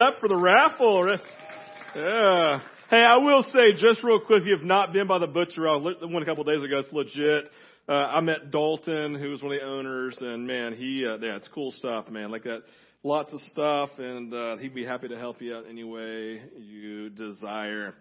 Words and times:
up 0.00 0.18
for 0.18 0.28
the 0.28 0.36
raffle. 0.36 1.06
Yeah. 1.94 2.60
Hey, 2.90 3.02
I 3.02 3.18
will 3.18 3.42
say 3.44 3.80
just 3.80 4.02
real 4.02 4.18
quick, 4.18 4.40
if 4.42 4.46
you 4.46 4.56
have 4.56 4.66
not 4.66 4.92
been 4.92 5.06
by 5.06 5.20
the 5.20 5.28
butcher, 5.28 5.68
I 5.68 5.76
went 5.76 5.98
a 6.02 6.24
couple 6.24 6.40
of 6.40 6.46
days 6.48 6.64
ago. 6.64 6.78
It's 6.78 6.92
legit. 6.92 7.48
Uh, 7.88 7.92
I 7.92 8.20
met 8.20 8.50
Dalton, 8.50 9.14
who 9.14 9.30
was 9.30 9.40
one 9.40 9.52
of 9.52 9.60
the 9.60 9.66
owners, 9.66 10.16
and 10.20 10.46
man, 10.46 10.74
he, 10.74 11.04
uh, 11.06 11.18
yeah, 11.18 11.36
it's 11.36 11.48
cool 11.54 11.70
stuff, 11.70 12.10
man. 12.10 12.32
Like 12.32 12.42
that, 12.42 12.62
lots 13.04 13.32
of 13.32 13.40
stuff, 13.42 13.90
and 13.98 14.34
uh, 14.34 14.56
he'd 14.56 14.74
be 14.74 14.84
happy 14.84 15.06
to 15.08 15.18
help 15.18 15.40
you 15.40 15.54
out 15.54 15.64
any 15.68 15.84
way 15.84 16.42
you 16.56 17.10
desire. 17.10 17.94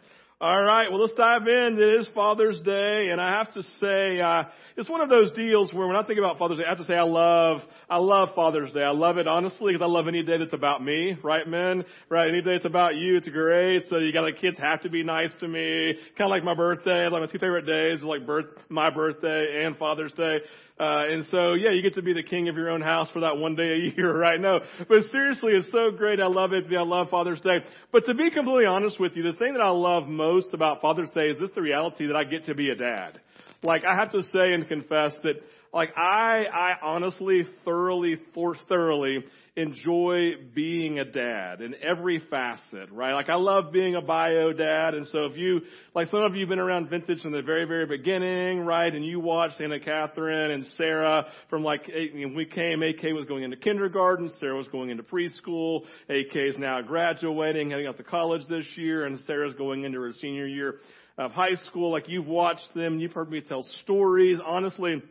All 0.44 0.62
right, 0.62 0.92
well, 0.92 1.00
let's 1.00 1.14
dive 1.14 1.48
in. 1.48 1.78
It 1.80 2.02
is 2.02 2.10
Father's 2.14 2.60
Day, 2.60 3.08
and 3.10 3.22
I 3.22 3.30
have 3.30 3.54
to 3.54 3.64
say, 3.80 4.20
uh, 4.20 4.44
it's 4.76 4.90
one 4.90 5.00
of 5.00 5.08
those 5.08 5.32
deals 5.32 5.72
where 5.72 5.88
when 5.88 5.96
I 5.96 6.04
think 6.04 6.20
about 6.20 6.38
Father's 6.38 6.58
Day, 6.58 6.66
I 6.66 6.70
have 6.72 6.80
to 6.80 6.84
say 6.84 6.96
I 6.96 7.04
love, 7.04 7.62
I 7.90 7.96
love 7.96 8.36
Father's 8.36 8.74
Day. 8.74 8.84
I 8.84 8.90
love 8.90 9.18
it 9.18 9.26
honestly 9.26 9.72
because 9.72 9.82
I 9.82 9.90
love 9.90 10.10
any 10.10 10.22
day 10.22 10.38
that's 10.38 10.52
about 10.52 10.84
me, 10.84 11.16
right, 11.24 11.48
men? 11.48 11.86
Right? 12.10 12.28
Any 12.28 12.42
day 12.42 12.56
it's 12.56 12.66
about 12.66 12.98
you, 12.98 13.16
it's 13.16 13.30
great. 13.30 13.84
So 13.90 14.00
you 14.00 14.12
got 14.12 14.24
like 14.24 14.42
kids 14.42 14.58
have 14.60 14.82
to 14.82 14.90
be 14.90 15.02
nice 15.02 15.32
to 15.40 15.48
me, 15.48 15.94
kind 16.18 16.28
of 16.28 16.32
like 16.32 16.44
my 16.44 16.56
birthday. 16.56 17.08
Like 17.08 17.22
my 17.22 17.28
two 17.28 17.40
favorite 17.40 17.66
days, 17.66 18.00
is 18.00 18.04
like 18.04 18.28
birth, 18.28 18.48
my 18.68 18.90
birthday 18.90 19.64
and 19.64 19.78
Father's 19.78 20.12
Day. 20.12 20.40
Uh, 20.84 21.06
and 21.08 21.26
so, 21.32 21.54
yeah, 21.54 21.72
you 21.72 21.82
get 21.82 21.94
to 21.94 22.02
be 22.02 22.12
the 22.14 22.24
king 22.24 22.50
of 22.50 22.56
your 22.56 22.70
own 22.70 22.82
house 22.82 23.10
for 23.12 23.22
that 23.22 23.38
one 23.38 23.56
day 23.56 23.64
a 23.64 23.96
year, 23.98 24.18
right? 24.18 24.40
No, 24.40 24.60
but 24.90 25.04
seriously, 25.12 25.54
it's 25.54 25.72
so 25.72 25.92
great. 25.92 26.20
I 26.20 26.28
love 26.28 26.52
it. 26.52 26.66
I 26.76 26.82
love 26.82 27.10
Father's 27.10 27.40
Day. 27.40 27.60
But 27.94 28.06
to 28.08 28.14
be 28.14 28.30
completely 28.30 28.66
honest 28.66 29.00
with 29.00 29.16
you, 29.16 29.24
the 29.24 29.34
thing 29.34 29.54
that 29.54 29.62
I 29.62 29.70
love 29.70 30.10
most 30.10 30.54
about 30.54 30.82
Father's 30.82 31.10
Day 31.12 31.30
is 31.30 31.40
this 31.40 31.52
the 31.56 31.62
reality 31.62 32.08
that 32.08 32.18
I 32.18 32.26
get 32.26 32.48
to 32.48 32.56
be 32.56 32.70
a 32.70 32.76
dad. 32.76 33.22
Like, 33.64 33.86
I 33.86 33.96
have 33.96 34.12
to 34.12 34.24
say 34.24 34.52
and 34.54 34.68
confess 34.68 35.16
that, 35.24 35.36
like, 35.74 35.90
I, 35.98 36.46
I 36.54 36.76
honestly, 36.82 37.48
thoroughly, 37.66 38.18
for 38.34 38.56
thoroughly 38.70 39.24
enjoy 39.56 40.32
being 40.56 40.98
a 40.98 41.06
dad 41.06 41.62
in 41.62 41.76
every 41.84 42.20
facet, 42.30 42.92
right? 42.92 43.14
Like 43.14 43.30
I 43.30 43.36
love 43.36 43.72
being 43.72 43.96
a 43.96 44.02
bio 44.02 44.52
dad. 44.52 44.96
And 44.96 45.06
so 45.08 45.26
if 45.26 45.38
you, 45.38 45.62
like 45.94 46.08
some 46.08 46.22
of 46.22 46.36
you 46.36 46.42
have 46.42 46.50
been 46.50 46.60
around 46.60 46.90
vintage 46.90 47.22
from 47.22 47.34
the 47.34 47.42
very, 47.44 47.66
very 47.66 47.86
beginning, 47.86 48.62
right? 48.62 48.94
And 48.94 49.06
you 49.06 49.20
watched 49.20 49.62
Anna 49.62 49.80
Catherine 49.80 50.52
and 50.52 50.66
Sarah 50.78 51.26
from 51.50 51.64
like, 51.64 51.88
when 51.88 52.36
we 52.36 52.46
came, 52.46 52.82
AK 52.82 53.04
was 53.14 53.26
going 53.28 53.44
into 53.44 53.58
kindergarten, 53.58 54.32
Sarah 54.40 54.58
was 54.58 54.68
going 54.70 54.90
into 54.90 55.04
preschool, 55.04 55.82
AK 56.10 56.36
is 56.36 56.58
now 56.58 56.82
graduating, 56.82 57.70
heading 57.70 57.88
off 57.88 57.98
to 57.98 58.04
college 58.04 58.42
this 58.50 58.66
year, 58.76 59.06
and 59.06 59.20
Sarah's 59.28 59.54
going 59.54 59.84
into 59.84 60.00
her 60.02 60.14
senior 60.14 60.48
year 60.48 60.76
of 61.20 61.32
high 61.32 61.56
school. 61.66 61.92
Like 61.92 62.10
you've 62.10 62.28
watched 62.28 62.74
them, 62.76 63.00
you've 63.00 63.14
heard 63.14 63.30
me 63.30 63.42
tell 63.42 63.64
stories. 63.84 64.40
Honestly, 64.44 65.04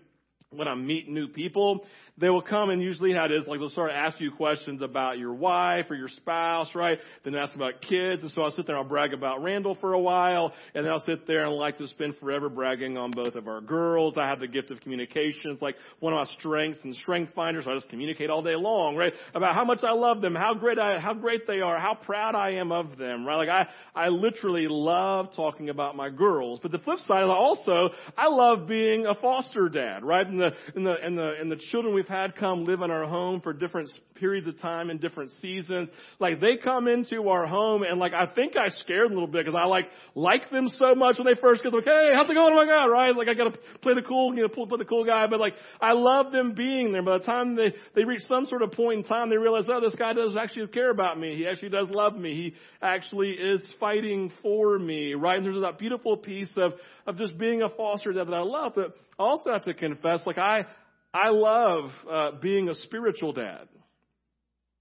when 0.55 0.69
I 0.69 0.75
meet 0.75 1.09
new 1.09 1.29
people, 1.29 1.85
they 2.19 2.29
will 2.29 2.43
come 2.43 2.69
and 2.69 2.83
usually 2.83 3.15
how 3.15 3.25
it 3.25 3.33
is, 3.33 3.47
like 3.47 3.59
they'll 3.59 3.71
start 3.71 3.91
to 3.91 3.97
ask 3.97 4.21
you 4.21 4.31
questions 4.31 4.83
about 4.83 5.19
your 5.19 5.33
wife 5.33 5.87
or 5.89 5.95
your 5.95 6.11
spouse, 6.11 6.69
right? 6.75 6.99
Then 7.25 7.35
ask 7.35 7.55
about 7.55 7.81
kids. 7.81 8.23
And 8.23 8.31
so 8.33 8.43
I'll 8.43 8.51
sit 8.51 8.67
there 8.67 8.77
and 8.77 8.85
I'll 8.85 8.89
brag 8.89 9.15
about 9.15 9.43
Randall 9.43 9.77
for 9.81 9.95
a 9.95 9.99
while. 9.99 10.53
And 10.75 10.85
then 10.85 10.93
I'll 10.93 11.01
sit 11.01 11.27
there 11.27 11.47
and 11.47 11.55
like 11.55 11.79
to 11.79 11.89
spend 11.89 12.17
forever 12.19 12.51
bragging 12.51 12.99
on 12.99 13.13
both 13.13 13.35
of 13.35 13.49
our 13.49 13.63
girls. 13.63 14.15
I 14.19 14.29
have 14.29 14.41
the 14.41 14.47
gift 14.47 14.71
of 14.71 14.81
communication. 14.81 15.53
It's 15.53 15.63
like 15.63 15.77
one 16.01 16.13
of 16.13 16.19
my 16.19 16.33
strengths 16.35 16.85
and 16.85 16.95
strength 16.97 17.33
finders. 17.35 17.65
So 17.65 17.71
I 17.71 17.75
just 17.75 17.89
communicate 17.89 18.29
all 18.29 18.43
day 18.43 18.57
long, 18.57 18.95
right? 18.95 19.15
About 19.35 19.55
how 19.55 19.65
much 19.65 19.79
I 19.83 19.93
love 19.93 20.21
them, 20.21 20.35
how 20.35 20.53
great 20.53 20.79
I, 20.79 21.01
how 21.01 21.15
great 21.15 21.47
they 21.47 21.61
are, 21.61 21.79
how 21.79 21.95
proud 21.95 22.35
I 22.35 22.57
am 22.57 22.73
of 22.73 22.99
them, 22.99 23.25
right? 23.27 23.37
Like 23.37 23.49
I, 23.49 23.69
I 23.95 24.09
literally 24.09 24.67
love 24.69 25.35
talking 25.35 25.71
about 25.71 25.97
my 25.97 26.11
girls. 26.11 26.61
But 26.63 26.73
the 26.73 26.79
flip 26.79 26.99
side 27.07 27.25
is 27.25 27.31
also, 27.31 27.89
I 28.19 28.29
love 28.29 28.69
being 28.69 29.07
a 29.07 29.15
foster 29.15 29.71
dad, 29.71 30.05
right? 30.05 30.27
And 30.27 30.42
the, 30.43 30.51
and 30.77 30.87
the, 30.87 30.95
and 31.03 31.19
the, 31.19 31.33
and 31.41 31.51
the 31.51 31.57
children 31.71 31.95
we 31.95 32.03
we've 32.03 32.09
had 32.09 32.35
come 32.35 32.65
live 32.65 32.83
in 32.83 32.91
our 32.91 33.07
home 33.07 33.41
for 33.41 33.53
different 33.53 33.89
periods 34.17 34.47
of 34.49 34.59
time 34.61 34.91
and 34.91 35.01
different 35.01 35.31
seasons. 35.41 35.89
Like 36.19 36.41
they 36.41 36.57
come 36.57 36.89
into 36.89 37.29
our 37.29 37.47
home 37.47 37.85
and 37.85 38.01
like 38.01 38.13
I 38.13 38.27
think 38.27 38.57
I 38.57 38.69
scared 38.69 39.07
them 39.07 39.13
a 39.13 39.21
little 39.21 39.33
bit 39.33 39.45
because 39.45 39.59
I 39.61 39.67
like 39.67 39.87
like 40.17 40.51
them 40.51 40.69
so 40.79 40.97
much 40.97 41.19
when 41.19 41.27
they 41.27 41.41
first 41.41 41.63
get 41.63 41.73
like, 41.73 41.85
hey, 41.85 42.11
how's 42.15 42.29
it 42.29 42.35
going? 42.35 42.53
Oh 42.53 42.57
my 42.57 42.67
God, 42.67 42.87
right? 42.87 43.15
Like 43.15 43.29
I 43.29 43.35
gotta 43.35 43.57
play 43.83 43.95
the 43.95 44.03
cool, 44.03 44.35
you 44.35 44.43
know, 44.43 44.49
play 44.49 44.67
the 44.79 44.85
cool 44.85 45.05
guy, 45.05 45.27
but 45.29 45.39
like 45.39 45.55
I 45.81 45.93
love 45.93 46.33
them 46.33 46.55
being 46.55 46.93
there. 46.93 47.03
By 47.03 47.19
the 47.19 47.25
time 47.25 47.55
they 47.55 47.73
they 47.95 48.05
reach 48.05 48.23
some 48.23 48.47
sort 48.47 48.63
of 48.63 48.73
point 48.73 48.99
in 48.99 49.05
time, 49.05 49.31
they 49.31 49.37
realize, 49.37 49.65
oh, 49.69 49.81
this 49.81 49.95
guy 49.95 50.13
does 50.13 50.37
actually 50.37 50.67
care 50.69 50.91
about 50.91 51.19
me. 51.19 51.37
He 51.37 51.47
actually 51.47 51.71
does 51.71 51.89
love 51.91 52.17
me. 52.17 52.35
He 52.35 52.55
actually 52.81 53.31
is 53.31 53.61
fighting 53.79 54.33
for 54.43 54.79
me, 54.79 55.15
right? 55.15 55.37
And 55.37 55.47
there's 55.47 55.61
that 55.63 55.79
beautiful 55.79 56.17
piece 56.17 56.53
of 56.57 56.73
of 57.07 57.17
just 57.17 57.37
being 57.39 57.63
a 57.63 57.69
foster 57.69 58.13
dad 58.13 58.29
that 58.29 58.35
I 58.35 58.43
love. 58.43 58.73
But 58.75 58.95
I 59.19 59.23
also 59.23 59.53
have 59.53 59.65
to 59.65 59.75
confess, 59.75 60.27
like 60.27 60.39
I 60.39 60.67
I 61.15 61.29
love 61.31 61.91
uh, 62.11 62.31
being 62.41 62.69
a 62.69 62.75
spiritual 62.75 63.33
dad. 63.33 63.69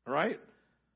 Right? 0.05 0.39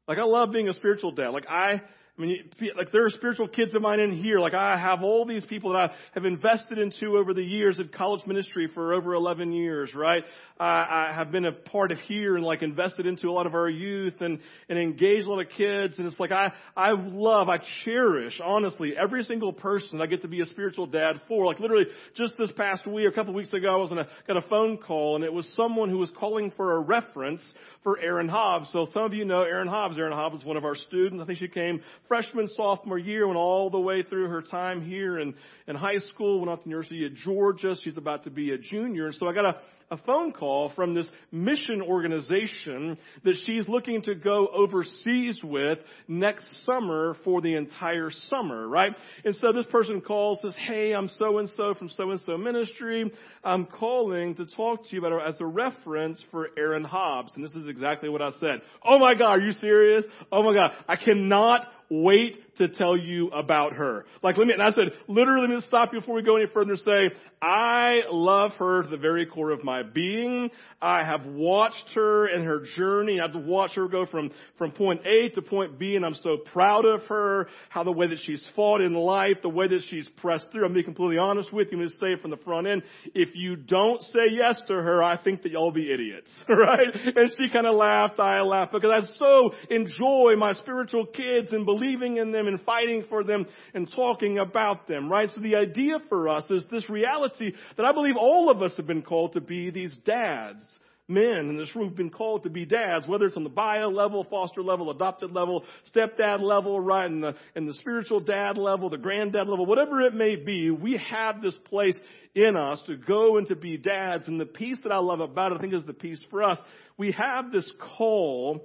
Like 0.07 0.17
I 0.17 0.23
love 0.23 0.51
being 0.51 0.69
a 0.69 0.73
spiritual 0.73 1.11
dad. 1.11 1.29
Like 1.29 1.47
I 1.47 1.81
I 2.17 2.21
mean, 2.21 2.49
like 2.77 2.93
there 2.93 3.05
are 3.05 3.09
spiritual 3.09 3.49
kids 3.49 3.75
of 3.75 3.81
mine 3.81 3.99
in 3.99 4.13
here. 4.13 4.39
Like 4.39 4.53
I 4.53 4.77
have 4.77 5.03
all 5.03 5.25
these 5.25 5.43
people 5.43 5.73
that 5.73 5.79
I 5.79 5.93
have 6.13 6.23
invested 6.23 6.77
into 6.77 7.17
over 7.17 7.33
the 7.33 7.43
years 7.43 7.77
of 7.77 7.91
college 7.91 8.25
ministry 8.25 8.69
for 8.73 8.93
over 8.93 9.13
11 9.15 9.51
years, 9.51 9.93
right? 9.93 10.23
I, 10.57 11.09
I 11.09 11.13
have 11.13 11.29
been 11.29 11.43
a 11.43 11.51
part 11.51 11.91
of 11.91 11.97
here 11.99 12.37
and 12.37 12.45
like 12.45 12.61
invested 12.61 13.05
into 13.05 13.27
a 13.27 13.33
lot 13.33 13.47
of 13.47 13.53
our 13.53 13.69
youth 13.69 14.13
and, 14.21 14.39
and 14.69 14.79
engaged 14.79 15.27
a 15.27 15.29
lot 15.29 15.41
of 15.41 15.49
kids. 15.57 15.97
And 15.97 16.07
it's 16.07 16.17
like 16.17 16.31
I, 16.31 16.53
I 16.77 16.91
love, 16.91 17.49
I 17.49 17.57
cherish, 17.83 18.39
honestly, 18.41 18.93
every 18.97 19.23
single 19.23 19.51
person 19.51 19.99
I 19.99 20.05
get 20.05 20.21
to 20.21 20.29
be 20.29 20.39
a 20.39 20.45
spiritual 20.45 20.87
dad 20.87 21.19
for. 21.27 21.45
Like 21.45 21.59
literally 21.59 21.87
just 22.15 22.37
this 22.37 22.51
past 22.53 22.87
week, 22.87 23.09
a 23.09 23.11
couple 23.11 23.31
of 23.31 23.35
weeks 23.35 23.51
ago, 23.51 23.73
I 23.73 23.75
was 23.75 23.91
in 23.91 23.97
a, 23.97 24.07
got 24.25 24.37
a 24.37 24.47
phone 24.47 24.77
call 24.77 25.17
and 25.17 25.25
it 25.25 25.33
was 25.33 25.45
someone 25.53 25.89
who 25.89 25.97
was 25.97 26.11
calling 26.17 26.53
for 26.55 26.77
a 26.77 26.79
reference 26.79 27.41
for 27.83 27.99
Erin 27.99 28.29
Hobbs. 28.29 28.69
So 28.71 28.87
some 28.93 29.03
of 29.03 29.13
you 29.13 29.25
know 29.25 29.41
Erin 29.41 29.67
Hobbs. 29.67 29.97
Erin 29.97 30.13
Hobbs 30.13 30.39
is 30.39 30.45
one 30.45 30.55
of 30.55 30.63
our 30.63 30.75
students. 30.75 31.21
I 31.21 31.25
think 31.25 31.39
she 31.39 31.49
came 31.49 31.81
freshman, 32.07 32.47
sophomore 32.49 32.97
year, 32.97 33.27
went 33.27 33.37
all 33.37 33.69
the 33.69 33.79
way 33.79 34.03
through 34.03 34.27
her 34.29 34.41
time 34.41 34.81
here 34.81 35.19
in, 35.19 35.33
in 35.67 35.75
high 35.75 35.97
school, 35.97 36.39
went 36.39 36.49
off 36.49 36.59
to 36.59 36.63
the 36.65 36.69
University 36.69 37.05
of 37.05 37.15
Georgia. 37.15 37.75
She's 37.83 37.97
about 37.97 38.23
to 38.25 38.29
be 38.29 38.51
a 38.51 38.57
junior. 38.57 39.07
And 39.07 39.15
so 39.15 39.27
I 39.27 39.33
got 39.33 39.45
a, 39.45 39.55
a 39.91 39.97
phone 39.97 40.31
call 40.31 40.71
from 40.75 40.95
this 40.95 41.07
mission 41.31 41.81
organization 41.81 42.97
that 43.23 43.35
she's 43.45 43.67
looking 43.67 44.01
to 44.03 44.15
go 44.15 44.47
overseas 44.47 45.39
with 45.43 45.79
next 46.07 46.65
summer 46.65 47.15
for 47.23 47.41
the 47.41 47.55
entire 47.55 48.09
summer, 48.09 48.67
right? 48.67 48.93
And 49.23 49.35
so 49.35 49.51
this 49.53 49.65
person 49.67 50.01
calls, 50.01 50.39
says, 50.41 50.55
hey, 50.67 50.93
I'm 50.93 51.09
so 51.09 51.37
and 51.37 51.49
so 51.49 51.73
from 51.75 51.89
so 51.89 52.11
and 52.11 52.21
so 52.25 52.37
ministry. 52.37 53.11
I'm 53.43 53.65
calling 53.65 54.35
to 54.35 54.45
talk 54.45 54.87
to 54.87 54.93
you 54.93 54.99
about 54.99 55.11
her 55.11 55.21
as 55.21 55.39
a 55.39 55.45
reference 55.45 56.23
for 56.31 56.49
Erin 56.57 56.83
Hobbs. 56.83 57.33
And 57.35 57.43
this 57.43 57.53
is 57.53 57.67
exactly 57.67 58.09
what 58.09 58.21
I 58.21 58.31
said. 58.39 58.61
Oh 58.83 58.97
my 58.97 59.13
God, 59.13 59.31
are 59.31 59.39
you 59.39 59.51
serious? 59.53 60.03
Oh 60.31 60.43
my 60.43 60.53
God, 60.53 60.71
I 60.87 60.95
cannot 60.95 61.67
wait 61.89 62.57
to 62.57 62.67
tell 62.67 62.97
you 62.97 63.27
about 63.29 63.73
her. 63.73 64.05
Like, 64.23 64.37
let 64.37 64.47
me, 64.47 64.53
and 64.53 64.61
I 64.61 64.71
said, 64.71 64.93
literally, 65.07 65.47
let 65.47 65.55
me 65.55 65.63
stop 65.67 65.89
you 65.93 65.99
before 65.99 66.15
we 66.15 66.23
go 66.23 66.37
any 66.37 66.47
further 66.51 66.71
and 66.71 66.79
say, 66.79 67.19
I 67.41 68.01
love 68.09 68.51
her 68.53 68.83
to 68.83 68.89
the 68.89 68.97
very 68.97 69.25
core 69.25 69.51
of 69.51 69.63
my 69.63 69.74
being. 69.83 70.49
I 70.81 71.03
have 71.03 71.25
watched 71.25 71.91
her 71.95 72.27
and 72.27 72.45
her 72.45 72.63
journey. 72.75 73.19
I've 73.19 73.35
watched 73.35 73.75
her 73.75 73.87
go 73.87 74.05
from, 74.05 74.31
from 74.57 74.71
point 74.71 75.01
A 75.05 75.29
to 75.35 75.41
point 75.41 75.79
B, 75.79 75.95
and 75.95 76.05
I'm 76.05 76.13
so 76.15 76.37
proud 76.37 76.85
of 76.85 77.03
her, 77.07 77.47
how 77.69 77.83
the 77.83 77.91
way 77.91 78.07
that 78.07 78.19
she's 78.25 78.45
fought 78.55 78.81
in 78.81 78.93
life, 78.93 79.37
the 79.41 79.49
way 79.49 79.67
that 79.67 79.81
she's 79.89 80.07
pressed 80.17 80.51
through. 80.51 80.65
I'm 80.65 80.73
being 80.73 80.85
completely 80.85 81.17
honest 81.17 81.51
with 81.51 81.71
you. 81.71 81.77
I'm 81.77 81.83
going 81.83 81.89
to 81.89 81.95
say 81.97 82.07
it 82.13 82.21
from 82.21 82.31
the 82.31 82.37
front 82.37 82.67
end. 82.67 82.83
If 83.13 83.29
you 83.35 83.55
don't 83.55 84.01
say 84.01 84.27
yes 84.31 84.61
to 84.67 84.73
her, 84.73 85.01
I 85.03 85.17
think 85.17 85.43
that 85.43 85.51
y'all 85.51 85.71
be 85.71 85.91
idiots, 85.91 86.29
right? 86.49 86.87
And 86.93 87.31
she 87.37 87.49
kind 87.51 87.67
of 87.67 87.75
laughed, 87.75 88.19
I 88.19 88.41
laughed, 88.41 88.73
because 88.73 88.91
I 88.91 89.17
so 89.17 89.51
enjoy 89.69 90.35
my 90.37 90.53
spiritual 90.53 91.05
kids 91.05 91.51
and 91.51 91.65
believing 91.65 92.17
in 92.17 92.31
them 92.31 92.47
and 92.47 92.61
fighting 92.61 93.05
for 93.09 93.23
them 93.23 93.45
and 93.73 93.91
talking 93.91 94.37
about 94.39 94.87
them, 94.87 95.09
right? 95.09 95.29
So 95.31 95.41
the 95.41 95.55
idea 95.55 95.97
for 96.09 96.29
us 96.29 96.43
is 96.49 96.63
this 96.71 96.89
reality 96.89 97.53
that 97.77 97.85
I 97.85 97.91
believe 97.91 98.15
all 98.19 98.49
of 98.49 98.61
us 98.61 98.71
have 98.77 98.87
been 98.87 99.01
called 99.01 99.33
to 99.33 99.41
be 99.41 99.64
these 99.71 99.95
dads. 100.05 100.63
Men 101.07 101.49
in 101.49 101.57
this 101.57 101.75
room 101.75 101.89
have 101.89 101.95
been 101.95 102.09
called 102.09 102.43
to 102.43 102.49
be 102.49 102.65
dads, 102.65 103.07
whether 103.07 103.25
it's 103.25 103.37
on 103.37 103.43
the 103.43 103.49
bio 103.49 103.89
level, 103.89 104.25
foster 104.27 104.63
level, 104.63 104.89
adopted 104.89 105.31
level, 105.31 105.63
stepdad 105.95 106.41
level, 106.41 106.79
right, 106.79 107.05
in 107.05 107.21
the, 107.21 107.35
in 107.55 107.67
the 107.67 107.75
spiritual 107.75 108.19
dad 108.19 108.57
level, 108.57 108.89
the 108.89 108.97
granddad 108.97 109.47
level, 109.47 109.67
whatever 109.67 110.01
it 110.01 110.15
may 110.15 110.35
be, 110.35 110.71
we 110.71 110.99
have 111.11 111.43
this 111.43 111.53
place 111.65 111.95
in 112.33 112.57
us 112.57 112.81
to 112.87 112.97
go 112.97 113.37
and 113.37 113.45
to 113.47 113.55
be 113.55 113.77
dads. 113.77 114.27
And 114.27 114.39
the 114.39 114.47
piece 114.47 114.79
that 114.81 114.91
I 114.91 114.97
love 114.97 115.19
about 115.19 115.51
it, 115.51 115.59
I 115.59 115.61
think 115.61 115.75
is 115.75 115.85
the 115.85 115.93
piece 115.93 116.23
for 116.31 116.41
us. 116.41 116.57
We 116.97 117.11
have 117.11 117.51
this 117.51 117.71
call 117.97 118.63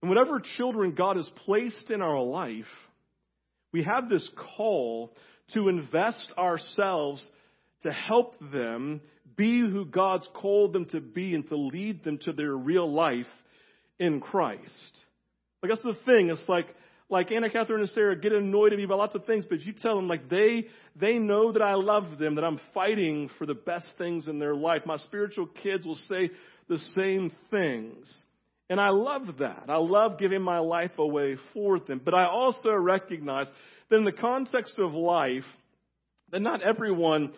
and 0.00 0.08
whatever 0.08 0.40
children 0.56 0.92
God 0.92 1.16
has 1.16 1.28
placed 1.44 1.90
in 1.90 2.02
our 2.02 2.22
life, 2.22 2.66
we 3.72 3.82
have 3.82 4.08
this 4.08 4.28
call 4.56 5.14
to 5.54 5.68
invest 5.68 6.32
ourselves 6.38 7.26
to 7.82 7.92
help 7.92 8.36
them 8.52 9.00
be 9.38 9.60
who 9.60 9.86
God's 9.86 10.28
called 10.34 10.74
them 10.74 10.84
to 10.86 11.00
be 11.00 11.34
and 11.34 11.48
to 11.48 11.56
lead 11.56 12.04
them 12.04 12.18
to 12.24 12.32
their 12.32 12.54
real 12.54 12.92
life 12.92 13.24
in 13.98 14.20
Christ. 14.20 14.98
Like 15.62 15.70
that's 15.70 15.82
the 15.82 15.96
thing. 16.04 16.28
It's 16.28 16.46
like 16.48 16.66
like 17.08 17.32
Anna 17.32 17.48
Catherine 17.48 17.80
and 17.80 17.88
Sarah 17.90 18.20
get 18.20 18.32
annoyed 18.32 18.74
at 18.74 18.78
me 18.78 18.84
about 18.84 18.98
lots 18.98 19.14
of 19.14 19.24
things, 19.24 19.46
but 19.48 19.60
you 19.60 19.72
tell 19.72 19.96
them 19.96 20.08
like 20.08 20.28
they 20.28 20.66
they 20.94 21.14
know 21.14 21.52
that 21.52 21.62
I 21.62 21.74
love 21.74 22.18
them, 22.18 22.34
that 22.34 22.44
I'm 22.44 22.60
fighting 22.74 23.30
for 23.38 23.46
the 23.46 23.54
best 23.54 23.86
things 23.96 24.28
in 24.28 24.38
their 24.38 24.54
life. 24.54 24.82
My 24.84 24.98
spiritual 24.98 25.46
kids 25.46 25.86
will 25.86 25.94
say 25.94 26.30
the 26.68 26.78
same 26.94 27.32
things. 27.50 28.12
And 28.70 28.78
I 28.78 28.90
love 28.90 29.38
that. 29.38 29.64
I 29.68 29.76
love 29.76 30.18
giving 30.18 30.42
my 30.42 30.58
life 30.58 30.98
away 30.98 31.36
for 31.54 31.80
them. 31.80 32.02
But 32.04 32.12
I 32.12 32.26
also 32.26 32.70
recognize 32.72 33.46
that 33.88 33.96
in 33.96 34.04
the 34.04 34.12
context 34.12 34.78
of 34.78 34.92
life, 34.92 35.44
that 36.30 36.42
not 36.42 36.62
everyone 36.62 37.32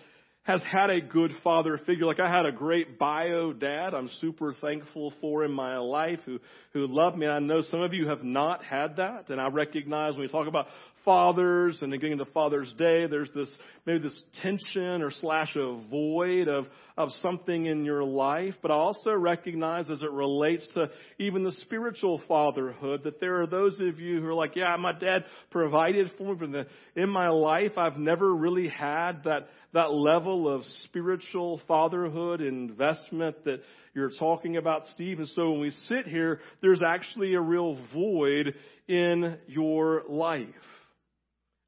has 0.50 0.61
had 0.62 0.91
a 0.91 1.00
good 1.00 1.31
father 1.44 1.79
figure. 1.87 2.06
Like 2.06 2.19
I 2.19 2.29
had 2.29 2.44
a 2.44 2.50
great 2.50 2.99
bio 2.99 3.52
dad 3.52 3.94
I'm 3.94 4.11
super 4.20 4.52
thankful 4.61 5.12
for 5.20 5.44
in 5.44 5.52
my 5.52 5.79
life 5.79 6.19
who, 6.26 6.41
who 6.73 6.88
loved 6.88 7.17
me. 7.17 7.26
And 7.26 7.35
I 7.35 7.38
know 7.38 7.62
some 7.62 7.82
of 7.82 7.94
you 7.94 8.08
have 8.08 8.25
not 8.25 8.64
had 8.64 8.97
that. 8.97 9.31
And 9.31 9.41
I 9.41 9.47
recognize 9.49 10.14
when 10.14 10.23
we 10.23 10.29
talk 10.29 10.49
about 10.49 10.67
fathers 11.05 11.79
and 11.82 11.93
getting 11.93 12.12
into 12.12 12.25
Father's 12.26 12.73
Day, 12.79 13.06
there's 13.06 13.31
this 13.35 13.52
maybe 13.87 14.00
this 14.00 14.23
tension 14.43 15.02
or 15.02 15.11
slash 15.11 15.56
a 15.56 15.81
void 15.91 16.49
of, 16.49 16.67
of 16.97 17.08
something 17.23 17.67
in 17.67 17.85
your 17.85 18.05
life. 18.05 18.55
But 18.61 18.70
I 18.70 18.75
also 18.75 19.12
recognize 19.12 19.88
as 19.91 20.02
it 20.02 20.11
relates 20.11 20.67
to 20.75 20.91
even 21.19 21.44
the 21.44 21.52
spiritual 21.52 22.20
fatherhood 22.29 23.05
that 23.05 23.20
there 23.20 23.41
are 23.43 23.47
those 23.47 23.75
of 23.81 23.99
you 23.99 24.20
who 24.20 24.26
are 24.26 24.35
like, 24.35 24.56
yeah, 24.56 24.76
my 24.76 24.93
dad 24.93 25.25
provided 25.50 26.11
for 26.19 26.35
me, 26.35 26.47
but 26.52 26.69
in 27.00 27.08
my 27.08 27.29
life 27.29 27.79
I've 27.79 27.96
never 27.96 28.35
really 28.35 28.69
had 28.69 29.25
that 29.25 29.49
that 29.73 29.93
level 29.93 30.53
of 30.53 30.64
spiritual 30.85 31.61
fatherhood 31.69 32.41
investment 32.41 33.44
that 33.44 33.61
you're 33.94 34.11
talking 34.19 34.56
about, 34.56 34.87
Steve. 34.88 35.19
And 35.19 35.29
so 35.29 35.50
when 35.50 35.61
we 35.61 35.70
sit 35.70 36.06
here, 36.06 36.41
there's 36.61 36.82
actually 36.82 37.35
a 37.35 37.41
real 37.41 37.79
void 37.94 38.55
in 38.88 39.38
your 39.46 40.03
life. 40.08 40.49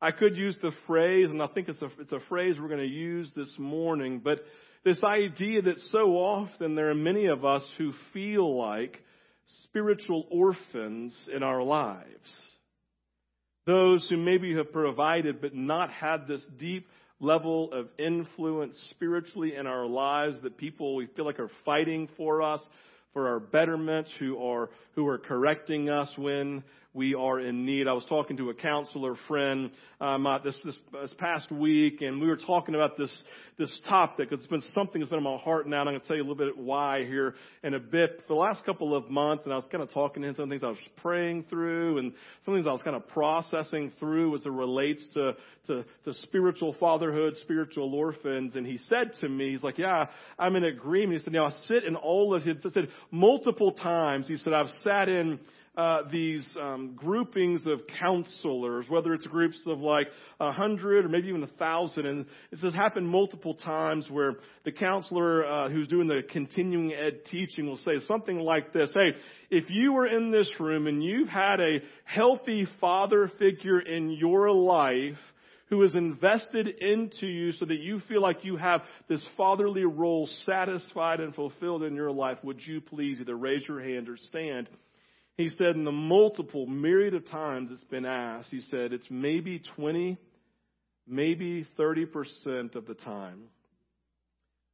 I 0.02 0.10
could 0.10 0.36
use 0.36 0.56
the 0.60 0.72
phrase, 0.88 1.30
and 1.30 1.40
I 1.40 1.46
think 1.46 1.68
it's 1.68 1.80
a, 1.80 1.88
it's 2.00 2.10
a 2.10 2.18
phrase 2.28 2.56
we're 2.58 2.66
going 2.66 2.80
to 2.80 2.86
use 2.86 3.30
this 3.36 3.54
morning, 3.56 4.20
but 4.22 4.40
this 4.84 5.00
idea 5.04 5.62
that 5.62 5.78
so 5.92 6.16
often 6.16 6.74
there 6.74 6.90
are 6.90 6.94
many 6.94 7.26
of 7.26 7.44
us 7.44 7.64
who 7.78 7.92
feel 8.12 8.58
like 8.58 9.00
spiritual 9.62 10.26
orphans 10.28 11.16
in 11.32 11.44
our 11.44 11.62
lives. 11.62 12.02
Those 13.64 14.04
who 14.10 14.16
maybe 14.16 14.56
have 14.56 14.72
provided 14.72 15.40
but 15.40 15.54
not 15.54 15.92
had 15.92 16.26
this 16.26 16.44
deep 16.58 16.88
level 17.20 17.72
of 17.72 17.86
influence 17.96 18.76
spiritually 18.90 19.54
in 19.54 19.68
our 19.68 19.86
lives 19.86 20.36
that 20.42 20.56
people 20.56 20.96
we 20.96 21.06
feel 21.14 21.26
like 21.26 21.38
are 21.38 21.50
fighting 21.64 22.08
for 22.16 22.42
us, 22.42 22.60
for 23.12 23.28
our 23.28 23.38
betterment, 23.38 24.08
who 24.18 24.42
are, 24.42 24.68
who 24.96 25.06
are 25.06 25.18
correcting 25.18 25.88
us 25.88 26.12
when 26.18 26.64
we 26.94 27.14
are 27.14 27.40
in 27.40 27.64
need. 27.64 27.88
I 27.88 27.94
was 27.94 28.04
talking 28.04 28.36
to 28.36 28.50
a 28.50 28.54
counselor 28.54 29.14
friend 29.26 29.70
um, 30.00 30.26
uh, 30.26 30.38
this, 30.40 30.58
this, 30.64 30.76
this 30.92 31.14
past 31.16 31.50
week, 31.50 32.02
and 32.02 32.20
we 32.20 32.26
were 32.26 32.36
talking 32.36 32.74
about 32.74 32.98
this 32.98 33.22
this 33.58 33.80
topic. 33.88 34.28
It's 34.32 34.46
been 34.46 34.60
something 34.72 35.00
that's 35.00 35.10
been 35.10 35.18
on 35.18 35.24
my 35.24 35.36
heart 35.38 35.68
now, 35.68 35.80
and 35.80 35.88
I'm 35.88 35.92
going 35.94 36.00
to 36.00 36.06
tell 36.06 36.16
you 36.16 36.22
a 36.22 36.28
little 36.28 36.46
bit 36.46 36.58
why 36.58 37.04
here 37.04 37.34
in 37.62 37.74
a 37.74 37.78
bit. 37.78 38.26
The 38.26 38.34
last 38.34 38.64
couple 38.64 38.94
of 38.94 39.08
months, 39.08 39.44
and 39.44 39.52
I 39.52 39.56
was 39.56 39.66
kind 39.70 39.82
of 39.82 39.92
talking 39.92 40.22
to 40.22 40.28
him 40.28 40.34
some 40.34 40.50
things 40.50 40.64
I 40.64 40.68
was 40.68 40.78
praying 40.96 41.44
through, 41.48 41.98
and 41.98 42.12
some 42.44 42.54
things 42.54 42.66
I 42.66 42.72
was 42.72 42.82
kind 42.82 42.96
of 42.96 43.06
processing 43.08 43.92
through 43.98 44.34
as 44.34 44.44
it 44.44 44.52
relates 44.52 45.06
to 45.14 45.32
to, 45.68 45.84
to 46.04 46.14
spiritual 46.14 46.74
fatherhood, 46.78 47.36
spiritual 47.36 47.94
orphans. 47.94 48.56
And 48.56 48.66
he 48.66 48.78
said 48.88 49.12
to 49.20 49.28
me, 49.28 49.52
he's 49.52 49.62
like, 49.62 49.78
"Yeah, 49.78 50.06
I'm 50.38 50.56
in 50.56 50.64
agreement." 50.64 51.20
He 51.20 51.24
said, 51.24 51.32
"Now 51.32 51.46
I 51.46 51.50
sit 51.66 51.84
in 51.84 51.96
all 51.96 52.34
of." 52.34 52.42
He 52.42 52.52
said 52.70 52.88
multiple 53.10 53.72
times. 53.72 54.28
He 54.28 54.36
said, 54.36 54.52
"I've 54.52 54.68
sat 54.82 55.08
in." 55.08 55.38
Uh, 55.76 56.02
these 56.10 56.46
um, 56.60 56.92
groupings 56.94 57.62
of 57.66 57.80
counselors, 57.98 58.84
whether 58.90 59.14
it's 59.14 59.24
groups 59.26 59.58
of 59.66 59.80
like 59.80 60.06
a 60.38 60.52
hundred 60.52 61.06
or 61.06 61.08
maybe 61.08 61.28
even 61.28 61.42
a 61.42 61.58
thousand, 61.58 62.04
and 62.04 62.26
it 62.50 62.58
has 62.58 62.74
happened 62.74 63.08
multiple 63.08 63.54
times 63.54 64.06
where 64.10 64.34
the 64.64 64.72
counselor 64.72 65.46
uh, 65.46 65.70
who's 65.70 65.88
doing 65.88 66.08
the 66.08 66.20
continuing 66.30 66.92
ed 66.92 67.24
teaching 67.30 67.66
will 67.66 67.78
say 67.78 67.92
something 68.06 68.38
like 68.40 68.74
this: 68.74 68.90
"Hey, 68.92 69.12
if 69.50 69.70
you 69.70 69.94
were 69.94 70.06
in 70.06 70.30
this 70.30 70.50
room 70.60 70.86
and 70.86 71.02
you've 71.02 71.30
had 71.30 71.58
a 71.60 71.78
healthy 72.04 72.66
father 72.80 73.30
figure 73.38 73.80
in 73.80 74.10
your 74.10 74.50
life." 74.50 75.18
who 75.68 75.82
is 75.82 75.94
invested 75.94 76.68
into 76.68 77.26
you 77.26 77.50
so 77.52 77.64
that 77.64 77.78
you 77.78 77.98
feel 78.06 78.20
like 78.20 78.44
you 78.44 78.58
have 78.58 78.82
this 79.08 79.26
fatherly 79.38 79.86
role 79.86 80.28
satisfied 80.44 81.18
and 81.18 81.34
fulfilled 81.34 81.82
in 81.82 81.94
your 81.94 82.10
life, 82.12 82.36
would 82.42 82.60
you 82.60 82.78
please 82.78 83.18
either 83.22 83.34
raise 83.34 83.66
your 83.66 83.80
hand 83.80 84.06
or 84.06 84.18
stand? 84.18 84.68
He 85.38 85.48
said, 85.50 85.76
in 85.76 85.84
the 85.84 85.92
multiple 85.92 86.66
myriad 86.66 87.14
of 87.14 87.26
times 87.28 87.70
it's 87.72 87.84
been 87.84 88.04
asked, 88.04 88.50
he 88.50 88.60
said, 88.60 88.92
it's 88.92 89.06
maybe 89.10 89.62
20, 89.76 90.18
maybe 91.06 91.66
30% 91.78 92.74
of 92.74 92.86
the 92.86 92.94
time 92.94 93.44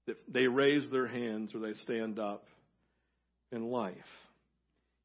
that 0.06 0.16
they 0.28 0.46
raise 0.46 0.90
their 0.90 1.06
hands 1.06 1.55
or 1.55 1.60
they 1.60 1.75
stand 1.75 2.19
up 2.19 2.44
in 3.52 3.70
life. 3.70 3.94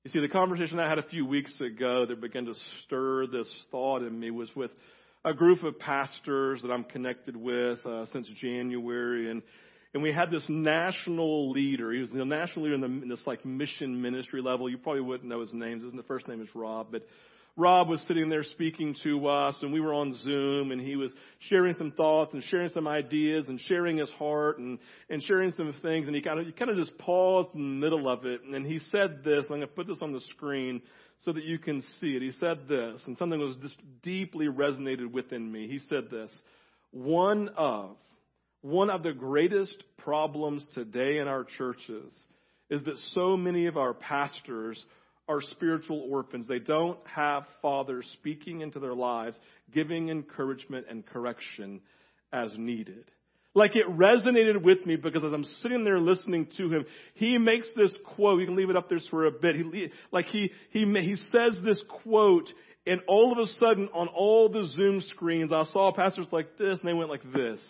You 0.04 0.12
see, 0.12 0.20
the 0.20 0.28
conversation 0.28 0.80
I 0.80 0.90
had 0.90 1.00
a 1.00 1.08
few 1.08 1.26
weeks 1.26 1.54
ago 1.62 2.06
that 2.06 2.20
began 2.20 2.46
to 2.46 2.54
stir 2.86 3.28
this 3.28 3.50
thought 3.72 4.02
in 4.02 4.20
me 4.20 4.32
was 4.32 4.54
with 4.56 4.72
a 5.24 5.34
group 5.34 5.64
of 5.64 5.80
pastors 5.80 6.62
that 6.62 6.72
I'm 6.72 6.84
connected 6.84 7.38
with 7.38 7.86
uh, 7.86 8.06
since 8.08 8.28
January, 8.42 9.32
and 9.32 9.42
and 9.94 10.02
we 10.02 10.12
had 10.12 10.32
this 10.32 10.46
national 10.50 11.52
leader. 11.52 11.92
He 11.92 12.00
was 12.00 12.10
the 12.10 12.26
national 12.26 12.66
leader 12.66 12.76
in, 12.76 12.82
the, 12.82 13.04
in 13.04 13.10
this 13.10 13.22
like 13.26 13.46
mission 13.46 14.02
ministry 14.02 14.42
level. 14.42 14.70
You 14.70 14.78
probably 14.78 15.02
wouldn't 15.02 15.30
know 15.30 15.42
his 15.42 15.54
name. 15.54 15.82
His 15.82 15.94
first 16.08 16.28
name 16.28 16.42
is 16.42 16.50
Rob, 16.56 16.88
but 16.92 17.04
Rob 17.56 17.88
was 17.88 18.02
sitting 18.08 18.30
there 18.30 18.44
speaking 18.44 18.96
to 19.04 19.28
us, 19.28 19.60
and 19.62 19.72
we 19.72 19.80
were 19.80 19.94
on 19.94 20.16
Zoom, 20.18 20.72
and 20.72 20.82
he 20.82 20.96
was 20.96 21.14
sharing 21.50 21.76
some 21.76 21.92
thoughts 21.92 22.34
and 22.34 22.44
sharing 22.46 22.70
some 22.70 22.88
ideas 22.88 23.48
and 23.48 23.60
sharing 23.68 23.98
his 23.98 24.10
heart 24.12 24.58
and 24.58 24.80
and 25.10 25.22
sharing 25.22 25.52
some 25.52 25.72
things. 25.84 26.08
And 26.08 26.16
he 26.16 26.22
kind 26.24 26.40
of 26.40 26.48
he 26.48 26.52
kind 26.52 26.72
of 26.72 26.78
just 26.78 26.98
paused 26.98 27.50
in 27.54 27.62
the 27.62 27.86
middle 27.86 28.10
of 28.10 28.26
it, 28.26 28.42
and 28.42 28.66
he 28.66 28.80
said 28.90 29.24
this. 29.24 29.44
I'm 29.44 29.58
going 29.58 29.62
to 29.62 29.68
put 29.68 29.86
this 29.86 30.00
on 30.02 30.14
the 30.14 30.22
screen 30.22 30.82
so 31.20 31.32
that 31.32 31.44
you 31.44 31.60
can 31.60 31.84
see 32.00 32.16
it. 32.16 32.24
He 32.24 32.32
said 32.32 32.68
this, 32.68 33.04
and 33.06 33.16
something 33.20 33.40
was 33.40 33.56
just 33.58 33.78
deeply 34.02 34.48
resonated 34.48 35.12
within 35.12 35.52
me. 35.52 35.68
He 35.68 35.78
said 35.78 36.10
this: 36.10 36.34
one 36.90 37.50
of 37.56 37.98
one 38.64 38.90
of 38.90 39.04
the 39.04 39.12
greatest 39.12 39.84
problems 39.98 40.66
today 40.74 41.18
in 41.18 41.28
our 41.28 41.44
churches 41.44 42.14
is 42.70 42.82
that 42.86 42.98
so 43.14 43.36
many 43.36 43.68
of 43.68 43.76
our 43.78 43.94
pastors 43.94 44.84
are 45.28 45.42
spiritual 45.42 46.08
orphans. 46.10 46.48
They 46.48 46.60
don't 46.60 46.98
have 47.06 47.44
fathers 47.62 48.10
speaking 48.14 48.62
into 48.62 48.80
their 48.80 48.94
lives, 48.94 49.38
giving 49.74 50.08
encouragement 50.10 50.86
and 50.90 51.06
correction 51.06 51.82
as 52.32 52.54
needed. 52.58 53.04
Like 53.54 53.76
it 53.76 53.86
resonated 53.86 54.64
with 54.64 54.86
me 54.86 54.96
because 54.96 55.26
as 55.26 55.34
I'm 55.34 55.44
sitting 55.44 55.84
there 55.84 56.00
listening 56.00 56.48
to 56.58 56.72
him, 56.72 56.86
he 57.16 57.38
makes 57.38 57.70
this 57.76 57.94
quote. 58.16 58.40
You 58.40 58.48
can 58.48 58.56
leave 58.56 58.70
it 58.70 58.78
up 58.78 58.88
there 58.88 59.00
for 59.12 59.26
a 59.26 59.32
bit. 59.32 59.58
He, 59.58 59.90
like 60.12 60.26
he, 60.28 60.52
he, 60.72 60.86
he 60.86 61.16
says 61.18 61.60
this 61.64 61.82
quote 62.02 62.50
and 62.88 63.02
all 63.08 63.34
of 63.34 63.38
a 63.38 63.46
sudden 63.46 63.90
on 63.94 64.08
all 64.08 64.50
the 64.50 64.66
Zoom 64.66 65.02
screens, 65.02 65.52
I 65.52 65.66
saw 65.66 65.92
pastors 65.92 66.28
like 66.32 66.58
this 66.58 66.80
and 66.80 66.88
they 66.88 66.94
went 66.94 67.10
like 67.10 67.24
this 67.34 67.62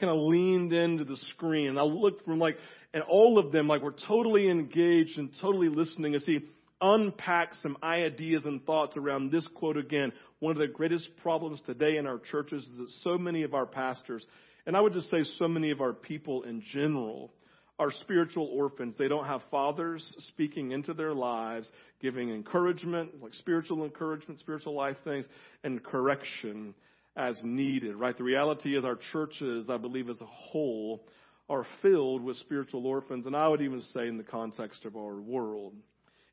kind 0.00 0.10
of 0.10 0.18
leaned 0.20 0.72
into 0.72 1.04
the 1.04 1.16
screen. 1.30 1.68
And 1.68 1.78
I 1.78 1.82
looked 1.82 2.24
from 2.24 2.38
like, 2.38 2.56
and 2.94 3.02
all 3.02 3.38
of 3.38 3.52
them 3.52 3.68
like 3.68 3.82
were 3.82 3.94
totally 4.06 4.48
engaged 4.48 5.18
and 5.18 5.30
totally 5.40 5.68
listening 5.68 6.14
as 6.14 6.24
he 6.24 6.40
unpacked 6.80 7.56
some 7.62 7.76
ideas 7.82 8.44
and 8.44 8.64
thoughts 8.64 8.96
around 8.96 9.30
this 9.32 9.46
quote 9.54 9.76
again. 9.76 10.12
One 10.38 10.52
of 10.52 10.58
the 10.58 10.68
greatest 10.68 11.08
problems 11.22 11.60
today 11.66 11.96
in 11.96 12.06
our 12.06 12.18
churches 12.18 12.64
is 12.64 12.78
that 12.78 12.90
so 13.02 13.18
many 13.18 13.42
of 13.42 13.54
our 13.54 13.66
pastors, 13.66 14.24
and 14.66 14.76
I 14.76 14.80
would 14.80 14.92
just 14.92 15.10
say 15.10 15.24
so 15.38 15.48
many 15.48 15.70
of 15.70 15.80
our 15.80 15.92
people 15.92 16.42
in 16.44 16.62
general, 16.72 17.32
are 17.80 17.92
spiritual 17.92 18.46
orphans. 18.52 18.96
They 18.98 19.06
don't 19.06 19.26
have 19.26 19.40
fathers 19.50 20.04
speaking 20.32 20.72
into 20.72 20.94
their 20.94 21.14
lives, 21.14 21.70
giving 22.00 22.30
encouragement, 22.30 23.22
like 23.22 23.34
spiritual 23.34 23.84
encouragement, 23.84 24.40
spiritual 24.40 24.74
life 24.74 24.96
things, 25.04 25.26
and 25.62 25.82
correction 25.82 26.74
as 27.18 27.40
needed, 27.42 27.96
right? 27.96 28.16
The 28.16 28.22
reality 28.22 28.78
is 28.78 28.84
our 28.84 28.98
churches, 29.12 29.66
I 29.68 29.76
believe, 29.76 30.08
as 30.08 30.20
a 30.20 30.26
whole, 30.26 31.04
are 31.50 31.66
filled 31.82 32.22
with 32.22 32.36
spiritual 32.36 32.86
orphans, 32.86 33.26
and 33.26 33.34
I 33.34 33.48
would 33.48 33.60
even 33.60 33.82
say 33.92 34.06
in 34.06 34.16
the 34.16 34.22
context 34.22 34.84
of 34.84 34.96
our 34.96 35.16
world. 35.16 35.74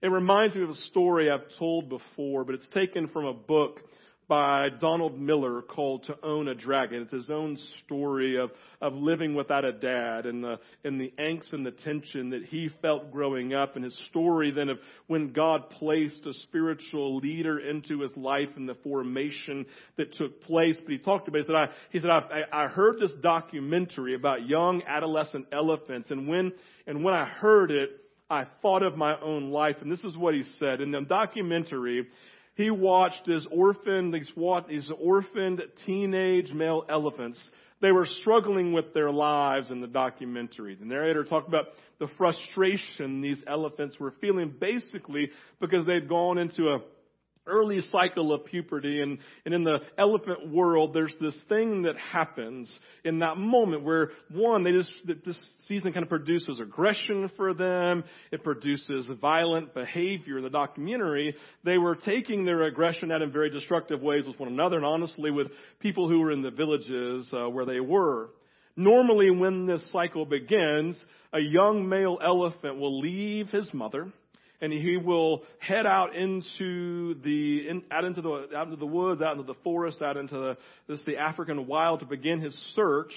It 0.01 0.08
reminds 0.08 0.56
me 0.56 0.62
of 0.62 0.70
a 0.70 0.75
story 0.75 1.32
I've 1.32 1.58
told 1.58 1.89
before, 1.89 2.44
but 2.44 2.54
it's 2.54 2.68
taken 2.70 3.08
from 3.08 3.25
a 3.25 3.34
book 3.34 3.80
by 4.27 4.70
Donald 4.79 5.20
Miller 5.20 5.62
called 5.62 6.03
To 6.05 6.17
Own 6.24 6.48
a 6.48 6.55
Dragon. 6.55 7.03
It's 7.03 7.12
his 7.12 7.29
own 7.29 7.58
story 7.86 8.38
of, 8.38 8.51
of 8.82 8.94
living 8.94 9.36
without 9.36 9.65
a 9.65 9.72
dad 9.72 10.25
and 10.25 10.44
the, 10.44 10.60
and 10.84 11.00
the 11.00 11.13
angst 11.20 11.53
and 11.53 11.65
the 11.65 11.72
tension 11.72 12.32
that 12.32 12.44
he 12.46 12.70
felt 12.82 13.12
growing 13.12 13.53
up 13.53 13.75
and 13.75 13.84
his 13.84 13.98
story 14.10 14.51
then 14.51 14.70
of 14.70 14.79
when 15.08 15.32
God 15.32 15.70
placed 15.70 16.25
a 16.25 16.34
spiritual 16.34 17.17
leader 17.17 17.60
into 17.60 18.01
his 18.01 18.15
life 18.15 18.50
and 18.55 18.67
the 18.67 18.75
formation 18.75 19.65
that 19.98 20.13
took 20.13 20.41
place. 20.44 20.75
But 20.82 20.91
he 20.91 20.98
talked 20.98 21.27
about, 21.27 21.41
he 21.41 21.46
said, 21.46 21.55
I, 21.55 21.70
he 21.91 22.00
said, 22.00 22.10
I, 22.10 22.41
I 22.51 22.67
heard 22.67 23.00
this 23.00 23.13
documentary 23.22 24.15
about 24.15 24.48
young 24.48 24.82
adolescent 24.88 25.48
elephants 25.51 26.10
and 26.10 26.27
when, 26.27 26.51
and 26.88 27.03
when 27.03 27.13
I 27.13 27.25
heard 27.25 27.72
it, 27.72 28.01
I 28.29 28.48
thought 28.63 28.82
of 28.82 28.98
my 28.98 29.20
own 29.20 29.51
life. 29.51 29.75
And 29.82 29.91
this 29.91 30.03
is 30.03 30.17
what 30.17 30.34
he 30.34 30.44
said. 30.58 30.82
In 30.82 30.89
the 30.89 31.01
documentary, 31.01 32.08
he 32.56 32.72
watched 32.72 33.26
his 33.26 33.46
orphaned, 33.52 34.14
these, 34.14 34.32
these 34.68 34.92
orphaned 35.00 35.62
teenage 35.86 36.52
male 36.54 36.86
elephants. 36.90 37.50
They 37.82 37.92
were 37.92 38.06
struggling 38.06 38.72
with 38.72 38.94
their 38.94 39.12
lives 39.12 39.70
in 39.72 39.82
the 39.82 39.88
documentary. 39.88 40.76
The 40.76 40.86
narrator 40.86 41.26
talked 41.26 41.50
about 41.50 41.66
the 42.00 42.08
frustration 42.18 43.22
these 43.22 43.44
elephants 43.46 44.00
were 44.00 44.14
feeling 44.22 44.54
basically 44.58 45.32
because 45.60 45.86
they'd 45.86 46.08
gone 46.08 46.38
into 46.38 46.70
a 46.70 46.80
early 47.48 47.82
cycle 47.82 48.34
of 48.34 48.46
puberty 48.46 49.02
and, 49.02 49.20
and 49.46 49.54
in 49.54 49.64
the 49.64 49.80
elephant 49.98 50.50
world 50.52 50.94
there's 50.94 51.16
this 51.22 51.38
thing 51.48 51.84
that 51.84 51.96
happens 51.98 52.80
in 53.04 53.20
that 53.20 53.38
moment 53.38 53.84
where 53.84 54.12
one 54.32 54.64
they 54.64 54.72
just 54.72 54.92
this 55.25 55.52
season 55.68 55.94
kind 55.94 56.04
of 56.04 56.10
produces 56.10 56.60
aggression 56.60 57.30
for 57.38 57.54
them. 57.54 58.04
It 58.32 58.44
produces 58.44 59.10
violent 59.22 59.74
behavior. 59.74 60.42
The 60.42 60.50
documentary 60.50 61.36
they 61.64 61.78
were 61.78 61.96
taking 61.96 62.46
their 62.46 62.64
aggression 62.64 63.12
out 63.12 63.22
in 63.22 63.32
very 63.32 63.50
destructive 63.50 64.02
ways 64.02 64.25
with 64.28 64.40
one 64.40 64.50
another 64.50 64.78
and 64.78 64.86
honestly 64.86 65.32
with 65.32 65.48
people 65.80 66.10
who 66.10 66.20
were 66.20 66.32
in 66.32 66.42
the 66.42 66.52
villages 66.52 67.30
uh, 67.34 67.50
where 67.50 67.66
they 67.66 67.80
were. 67.80 68.30
Normally 68.75 69.32
when 69.32 69.68
this 69.68 69.90
cycle 69.92 70.25
begins 70.25 71.04
a 71.32 71.40
young 71.40 71.88
male 71.88 72.18
elephant 72.24 72.78
will 72.78 73.00
leave 73.00 73.50
his 73.50 73.74
mother 73.74 74.12
and 74.65 74.74
he 74.74 74.98
will 74.98 75.43
head 75.60 75.86
out 75.86 76.15
into 76.15 77.13
the 77.24 77.69
in, 77.69 77.84
out 77.91 78.03
into 78.03 78.22
the 78.22 78.48
out 78.55 78.65
into 78.65 78.77
the 78.77 78.86
woods, 78.86 79.22
out 79.22 79.38
into 79.38 79.45
the 79.45 79.60
forest, 79.63 80.01
out 80.01 80.17
into 80.17 80.36
the 80.36 80.57
this 80.88 81.03
the 81.05 81.17
African 81.17 81.67
wild 81.67 82.00
to 82.00 82.05
begin 82.05 82.41
his 82.41 82.53
search 82.75 83.13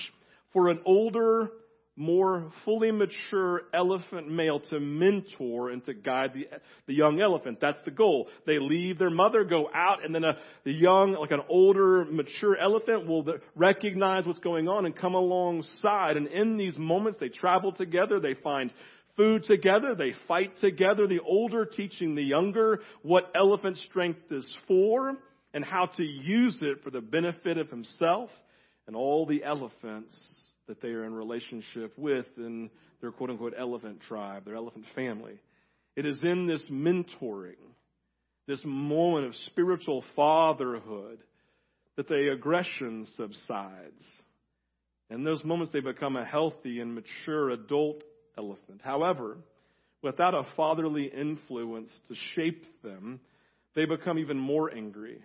for 0.53 0.69
an 0.69 0.81
older, 0.85 1.51
more 1.97 2.53
fully 2.65 2.91
mature 2.91 3.63
elephant 3.73 4.31
male 4.31 4.61
to 4.61 4.79
mentor 4.79 5.71
and 5.71 5.83
to 5.87 5.95
guide 5.95 6.33
the 6.35 6.47
the 6.87 6.95
young 6.95 7.21
elephant. 7.21 7.59
That's 7.63 7.81
the 7.87 7.91
goal. 7.93 8.29
They 8.47 8.59
leave 8.59 8.99
their 8.99 9.11
mother, 9.11 9.43
go 9.45 9.71
out, 9.75 10.05
and 10.05 10.15
then 10.15 10.25
a 10.25 10.37
the 10.65 10.73
young, 10.73 11.17
like 11.19 11.31
an 11.31 11.43
older, 11.49 12.05
mature 12.05 12.57
elephant 12.57 13.07
will 13.07 13.25
recognize 13.57 14.27
what's 14.27 14.39
going 14.39 14.69
on 14.69 14.85
and 14.85 14.95
come 14.95 15.15
alongside. 15.15 16.19
And 16.19 16.27
in 16.27 16.59
these 16.59 16.77
moments, 16.77 17.19
they 17.19 17.31
travel 17.31 17.73
together. 17.73 18.21
They 18.21 18.35
find 18.35 18.71
food 19.19 19.45
together. 19.45 19.95
They 19.95 20.15
fight 20.27 20.57
together. 20.59 21.07
The 21.07 21.21
older 21.21 21.67
teaching 21.67 22.15
the 22.15 22.23
younger 22.23 22.81
what 23.03 23.31
elephant 23.35 23.77
strength 23.79 24.21
is 24.31 24.51
for 24.67 25.17
and 25.53 25.65
how 25.65 25.87
to 25.97 26.03
use 26.03 26.59
it 26.63 26.83
for 26.83 26.91
the 26.91 27.03
benefit 27.03 27.59
of 27.59 27.69
himself 27.69 28.31
and 28.87 28.97
all 28.97 29.27
the 29.27 29.45
elephants 29.45 30.17
that 30.69 30.81
they 30.81 30.89
are 30.89 31.05
in 31.05 31.13
relationship 31.13 31.93
with 31.99 32.27
in 32.37 32.71
their 33.01 33.11
quote 33.11 33.31
unquote 33.31 33.55
elephant 33.59 34.01
tribe, 34.03 34.45
their 34.45 34.55
elephant 34.55 34.85
family. 34.95 35.39
It 35.97 36.07
is 36.07 36.23
in 36.23 36.47
this 36.47 36.65
mentoring, 36.71 37.57
this 38.47 38.61
moment 38.65 39.27
of 39.27 39.35
spiritual 39.47 40.05
fatherhood, 40.15 41.19
that 41.97 42.09
the 42.09 42.31
aggression 42.33 43.07
subsides. 43.17 44.05
In 45.11 45.25
those 45.25 45.43
moments, 45.43 45.73
they 45.73 45.81
become 45.81 46.17
a 46.17 46.25
healthy 46.25 46.81
and 46.81 46.95
mature 46.95 47.51
adult 47.51 48.05
elephant. 48.39 48.81
However, 48.83 49.37
without 50.03 50.35
a 50.35 50.47
fatherly 50.57 51.05
influence 51.05 51.91
to 52.09 52.15
shape 52.35 52.65
them, 52.83 53.21
they 53.75 53.85
become 53.85 54.19
even 54.19 54.39
more 54.39 54.73
angry. 54.73 55.19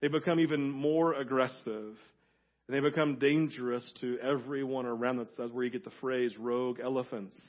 They 0.00 0.08
become 0.08 0.38
even 0.38 0.70
more 0.70 1.14
aggressive. 1.14 1.96
And 2.68 2.76
they 2.76 2.80
become 2.80 3.16
dangerous 3.16 3.90
to 4.00 4.18
everyone 4.20 4.86
around 4.86 5.16
them. 5.16 5.28
That's 5.36 5.52
where 5.52 5.64
you 5.64 5.70
get 5.70 5.84
the 5.84 5.90
phrase 6.00 6.36
rogue 6.38 6.78
elephants. 6.82 7.40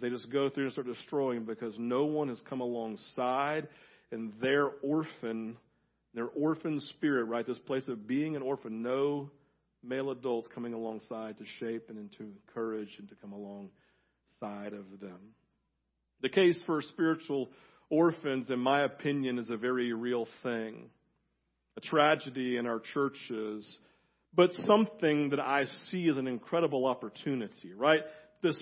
They 0.00 0.10
just 0.10 0.30
go 0.30 0.48
through 0.48 0.64
and 0.64 0.72
start 0.72 0.86
destroying 0.86 1.44
because 1.44 1.74
no 1.76 2.04
one 2.04 2.28
has 2.28 2.40
come 2.48 2.60
alongside 2.60 3.68
and 4.12 4.32
their 4.40 4.70
orphan, 4.82 5.56
their 6.14 6.28
orphan 6.28 6.80
spirit, 6.80 7.24
right? 7.24 7.46
This 7.46 7.58
place 7.58 7.88
of 7.88 8.06
being 8.06 8.36
an 8.36 8.42
orphan, 8.42 8.82
no 8.82 9.30
male 9.82 10.10
adults 10.10 10.48
coming 10.54 10.72
alongside 10.72 11.38
to 11.38 11.44
shape 11.58 11.88
and 11.88 12.10
to 12.12 12.22
encourage 12.22 12.94
and 12.98 13.08
to 13.08 13.14
come 13.16 13.32
along 13.32 13.70
side 14.40 14.72
of 14.72 15.00
them. 15.00 15.18
The 16.20 16.28
case 16.28 16.58
for 16.66 16.82
spiritual 16.82 17.48
orphans, 17.90 18.50
in 18.50 18.58
my 18.58 18.82
opinion, 18.82 19.38
is 19.38 19.50
a 19.50 19.56
very 19.56 19.92
real 19.92 20.26
thing. 20.42 20.90
A 21.76 21.80
tragedy 21.80 22.56
in 22.56 22.66
our 22.66 22.80
churches, 22.92 23.78
but 24.34 24.52
something 24.52 25.30
that 25.30 25.38
I 25.38 25.64
see 25.90 26.08
as 26.08 26.16
an 26.16 26.26
incredible 26.26 26.86
opportunity, 26.86 27.72
right? 27.72 28.00
This 28.42 28.60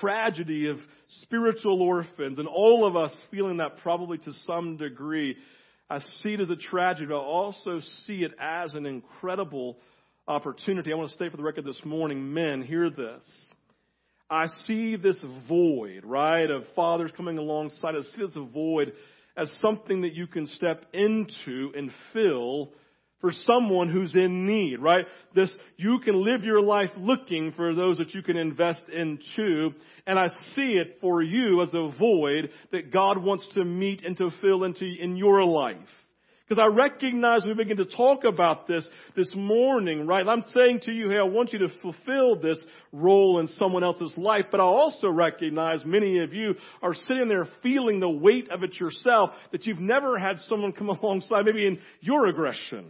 tragedy 0.00 0.68
of 0.68 0.76
spiritual 1.22 1.80
orphans, 1.80 2.38
and 2.38 2.46
all 2.46 2.86
of 2.86 2.94
us 2.94 3.14
feeling 3.30 3.56
that 3.56 3.78
probably 3.78 4.18
to 4.18 4.32
some 4.46 4.76
degree. 4.76 5.36
I 5.88 6.00
see 6.22 6.34
it 6.34 6.40
as 6.40 6.50
a 6.50 6.56
tragedy, 6.56 7.06
but 7.06 7.16
I 7.16 7.24
also 7.24 7.80
see 8.06 8.22
it 8.22 8.32
as 8.38 8.74
an 8.74 8.84
incredible 8.84 9.78
opportunity. 10.26 10.92
I 10.92 10.96
want 10.96 11.08
to 11.08 11.16
state 11.16 11.30
for 11.30 11.38
the 11.38 11.42
record 11.42 11.64
this 11.64 11.80
morning, 11.86 12.34
men, 12.34 12.60
hear 12.60 12.90
this. 12.90 13.24
I 14.30 14.46
see 14.66 14.96
this 14.96 15.18
void, 15.48 16.04
right, 16.04 16.50
of 16.50 16.64
fathers 16.76 17.10
coming 17.16 17.38
alongside. 17.38 17.94
I 17.94 18.02
see 18.02 18.24
this 18.24 18.36
void 18.52 18.92
as 19.36 19.50
something 19.60 20.02
that 20.02 20.14
you 20.14 20.26
can 20.26 20.46
step 20.48 20.84
into 20.92 21.72
and 21.74 21.90
fill 22.12 22.72
for 23.20 23.30
someone 23.32 23.90
who's 23.90 24.14
in 24.14 24.46
need, 24.46 24.78
right? 24.78 25.06
This, 25.34 25.54
you 25.76 25.98
can 26.04 26.22
live 26.22 26.44
your 26.44 26.60
life 26.60 26.90
looking 26.96 27.52
for 27.52 27.74
those 27.74 27.98
that 27.98 28.14
you 28.14 28.22
can 28.22 28.36
invest 28.36 28.88
into. 28.88 29.70
And 30.06 30.18
I 30.18 30.28
see 30.54 30.74
it 30.74 30.98
for 31.00 31.22
you 31.22 31.62
as 31.62 31.70
a 31.72 31.90
void 31.98 32.50
that 32.70 32.92
God 32.92 33.18
wants 33.18 33.48
to 33.54 33.64
meet 33.64 34.04
and 34.04 34.16
to 34.18 34.30
fill 34.40 34.64
into 34.64 34.84
in 34.84 35.16
your 35.16 35.44
life. 35.44 35.76
Because 36.48 36.62
I 36.62 36.74
recognize 36.74 37.44
we 37.44 37.52
begin 37.52 37.76
to 37.76 37.84
talk 37.84 38.24
about 38.24 38.66
this 38.66 38.88
this 39.14 39.30
morning, 39.34 40.06
right? 40.06 40.26
I'm 40.26 40.44
saying 40.54 40.80
to 40.84 40.92
you, 40.92 41.10
hey, 41.10 41.18
I 41.18 41.24
want 41.24 41.52
you 41.52 41.58
to 41.58 41.68
fulfill 41.82 42.40
this 42.40 42.58
role 42.90 43.38
in 43.40 43.48
someone 43.48 43.84
else's 43.84 44.14
life, 44.16 44.46
but 44.50 44.58
I 44.58 44.64
also 44.64 45.08
recognize 45.08 45.84
many 45.84 46.20
of 46.20 46.32
you 46.32 46.54
are 46.80 46.94
sitting 46.94 47.28
there 47.28 47.46
feeling 47.62 48.00
the 48.00 48.08
weight 48.08 48.50
of 48.50 48.62
it 48.62 48.80
yourself 48.80 49.30
that 49.52 49.66
you've 49.66 49.80
never 49.80 50.18
had 50.18 50.38
someone 50.48 50.72
come 50.72 50.88
alongside, 51.02 51.44
maybe 51.44 51.66
in 51.66 51.80
your 52.00 52.26
aggression 52.26 52.86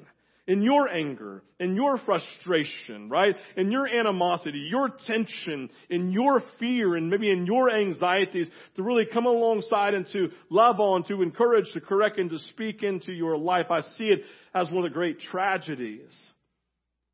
in 0.48 0.62
your 0.62 0.88
anger, 0.88 1.42
in 1.60 1.76
your 1.76 1.98
frustration, 1.98 3.10
right? 3.10 3.36
In 3.56 3.70
your 3.70 3.86
animosity, 3.86 4.66
your 4.70 4.88
tension, 5.06 5.68
in 5.90 6.10
your 6.10 6.42
fear, 6.58 6.96
and 6.96 7.10
maybe 7.10 7.30
in 7.30 7.44
your 7.44 7.70
anxieties 7.70 8.48
to 8.74 8.82
really 8.82 9.04
come 9.12 9.26
alongside 9.26 9.92
and 9.92 10.06
to 10.14 10.30
love 10.48 10.80
on, 10.80 11.04
to 11.04 11.20
encourage, 11.20 11.70
to 11.72 11.82
correct, 11.82 12.18
and 12.18 12.30
to 12.30 12.38
speak 12.38 12.82
into 12.82 13.12
your 13.12 13.36
life. 13.36 13.66
I 13.70 13.82
see 13.82 14.04
it 14.04 14.22
as 14.54 14.70
one 14.70 14.86
of 14.86 14.90
the 14.90 14.94
great 14.94 15.20
tragedies, 15.20 16.10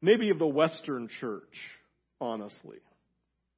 maybe 0.00 0.30
of 0.30 0.38
the 0.38 0.46
Western 0.46 1.08
church, 1.20 1.42
honestly. 2.20 2.78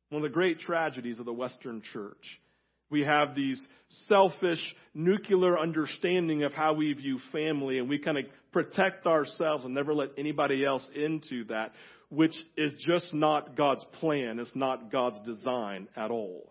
One 0.08 0.24
of 0.24 0.30
the 0.30 0.34
great 0.34 0.58
tragedies 0.60 1.18
of 1.18 1.26
the 1.26 1.32
Western 1.34 1.82
church. 1.92 2.40
We 2.88 3.02
have 3.02 3.34
these 3.34 3.60
selfish, 4.06 4.60
nuclear 4.94 5.58
understanding 5.58 6.44
of 6.44 6.52
how 6.52 6.74
we 6.74 6.92
view 6.92 7.18
family, 7.32 7.78
and 7.78 7.88
we 7.88 7.98
kind 7.98 8.16
of 8.16 8.24
protect 8.56 9.06
ourselves 9.06 9.66
and 9.66 9.74
never 9.74 9.92
let 9.92 10.08
anybody 10.16 10.64
else 10.64 10.88
into 10.94 11.44
that, 11.44 11.72
which 12.08 12.34
is 12.56 12.72
just 12.78 13.12
not 13.12 13.54
God's 13.54 13.84
plan. 14.00 14.38
It's 14.38 14.50
not 14.54 14.90
God's 14.90 15.20
design 15.26 15.88
at 15.94 16.10
all. 16.10 16.50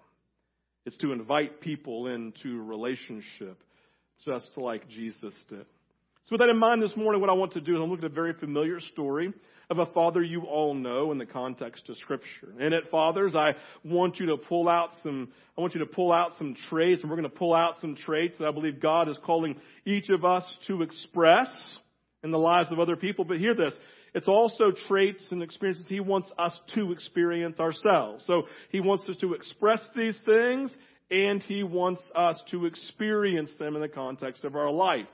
It's 0.85 0.97
to 0.97 1.13
invite 1.13 1.61
people 1.61 2.05
into 2.05 2.61
relationship 2.61 3.59
just 4.23 4.51
like 4.55 4.87
Jesus 4.87 5.35
did. 5.49 5.65
So 6.25 6.33
with 6.33 6.41
that 6.41 6.49
in 6.49 6.59
mind 6.59 6.83
this 6.83 6.95
morning, 6.95 7.21
what 7.21 7.31
I 7.31 7.33
want 7.33 7.53
to 7.53 7.61
do 7.61 7.75
is 7.75 7.81
I'm 7.81 7.89
looking 7.89 8.05
at 8.05 8.11
a 8.11 8.13
very 8.13 8.33
familiar 8.33 8.79
story 8.79 9.33
of 9.71 9.79
a 9.79 9.87
father 9.87 10.21
you 10.21 10.43
all 10.43 10.75
know 10.75 11.11
in 11.11 11.17
the 11.17 11.25
context 11.25 11.89
of 11.89 11.97
scripture. 11.97 12.53
And 12.59 12.71
at 12.71 12.91
fathers, 12.91 13.33
I 13.35 13.53
want 13.83 14.19
you 14.19 14.27
to 14.27 14.37
pull 14.37 14.69
out 14.69 14.91
some, 15.01 15.29
I 15.57 15.61
want 15.61 15.73
you 15.73 15.79
to 15.79 15.87
pull 15.87 16.11
out 16.11 16.33
some 16.37 16.55
traits 16.69 17.01
and 17.01 17.09
we're 17.09 17.17
going 17.17 17.31
to 17.31 17.35
pull 17.35 17.55
out 17.55 17.79
some 17.81 17.95
traits 17.95 18.37
that 18.37 18.47
I 18.47 18.51
believe 18.51 18.79
God 18.79 19.09
is 19.09 19.17
calling 19.25 19.55
each 19.85 20.09
of 20.09 20.23
us 20.23 20.45
to 20.67 20.83
express 20.83 21.49
in 22.25 22.31
the 22.31 22.37
lives 22.37 22.71
of 22.71 22.79
other 22.79 22.97
people. 22.97 23.23
But 23.23 23.37
hear 23.37 23.55
this. 23.55 23.73
It's 24.13 24.27
also 24.27 24.71
traits 24.87 25.23
and 25.31 25.41
experiences 25.41 25.85
he 25.87 25.99
wants 26.01 26.31
us 26.37 26.59
to 26.73 26.91
experience 26.91 27.59
ourselves. 27.59 28.25
So 28.25 28.43
he 28.69 28.81
wants 28.81 29.05
us 29.07 29.15
to 29.17 29.33
express 29.33 29.87
these 29.95 30.17
things 30.25 30.75
and 31.11 31.41
he 31.43 31.63
wants 31.63 32.01
us 32.15 32.41
to 32.51 32.65
experience 32.65 33.51
them 33.59 33.75
in 33.75 33.81
the 33.81 33.87
context 33.87 34.43
of 34.43 34.55
our 34.55 34.71
life. 34.71 35.07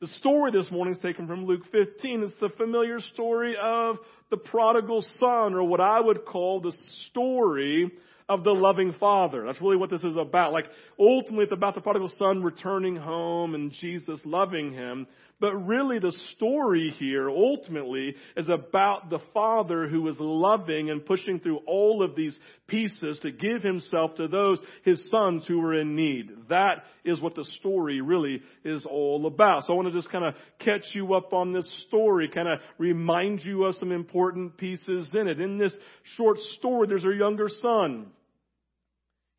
The 0.00 0.08
story 0.08 0.50
this 0.50 0.70
morning 0.70 0.94
is 0.94 1.00
taken 1.00 1.26
from 1.26 1.46
Luke 1.46 1.62
15. 1.72 2.22
It's 2.22 2.34
the 2.40 2.50
familiar 2.50 3.00
story 3.00 3.54
of 3.60 3.96
the 4.30 4.36
prodigal 4.36 5.04
son, 5.16 5.54
or 5.54 5.62
what 5.62 5.80
I 5.80 6.00
would 6.00 6.24
call 6.24 6.60
the 6.60 6.72
story 7.08 7.90
of 8.28 8.44
the 8.44 8.50
loving 8.50 8.94
father. 8.98 9.44
That's 9.46 9.60
really 9.60 9.76
what 9.76 9.90
this 9.90 10.02
is 10.02 10.16
about. 10.16 10.52
Like, 10.52 10.64
ultimately 10.98 11.44
it's 11.44 11.52
about 11.52 11.74
the 11.74 11.80
prodigal 11.80 12.10
son 12.18 12.42
returning 12.42 12.96
home 12.96 13.54
and 13.54 13.72
Jesus 13.72 14.20
loving 14.24 14.72
him. 14.72 15.06
But 15.42 15.66
really 15.66 15.98
the 15.98 16.16
story 16.36 16.94
here 17.00 17.28
ultimately 17.28 18.14
is 18.36 18.48
about 18.48 19.10
the 19.10 19.18
father 19.34 19.88
who 19.88 20.06
is 20.06 20.14
loving 20.20 20.88
and 20.88 21.04
pushing 21.04 21.40
through 21.40 21.62
all 21.66 22.04
of 22.04 22.14
these 22.14 22.36
pieces 22.68 23.18
to 23.22 23.32
give 23.32 23.60
himself 23.60 24.14
to 24.14 24.28
those, 24.28 24.60
his 24.84 25.10
sons 25.10 25.44
who 25.48 25.60
are 25.64 25.74
in 25.74 25.96
need. 25.96 26.30
That 26.48 26.84
is 27.04 27.20
what 27.20 27.34
the 27.34 27.44
story 27.58 28.00
really 28.00 28.40
is 28.64 28.86
all 28.88 29.26
about. 29.26 29.64
So 29.64 29.72
I 29.72 29.76
want 29.76 29.88
to 29.88 29.92
just 29.92 30.12
kind 30.12 30.24
of 30.24 30.34
catch 30.60 30.84
you 30.92 31.12
up 31.14 31.32
on 31.32 31.52
this 31.52 31.68
story, 31.88 32.28
kind 32.28 32.46
of 32.46 32.60
remind 32.78 33.40
you 33.40 33.64
of 33.64 33.74
some 33.74 33.90
important 33.90 34.56
pieces 34.56 35.10
in 35.12 35.26
it. 35.26 35.40
In 35.40 35.58
this 35.58 35.74
short 36.14 36.38
story, 36.38 36.86
there's 36.86 37.04
a 37.04 37.12
younger 37.18 37.48
son. 37.48 38.12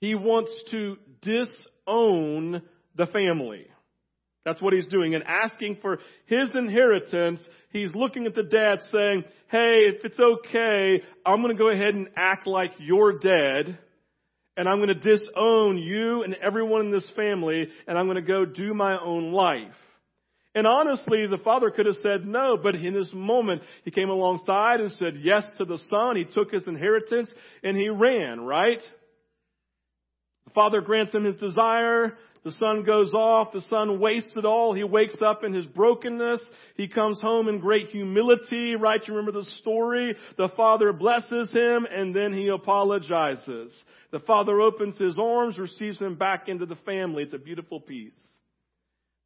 He 0.02 0.16
wants 0.16 0.54
to 0.72 0.98
disown 1.22 2.62
the 2.94 3.06
family. 3.06 3.68
That's 4.46 4.62
what 4.62 4.74
he's 4.74 4.88
doing. 4.88 5.16
And 5.16 5.24
asking 5.24 5.78
for 5.82 6.00
his 6.26 6.54
inheritance, 6.54 7.42
he's 7.72 7.96
looking 7.96 8.26
at 8.26 8.36
the 8.36 8.44
dad 8.44 8.80
saying, 8.92 9.24
hey, 9.50 9.90
if 9.94 10.04
it's 10.04 10.20
okay, 10.20 11.02
I'm 11.26 11.42
going 11.42 11.56
to 11.56 11.62
go 11.62 11.70
ahead 11.70 11.96
and 11.96 12.10
act 12.18 12.46
like 12.46 12.72
you're 12.80 13.20
dead. 13.20 13.78
And 14.56 14.68
I'm 14.68 14.78
going 14.78 14.90
to 14.90 14.96
disown 14.96 15.78
you 15.78 16.24
and 16.24 16.36
everyone 16.36 16.88
in 16.88 16.92
this 16.92 17.10
family. 17.16 17.70
And 17.88 17.98
I'm 17.98 18.06
going 18.06 18.18
to 18.18 18.22
go 18.22 18.46
do 18.46 18.74
my 18.74 19.00
own 19.00 19.32
life. 19.32 19.74
And 20.56 20.68
honestly, 20.68 21.26
the 21.26 21.40
father 21.44 21.72
could 21.72 21.88
have 21.88 21.96
said 22.04 22.28
no, 22.28 22.58
but 22.62 22.76
in 22.76 22.94
this 22.94 23.10
moment, 23.12 23.64
he 23.84 23.92
came 23.92 24.10
alongside 24.10 24.82
and 24.82 24.92
said 24.92 25.16
yes 25.18 25.44
to 25.58 25.66
the 25.66 25.80
son. 25.90 26.16
He 26.16 26.26
took 26.26 26.52
his 26.52 26.68
inheritance 26.68 27.34
and 27.64 27.76
he 27.76 27.90
ran, 27.90 28.42
right? 28.42 28.82
The 30.46 30.52
father 30.54 30.82
grants 30.82 31.14
him 31.14 31.24
his 31.24 31.38
desire. 31.38 32.14
The 32.44 32.52
son 32.52 32.84
goes 32.84 33.14
off. 33.14 33.54
The 33.54 33.62
son 33.62 34.00
wastes 34.00 34.36
it 34.36 34.44
all. 34.44 34.74
He 34.74 34.84
wakes 34.84 35.22
up 35.22 35.44
in 35.44 35.54
his 35.54 35.66
brokenness. 35.66 36.42
He 36.76 36.88
comes 36.90 37.22
home 37.22 37.48
in 37.48 37.60
great 37.60 37.88
humility, 37.88 38.76
right? 38.76 39.02
You 39.08 39.14
remember 39.16 39.40
the 39.40 39.50
story? 39.62 40.16
The 40.38 40.50
father 40.58 40.92
blesses 40.92 41.52
him 41.52 41.88
and 41.90 42.14
then 42.14 42.34
he 42.34 42.50
apologizes. 42.50 43.74
The 44.12 44.20
father 44.20 44.60
opens 44.60 44.98
his 44.98 45.18
arms, 45.18 45.58
receives 45.58 46.00
him 46.00 46.16
back 46.16 46.50
into 46.50 46.66
the 46.66 46.76
family. 46.86 47.24
It's 47.24 47.34
a 47.34 47.40
beautiful 47.40 47.80
piece. 47.80 48.20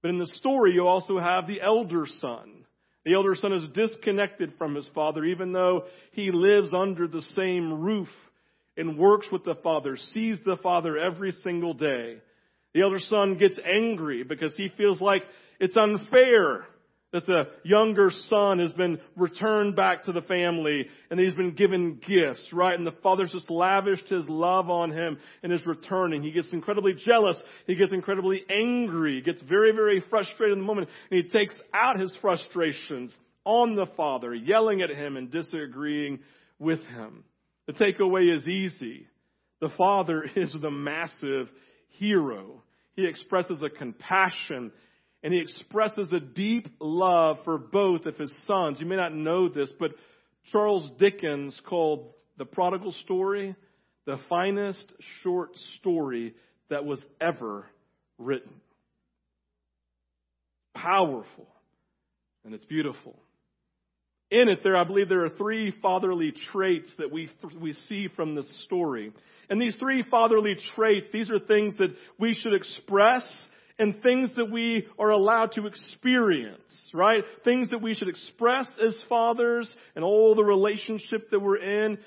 But 0.02 0.10
in 0.10 0.20
the 0.20 0.28
story, 0.28 0.74
you 0.74 0.88
also 0.88 1.20
have 1.20 1.48
the 1.48 1.60
elder 1.60 2.06
son. 2.20 2.66
The 3.04 3.16
elder 3.16 3.36
son 3.36 3.54
is 3.54 3.68
disconnected 3.74 4.54
from 4.58 4.76
his 4.76 4.90
father, 4.94 5.24
even 5.24 5.54
though 5.54 5.86
he 6.12 6.30
lives 6.32 6.74
under 6.74 7.08
the 7.08 7.22
same 7.22 7.82
roof 7.82 8.10
and 8.76 8.98
works 8.98 9.28
with 9.32 9.44
the 9.44 9.56
father, 9.56 9.98
sees 9.98 10.38
the 10.46 10.58
father 10.62 10.98
every 10.98 11.32
single 11.32 11.74
day. 11.74 12.18
The 12.74 12.82
elder 12.82 13.00
son 13.00 13.38
gets 13.38 13.60
angry 13.66 14.24
because 14.24 14.54
he 14.56 14.70
feels 14.78 15.02
like 15.02 15.24
it's 15.60 15.78
unfair 15.78 16.66
that 17.14 17.26
the 17.26 17.44
younger 17.64 18.12
son 18.12 18.60
has 18.60 18.74
been 18.74 19.00
returned 19.16 19.76
back 19.76 20.04
to 20.04 20.12
the 20.12 20.22
family 20.22 20.88
and 21.10 21.20
he's 21.20 21.34
been 21.34 21.56
given 21.56 22.02
gifts, 22.06 22.50
right? 22.52 22.78
And 22.78 22.86
the 22.86 22.96
father's 23.02 23.32
just 23.32 23.50
lavished 23.50 24.10
his 24.10 24.28
love 24.28 24.70
on 24.70 24.92
him 24.92 25.18
and 25.42 25.54
is 25.54 25.66
returning. 25.66 26.22
He 26.22 26.32
gets 26.32 26.52
incredibly 26.52 26.94
jealous. 26.94 27.38
He 27.66 27.76
gets 27.76 27.94
incredibly 27.94 28.44
angry. 28.50 29.22
Gets 29.22 29.42
very, 29.44 29.72
very 29.72 30.04
frustrated 30.10 30.58
in 30.58 30.60
the 30.60 30.68
moment 30.68 30.90
and 31.10 31.24
he 31.24 31.30
takes 31.30 31.58
out 31.74 32.00
his 32.00 32.16
frustrations 32.22 33.16
on 33.46 33.76
the 33.76 33.88
father, 33.96 34.36
yelling 34.36 34.82
at 34.82 34.90
him 34.90 35.16
and 35.16 35.32
disagreeing 35.32 36.20
with 36.60 36.84
him. 36.84 37.24
The 37.68 37.74
takeaway 37.74 38.36
is 38.36 38.46
easy. 38.46 39.08
The 39.62 39.70
father 39.78 40.24
is 40.36 40.54
the 40.62 40.72
massive 40.72 41.48
hero. 41.90 42.64
He 42.96 43.06
expresses 43.06 43.62
a 43.62 43.70
compassion 43.70 44.72
and 45.24 45.34
he 45.34 45.40
expresses 45.40 46.12
a 46.14 46.20
deep 46.20 46.68
love 46.80 47.38
for 47.44 47.58
both 47.58 48.06
of 48.06 48.18
his 48.18 48.32
sons. 48.46 48.80
You 48.80 48.86
may 48.86 48.96
not 48.96 49.14
know 49.14 49.50
this, 49.50 49.72
but 49.80 49.92
Charles 50.52 50.90
Dickens 51.00 51.60
called 51.68 52.14
The 52.38 52.46
Prodigal 52.46 52.92
Story 53.04 53.56
the 54.08 54.18
finest 54.30 54.94
short 55.22 55.50
story 55.78 56.34
that 56.70 56.86
was 56.86 57.04
ever 57.20 57.68
written. 58.18 58.54
Powerful 60.74 61.48
and 62.46 62.56
it's 62.56 62.66
beautiful. 62.66 63.20
In 64.30 64.50
it, 64.50 64.60
there, 64.64 64.76
I 64.76 64.84
believe 64.84 65.08
there 65.08 65.26
are 65.26 65.30
three 65.30 65.74
fatherly 65.82 66.34
traits 66.52 66.92
that 66.98 67.12
we, 67.12 67.30
we 67.60 67.74
see 67.74 68.10
from 68.14 68.36
this 68.36 68.64
story. 68.66 69.14
And 69.50 69.62
these 69.62 69.78
three 69.78 70.04
fatherly 70.04 70.58
traits, 70.76 71.08
these 71.14 71.32
are 71.32 71.40
things 71.40 71.78
that 71.78 71.96
we 72.20 72.34
should 72.34 72.54
express 72.54 73.24
and 73.80 74.02
things 74.02 74.32
that 74.36 74.52
we 74.52 74.88
are 75.00 75.12
allowed 75.12 75.54
to 75.54 75.68
experience, 75.68 76.90
right? 76.94 77.24
Things 77.46 77.70
that 77.70 77.82
we 77.82 77.94
should 77.94 78.10
express 78.10 78.68
as 78.84 79.02
fathers 79.08 79.72
and 79.96 80.04
all 80.04 80.36
the 80.36 80.44
relationship 80.44 81.30
that 81.30 81.40
we're 81.40 81.58
in. 81.58 81.98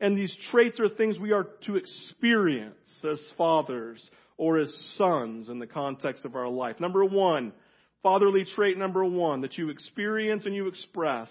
And 0.00 0.16
these 0.16 0.36
traits 0.50 0.80
are 0.80 0.88
things 0.88 1.18
we 1.18 1.32
are 1.32 1.46
to 1.66 1.76
experience 1.76 3.04
as 3.08 3.20
fathers 3.36 4.10
or 4.36 4.58
as 4.58 4.74
sons 4.96 5.48
in 5.48 5.58
the 5.58 5.66
context 5.66 6.24
of 6.24 6.34
our 6.34 6.48
life. 6.48 6.80
Number 6.80 7.04
one, 7.04 7.52
fatherly 8.02 8.44
trait 8.44 8.78
number 8.78 9.04
one 9.04 9.42
that 9.42 9.58
you 9.58 9.68
experience 9.68 10.46
and 10.46 10.54
you 10.54 10.66
express 10.66 11.28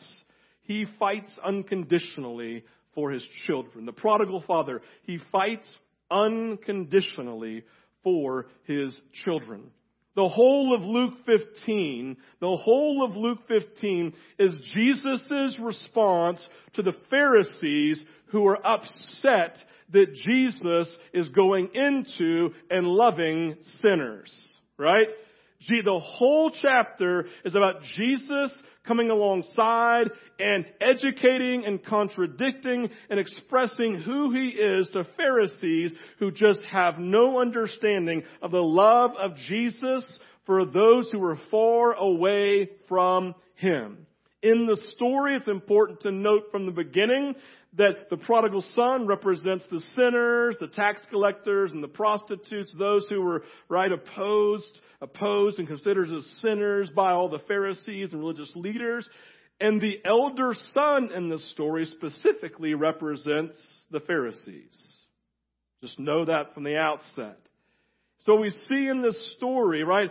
he 0.67 0.85
fights 0.99 1.37
unconditionally 1.43 2.63
for 2.93 3.11
his 3.11 3.25
children. 3.45 3.85
The 3.85 3.93
prodigal 3.93 4.43
father, 4.45 4.81
he 5.03 5.19
fights 5.31 5.77
unconditionally 6.11 7.63
for 8.03 8.47
his 8.65 8.99
children. 9.23 9.71
The 10.15 10.27
whole 10.27 10.73
of 10.75 10.81
Luke 10.81 11.13
15, 11.25 12.17
the 12.41 12.55
whole 12.55 13.05
of 13.05 13.15
Luke 13.15 13.39
15 13.47 14.13
is 14.39 14.57
Jesus' 14.73 15.57
response 15.61 16.45
to 16.73 16.81
the 16.81 16.95
Pharisees 17.09 18.03
who 18.31 18.47
are 18.47 18.65
upset 18.65 19.57
that 19.93 20.13
Jesus 20.25 20.93
is 21.13 21.29
going 21.29 21.69
into 21.73 22.49
and 22.69 22.87
loving 22.87 23.57
sinners. 23.81 24.57
Right? 24.77 25.07
Gee, 25.61 25.81
the 25.83 25.99
whole 25.99 26.51
chapter 26.51 27.27
is 27.45 27.55
about 27.55 27.81
Jesus 27.95 28.51
coming 28.87 29.09
alongside 29.09 30.09
and 30.39 30.65
educating 30.79 31.65
and 31.65 31.83
contradicting 31.83 32.89
and 33.09 33.19
expressing 33.19 33.95
who 33.95 34.31
he 34.31 34.49
is 34.49 34.87
to 34.93 35.05
Pharisees 35.17 35.93
who 36.19 36.31
just 36.31 36.61
have 36.71 36.97
no 36.97 37.39
understanding 37.39 38.23
of 38.41 38.51
the 38.51 38.63
love 38.63 39.11
of 39.19 39.35
Jesus 39.47 40.19
for 40.45 40.65
those 40.65 41.09
who 41.11 41.19
were 41.19 41.37
far 41.51 41.93
away 41.93 42.69
from 42.87 43.35
him. 43.55 44.07
In 44.41 44.67
the 44.67 44.77
story, 44.95 45.35
it's 45.35 45.47
important 45.47 46.01
to 46.01 46.11
note 46.11 46.51
from 46.51 46.65
the 46.65 46.71
beginning 46.71 47.33
that 47.77 48.09
the 48.09 48.17
prodigal 48.17 48.61
son 48.75 49.07
represents 49.07 49.65
the 49.69 49.81
sinners, 49.95 50.55
the 50.59 50.67
tax 50.67 51.01
collectors, 51.09 51.71
and 51.71 51.83
the 51.83 51.87
prostitutes, 51.87 52.73
those 52.77 53.05
who 53.09 53.21
were, 53.21 53.43
right, 53.69 53.91
opposed, 53.91 54.81
opposed 54.99 55.59
and 55.59 55.67
considered 55.67 56.11
as 56.11 56.25
sinners 56.41 56.89
by 56.95 57.11
all 57.11 57.29
the 57.29 57.39
Pharisees 57.47 58.11
and 58.11 58.19
religious 58.19 58.51
leaders. 58.55 59.07
And 59.59 59.79
the 59.79 59.99
elder 60.03 60.53
son 60.73 61.11
in 61.15 61.29
the 61.29 61.39
story 61.39 61.85
specifically 61.85 62.73
represents 62.73 63.57
the 63.91 63.99
Pharisees. 63.99 64.75
Just 65.81 65.99
know 65.99 66.25
that 66.25 66.53
from 66.53 66.63
the 66.63 66.77
outset. 66.77 67.39
So 68.25 68.35
we 68.35 68.49
see 68.49 68.87
in 68.87 69.01
this 69.01 69.33
story, 69.37 69.83
right, 69.83 70.09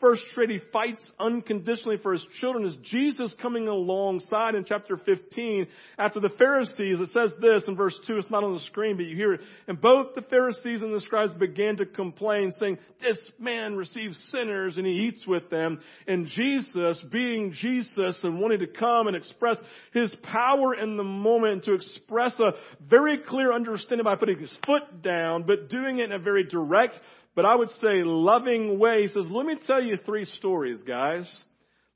first 0.00 0.22
trait 0.34 0.50
he 0.50 0.58
fights 0.72 1.08
unconditionally 1.18 1.98
for 2.02 2.12
his 2.12 2.26
children 2.40 2.64
is 2.64 2.76
Jesus 2.82 3.34
coming 3.40 3.68
alongside 3.68 4.54
in 4.54 4.64
chapter 4.64 4.96
15 4.96 5.66
after 5.98 6.20
the 6.20 6.30
Pharisees. 6.38 6.98
It 7.00 7.10
says 7.12 7.32
this 7.40 7.64
in 7.68 7.76
verse 7.76 7.98
2. 8.06 8.18
It's 8.18 8.30
not 8.30 8.42
on 8.42 8.54
the 8.54 8.60
screen, 8.60 8.96
but 8.96 9.04
you 9.04 9.14
hear 9.14 9.34
it. 9.34 9.40
And 9.68 9.80
both 9.80 10.14
the 10.14 10.22
Pharisees 10.22 10.82
and 10.82 10.94
the 10.94 11.00
scribes 11.00 11.32
began 11.34 11.76
to 11.76 11.86
complain, 11.86 12.52
saying, 12.58 12.78
This 13.00 13.18
man 13.38 13.76
receives 13.76 14.18
sinners 14.32 14.76
and 14.76 14.86
he 14.86 14.92
eats 14.92 15.26
with 15.26 15.50
them. 15.50 15.80
And 16.06 16.26
Jesus, 16.26 17.02
being 17.12 17.52
Jesus 17.52 18.20
and 18.22 18.40
wanting 18.40 18.60
to 18.60 18.66
come 18.66 19.06
and 19.06 19.16
express 19.16 19.56
his 19.92 20.14
power 20.22 20.74
in 20.74 20.96
the 20.96 21.04
moment 21.04 21.64
to 21.64 21.74
express 21.74 22.38
a 22.40 22.52
very 22.88 23.18
clear 23.18 23.52
understanding 23.52 24.04
by 24.04 24.16
putting 24.16 24.38
his 24.38 24.56
foot 24.66 25.02
down, 25.02 25.44
but 25.46 25.68
doing 25.68 25.98
it 25.98 26.04
in 26.04 26.12
a 26.12 26.18
very 26.18 26.44
direct, 26.44 26.94
but 27.34 27.44
I 27.44 27.54
would 27.54 27.70
say 27.70 28.02
loving 28.02 28.78
way. 28.78 29.02
He 29.02 29.08
says, 29.08 29.26
let 29.30 29.46
me 29.46 29.56
tell 29.66 29.82
you 29.82 29.98
three 30.04 30.24
stories, 30.24 30.82
guys. 30.82 31.30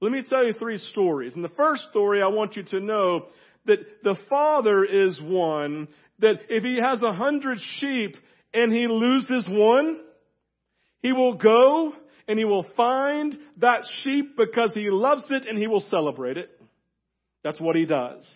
Let 0.01 0.13
me 0.13 0.23
tell 0.29 0.45
you 0.45 0.55
three 0.55 0.79
stories. 0.79 1.35
And 1.35 1.45
the 1.45 1.49
first 1.51 1.87
story, 1.91 2.23
I 2.23 2.29
want 2.29 2.57
you 2.57 2.63
to 2.65 2.81
know 2.81 3.27
that 3.67 3.79
the 4.03 4.17
father 4.29 4.85
is 4.85 5.19
one 5.21 5.89
that 6.21 6.37
if 6.49 6.63
he 6.63 6.79
has 6.81 7.03
a 7.03 7.13
hundred 7.13 7.59
sheep 7.81 8.17
and 8.53 8.73
he 8.73 8.87
loses 8.87 9.47
one, 9.49 10.01
he 11.03 11.13
will 11.13 11.35
go 11.35 11.93
and 12.29 12.39
he 12.39 12.45
will 12.45 12.67
find 12.77 13.37
that 13.59 13.83
sheep 14.03 14.37
because 14.37 14.73
he 14.75 14.91
loves 14.91 15.25
it 15.31 15.47
and 15.47 15.59
he 15.59 15.67
will 15.67 15.81
celebrate 15.81 16.37
it. 16.37 16.51
That's 17.43 17.61
what 17.61 17.77
he 17.77 17.85
does. 17.85 18.27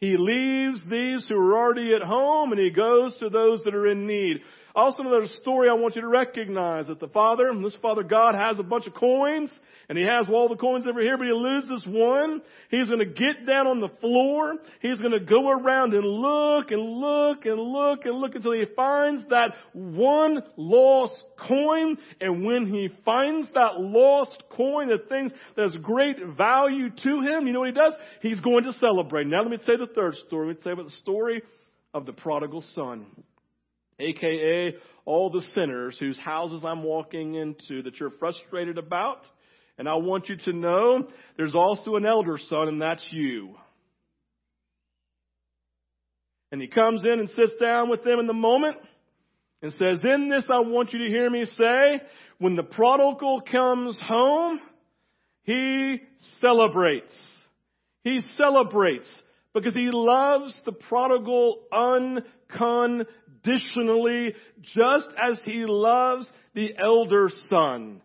He 0.00 0.16
leaves 0.16 0.82
these 0.90 1.28
who 1.28 1.36
are 1.36 1.58
already 1.58 1.94
at 1.94 2.02
home 2.02 2.52
and 2.52 2.60
he 2.60 2.70
goes 2.70 3.16
to 3.18 3.28
those 3.28 3.62
that 3.64 3.74
are 3.74 3.86
in 3.86 4.06
need. 4.06 4.40
Also 4.74 5.02
another 5.02 5.26
story 5.40 5.68
I 5.68 5.74
want 5.74 5.96
you 5.96 6.02
to 6.02 6.08
recognize 6.08 6.86
that 6.86 7.00
the 7.00 7.08
Father, 7.08 7.50
this 7.62 7.76
Father 7.82 8.04
God 8.04 8.34
has 8.34 8.58
a 8.58 8.62
bunch 8.62 8.86
of 8.86 8.94
coins 8.94 9.50
and 9.88 9.98
he 9.98 10.04
has 10.04 10.28
all 10.28 10.48
the 10.48 10.56
coins 10.56 10.86
over 10.86 11.00
here, 11.00 11.16
but 11.16 11.26
he 11.26 11.32
loses 11.32 11.84
one. 11.84 12.40
He's 12.70 12.86
going 12.86 13.00
to 13.00 13.04
get 13.04 13.44
down 13.46 13.66
on 13.66 13.80
the 13.80 13.88
floor. 14.00 14.54
He's 14.80 15.00
going 15.00 15.12
to 15.12 15.24
go 15.24 15.50
around 15.50 15.94
and 15.94 16.04
look 16.04 16.70
and 16.70 16.80
look 16.80 17.44
and 17.44 17.60
look 17.60 18.04
and 18.04 18.18
look 18.18 18.36
until 18.36 18.52
he 18.52 18.66
finds 18.76 19.24
that 19.30 19.54
one 19.72 20.42
lost 20.56 21.24
coin. 21.48 21.96
And 22.20 22.44
when 22.44 22.66
he 22.66 22.90
finds 23.04 23.48
that 23.54 23.80
lost 23.80 24.40
coin, 24.56 24.88
the 24.88 24.98
things 25.08 25.32
that's 25.56 25.74
great 25.76 26.18
value 26.36 26.90
to 26.90 27.20
him, 27.22 27.48
you 27.48 27.52
know 27.52 27.60
what 27.60 27.70
he 27.70 27.74
does? 27.74 27.94
He's 28.22 28.38
going 28.38 28.62
to 28.64 28.72
celebrate. 28.74 29.26
Now 29.26 29.42
let 29.42 29.50
me 29.50 29.58
say 29.66 29.76
the 29.76 29.88
third 29.88 30.14
story. 30.26 30.46
Let 30.46 30.56
me 30.56 30.62
say 30.62 30.70
about 30.70 30.86
the 30.86 30.92
story 30.92 31.42
of 31.92 32.06
the 32.06 32.12
prodigal 32.12 32.60
son 32.60 33.06
aka 34.00 34.76
all 35.04 35.30
the 35.30 35.42
sinners 35.54 35.96
whose 35.98 36.18
houses 36.18 36.62
I'm 36.64 36.82
walking 36.82 37.34
into 37.34 37.82
that 37.82 37.98
you're 37.98 38.12
frustrated 38.18 38.78
about. 38.78 39.22
And 39.78 39.88
I 39.88 39.94
want 39.94 40.28
you 40.28 40.36
to 40.44 40.52
know 40.52 41.08
there's 41.36 41.54
also 41.54 41.96
an 41.96 42.04
elder 42.04 42.38
son, 42.48 42.68
and 42.68 42.82
that's 42.82 43.06
you. 43.10 43.54
And 46.52 46.60
he 46.60 46.68
comes 46.68 47.02
in 47.02 47.18
and 47.18 47.30
sits 47.30 47.54
down 47.60 47.88
with 47.88 48.04
them 48.04 48.18
in 48.18 48.26
the 48.26 48.32
moment 48.32 48.76
and 49.62 49.72
says, 49.72 50.00
In 50.04 50.28
this, 50.28 50.44
I 50.52 50.60
want 50.60 50.92
you 50.92 50.98
to 51.00 51.08
hear 51.10 51.30
me 51.30 51.44
say, 51.44 52.02
when 52.38 52.56
the 52.56 52.62
prodigal 52.62 53.42
comes 53.50 53.98
home, 54.02 54.60
he 55.42 56.00
celebrates. 56.40 57.14
He 58.02 58.20
celebrates 58.36 59.08
because 59.54 59.74
he 59.74 59.88
loves 59.90 60.58
the 60.64 60.72
prodigal 60.72 61.60
unconditionally 61.72 62.39
unconditionally, 62.58 64.34
just 64.62 65.08
as 65.16 65.40
he 65.44 65.64
loves 65.66 66.30
the 66.54 66.74
elder 66.78 67.28
son. 67.48 68.00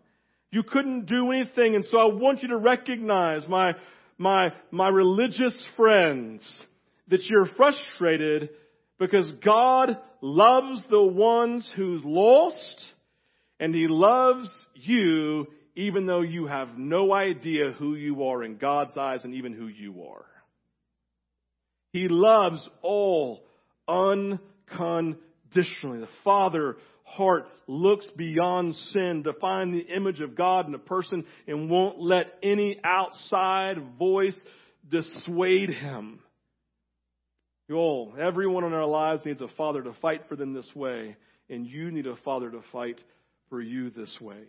You 0.50 0.62
couldn't 0.62 1.06
do 1.06 1.32
anything, 1.32 1.74
and 1.74 1.84
so 1.84 1.98
I 1.98 2.14
want 2.14 2.42
you 2.42 2.48
to 2.48 2.56
recognize, 2.56 3.46
my, 3.48 3.72
my, 4.16 4.48
my 4.70 4.88
religious 4.88 5.54
friends, 5.76 6.46
that 7.08 7.22
you're 7.24 7.48
frustrated 7.56 8.50
because 8.98 9.30
God 9.44 9.98
loves 10.22 10.84
the 10.88 11.02
ones 11.02 11.68
who's 11.76 12.02
lost, 12.04 12.84
and 13.60 13.74
He 13.74 13.86
loves 13.88 14.48
you 14.74 15.46
even 15.76 16.06
though 16.06 16.22
you 16.22 16.46
have 16.46 16.78
no 16.78 17.12
idea 17.12 17.70
who 17.78 17.94
you 17.94 18.24
are 18.24 18.42
in 18.42 18.56
God's 18.56 18.96
eyes 18.96 19.24
and 19.24 19.34
even 19.34 19.52
who 19.52 19.66
you 19.66 20.04
are. 20.04 20.24
He 21.92 22.08
loves 22.08 22.66
all 22.82 23.45
unconditionally 23.88 26.00
the 26.00 26.08
Father 26.24 26.76
heart 27.06 27.46
looks 27.68 28.06
beyond 28.16 28.74
sin 28.74 29.22
to 29.24 29.32
find 29.34 29.72
the 29.72 29.94
image 29.94 30.20
of 30.20 30.34
God 30.34 30.66
in 30.66 30.74
a 30.74 30.78
person 30.78 31.24
and 31.46 31.70
won't 31.70 32.00
let 32.00 32.34
any 32.42 32.78
outside 32.84 33.76
voice 33.98 34.38
dissuade 34.88 35.70
him. 35.70 36.18
Y'all, 37.68 38.14
everyone 38.18 38.64
in 38.64 38.72
our 38.72 38.86
lives 38.86 39.24
needs 39.24 39.40
a 39.40 39.48
father 39.56 39.82
to 39.82 39.94
fight 40.00 40.22
for 40.28 40.36
them 40.36 40.52
this 40.52 40.70
way, 40.74 41.16
and 41.48 41.66
you 41.66 41.90
need 41.90 42.06
a 42.06 42.16
father 42.16 42.50
to 42.50 42.60
fight 42.72 43.00
for 43.48 43.60
you 43.60 43.90
this 43.90 44.16
way. 44.20 44.44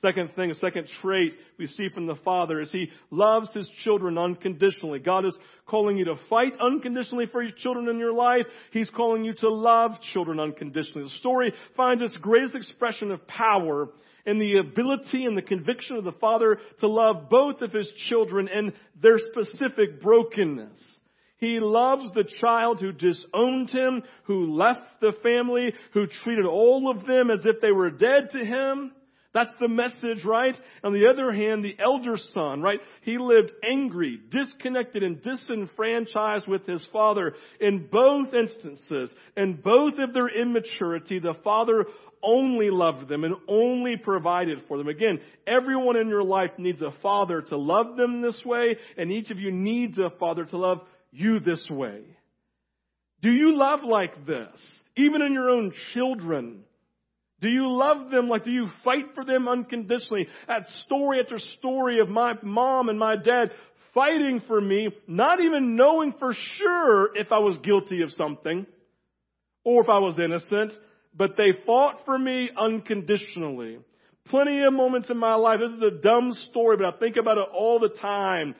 Second 0.00 0.30
thing, 0.36 0.50
a 0.50 0.54
second 0.54 0.86
trait 1.02 1.34
we 1.58 1.66
see 1.66 1.88
from 1.92 2.06
the 2.06 2.14
Father 2.24 2.60
is 2.60 2.70
He 2.70 2.88
loves 3.10 3.52
His 3.52 3.68
children 3.82 4.16
unconditionally. 4.16 5.00
God 5.00 5.24
is 5.24 5.36
calling 5.66 5.96
you 5.96 6.04
to 6.04 6.16
fight 6.30 6.52
unconditionally 6.60 7.26
for 7.26 7.42
your 7.42 7.56
children 7.56 7.88
in 7.88 7.98
your 7.98 8.12
life. 8.12 8.46
He's 8.70 8.90
calling 8.90 9.24
you 9.24 9.34
to 9.34 9.48
love 9.48 10.00
children 10.12 10.38
unconditionally. 10.38 11.04
The 11.04 11.18
story 11.18 11.52
finds 11.76 12.00
its 12.00 12.16
greatest 12.20 12.54
expression 12.54 13.10
of 13.10 13.26
power 13.26 13.88
in 14.24 14.38
the 14.38 14.58
ability 14.58 15.24
and 15.24 15.36
the 15.36 15.42
conviction 15.42 15.96
of 15.96 16.04
the 16.04 16.12
Father 16.12 16.58
to 16.78 16.86
love 16.86 17.28
both 17.28 17.60
of 17.60 17.72
His 17.72 17.90
children 18.08 18.48
and 18.48 18.72
their 19.02 19.18
specific 19.18 20.00
brokenness. 20.00 20.96
He 21.38 21.60
loves 21.60 22.10
the 22.12 22.28
child 22.40 22.80
who 22.80 22.90
disowned 22.92 23.70
him, 23.70 24.02
who 24.24 24.56
left 24.56 25.00
the 25.00 25.12
family, 25.22 25.72
who 25.92 26.08
treated 26.08 26.44
all 26.44 26.90
of 26.90 27.06
them 27.06 27.30
as 27.30 27.40
if 27.44 27.60
they 27.60 27.70
were 27.70 27.90
dead 27.90 28.30
to 28.32 28.44
him. 28.44 28.92
That's 29.38 29.60
the 29.60 29.68
message, 29.68 30.24
right? 30.24 30.56
On 30.82 30.92
the 30.92 31.06
other 31.06 31.30
hand, 31.30 31.64
the 31.64 31.76
elder 31.78 32.16
son, 32.34 32.60
right? 32.60 32.80
He 33.02 33.18
lived 33.18 33.52
angry, 33.64 34.18
disconnected, 34.32 35.04
and 35.04 35.22
disenfranchised 35.22 36.48
with 36.48 36.66
his 36.66 36.84
father. 36.92 37.34
In 37.60 37.86
both 37.86 38.34
instances, 38.34 39.14
in 39.36 39.60
both 39.62 39.94
of 39.98 40.12
their 40.12 40.26
immaturity, 40.26 41.20
the 41.20 41.36
father 41.44 41.84
only 42.20 42.70
loved 42.70 43.08
them 43.08 43.22
and 43.22 43.36
only 43.46 43.96
provided 43.96 44.62
for 44.66 44.76
them. 44.76 44.88
Again, 44.88 45.20
everyone 45.46 45.96
in 45.96 46.08
your 46.08 46.24
life 46.24 46.50
needs 46.58 46.82
a 46.82 46.90
father 47.00 47.40
to 47.42 47.56
love 47.56 47.96
them 47.96 48.20
this 48.22 48.42
way, 48.44 48.76
and 48.96 49.12
each 49.12 49.30
of 49.30 49.38
you 49.38 49.52
needs 49.52 50.00
a 50.00 50.10
father 50.18 50.46
to 50.46 50.58
love 50.58 50.80
you 51.12 51.38
this 51.38 51.64
way. 51.70 52.02
Do 53.22 53.30
you 53.30 53.56
love 53.56 53.84
like 53.84 54.26
this? 54.26 54.58
Even 54.96 55.22
in 55.22 55.32
your 55.32 55.48
own 55.48 55.72
children? 55.94 56.64
Do 57.40 57.48
you 57.48 57.70
love 57.70 58.10
them 58.10 58.28
like, 58.28 58.44
do 58.44 58.50
you 58.50 58.68
fight 58.84 59.14
for 59.14 59.24
them 59.24 59.48
unconditionally? 59.48 60.26
That 60.48 60.62
story 60.86 61.20
after 61.20 61.38
story 61.38 62.00
of 62.00 62.08
my 62.08 62.34
mom 62.42 62.88
and 62.88 62.98
my 62.98 63.14
dad 63.16 63.50
fighting 63.94 64.42
for 64.46 64.60
me, 64.60 64.88
not 65.06 65.40
even 65.40 65.76
knowing 65.76 66.14
for 66.18 66.34
sure 66.34 67.16
if 67.16 67.30
I 67.30 67.38
was 67.38 67.56
guilty 67.58 68.02
of 68.02 68.10
something 68.10 68.66
or 69.64 69.82
if 69.82 69.88
I 69.88 69.98
was 69.98 70.18
innocent, 70.18 70.72
but 71.14 71.36
they 71.36 71.52
fought 71.64 72.04
for 72.04 72.18
me 72.18 72.50
unconditionally. 72.56 73.78
Plenty 74.26 74.62
of 74.62 74.72
moments 74.72 75.08
in 75.08 75.16
my 75.16 75.34
life, 75.34 75.60
this 75.60 75.72
is 75.72 75.82
a 75.82 76.02
dumb 76.02 76.32
story, 76.50 76.76
but 76.76 76.86
I 76.86 76.98
think 76.98 77.16
about 77.16 77.38
it 77.38 77.48
all 77.52 77.78
the 77.78 77.88
time. 77.88 78.54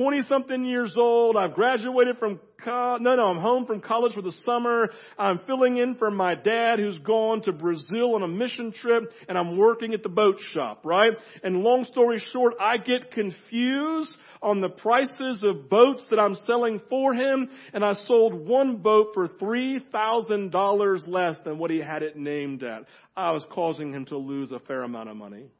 20 0.00 0.22
something 0.22 0.64
years 0.64 0.94
old. 0.96 1.36
I've 1.36 1.52
graduated 1.52 2.16
from, 2.16 2.40
co- 2.64 2.96
no, 3.02 3.16
no, 3.16 3.24
I'm 3.24 3.38
home 3.38 3.66
from 3.66 3.82
college 3.82 4.14
for 4.14 4.22
the 4.22 4.32
summer. 4.46 4.88
I'm 5.18 5.40
filling 5.46 5.76
in 5.76 5.96
for 5.96 6.10
my 6.10 6.34
dad 6.34 6.78
who's 6.78 6.96
gone 7.00 7.42
to 7.42 7.52
Brazil 7.52 8.14
on 8.14 8.22
a 8.22 8.26
mission 8.26 8.72
trip 8.72 9.12
and 9.28 9.36
I'm 9.36 9.58
working 9.58 9.92
at 9.92 10.02
the 10.02 10.08
boat 10.08 10.36
shop, 10.54 10.86
right? 10.86 11.12
And 11.42 11.58
long 11.58 11.84
story 11.92 12.24
short, 12.32 12.54
I 12.58 12.78
get 12.78 13.10
confused 13.10 14.16
on 14.40 14.62
the 14.62 14.70
prices 14.70 15.44
of 15.44 15.68
boats 15.68 16.06
that 16.08 16.18
I'm 16.18 16.34
selling 16.46 16.80
for 16.88 17.12
him 17.12 17.50
and 17.74 17.84
I 17.84 17.92
sold 17.92 18.32
one 18.32 18.78
boat 18.78 19.08
for 19.12 19.28
$3,000 19.28 21.08
less 21.08 21.36
than 21.44 21.58
what 21.58 21.70
he 21.70 21.80
had 21.80 22.02
it 22.02 22.16
named 22.16 22.62
at. 22.62 22.84
I 23.14 23.32
was 23.32 23.44
causing 23.52 23.92
him 23.92 24.06
to 24.06 24.16
lose 24.16 24.50
a 24.50 24.60
fair 24.60 24.82
amount 24.82 25.10
of 25.10 25.16
money. 25.16 25.50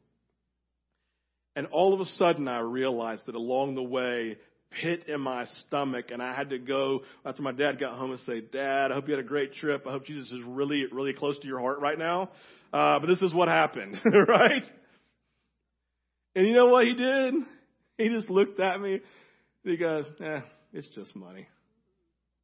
And 1.55 1.67
all 1.67 1.93
of 1.93 1.99
a 1.99 2.05
sudden, 2.05 2.47
I 2.47 2.59
realized 2.59 3.23
that 3.25 3.35
along 3.35 3.75
the 3.75 3.83
way, 3.83 4.37
pit 4.81 5.05
in 5.07 5.19
my 5.19 5.45
stomach, 5.67 6.05
and 6.11 6.21
I 6.21 6.33
had 6.33 6.49
to 6.51 6.59
go 6.59 7.01
after 7.25 7.41
my 7.41 7.51
dad 7.51 7.79
got 7.79 7.97
home 7.97 8.11
and 8.11 8.19
say, 8.21 8.41
Dad, 8.41 8.91
I 8.91 8.95
hope 8.95 9.07
you 9.07 9.15
had 9.15 9.23
a 9.23 9.27
great 9.27 9.53
trip. 9.53 9.85
I 9.85 9.91
hope 9.91 10.05
Jesus 10.05 10.31
is 10.31 10.43
really, 10.45 10.85
really 10.91 11.13
close 11.13 11.37
to 11.39 11.47
your 11.47 11.59
heart 11.59 11.79
right 11.79 11.97
now. 11.97 12.29
Uh, 12.71 12.99
but 12.99 13.07
this 13.07 13.21
is 13.21 13.33
what 13.33 13.49
happened, 13.49 13.97
right? 14.27 14.63
And 16.35 16.47
you 16.47 16.53
know 16.53 16.67
what 16.67 16.85
he 16.85 16.93
did? 16.93 17.33
He 17.97 18.09
just 18.09 18.29
looked 18.29 18.59
at 18.59 18.79
me. 18.79 19.01
He 19.65 19.75
goes, 19.75 20.05
eh, 20.23 20.39
it's 20.71 20.87
just 20.95 21.15
money. 21.15 21.47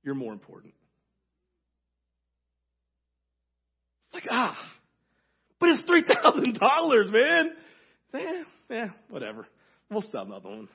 You're 0.03 0.15
more 0.15 0.33
important. 0.33 0.73
It's 4.07 4.15
like, 4.15 4.27
ah, 4.29 4.57
but 5.59 5.69
it's 5.69 5.89
$3,000, 5.89 7.11
man. 7.11 7.51
Eh, 8.13 8.43
eh, 8.71 8.87
whatever. 9.09 9.47
We'll 9.89 10.01
sell 10.01 10.23
another 10.23 10.49
one. 10.49 10.67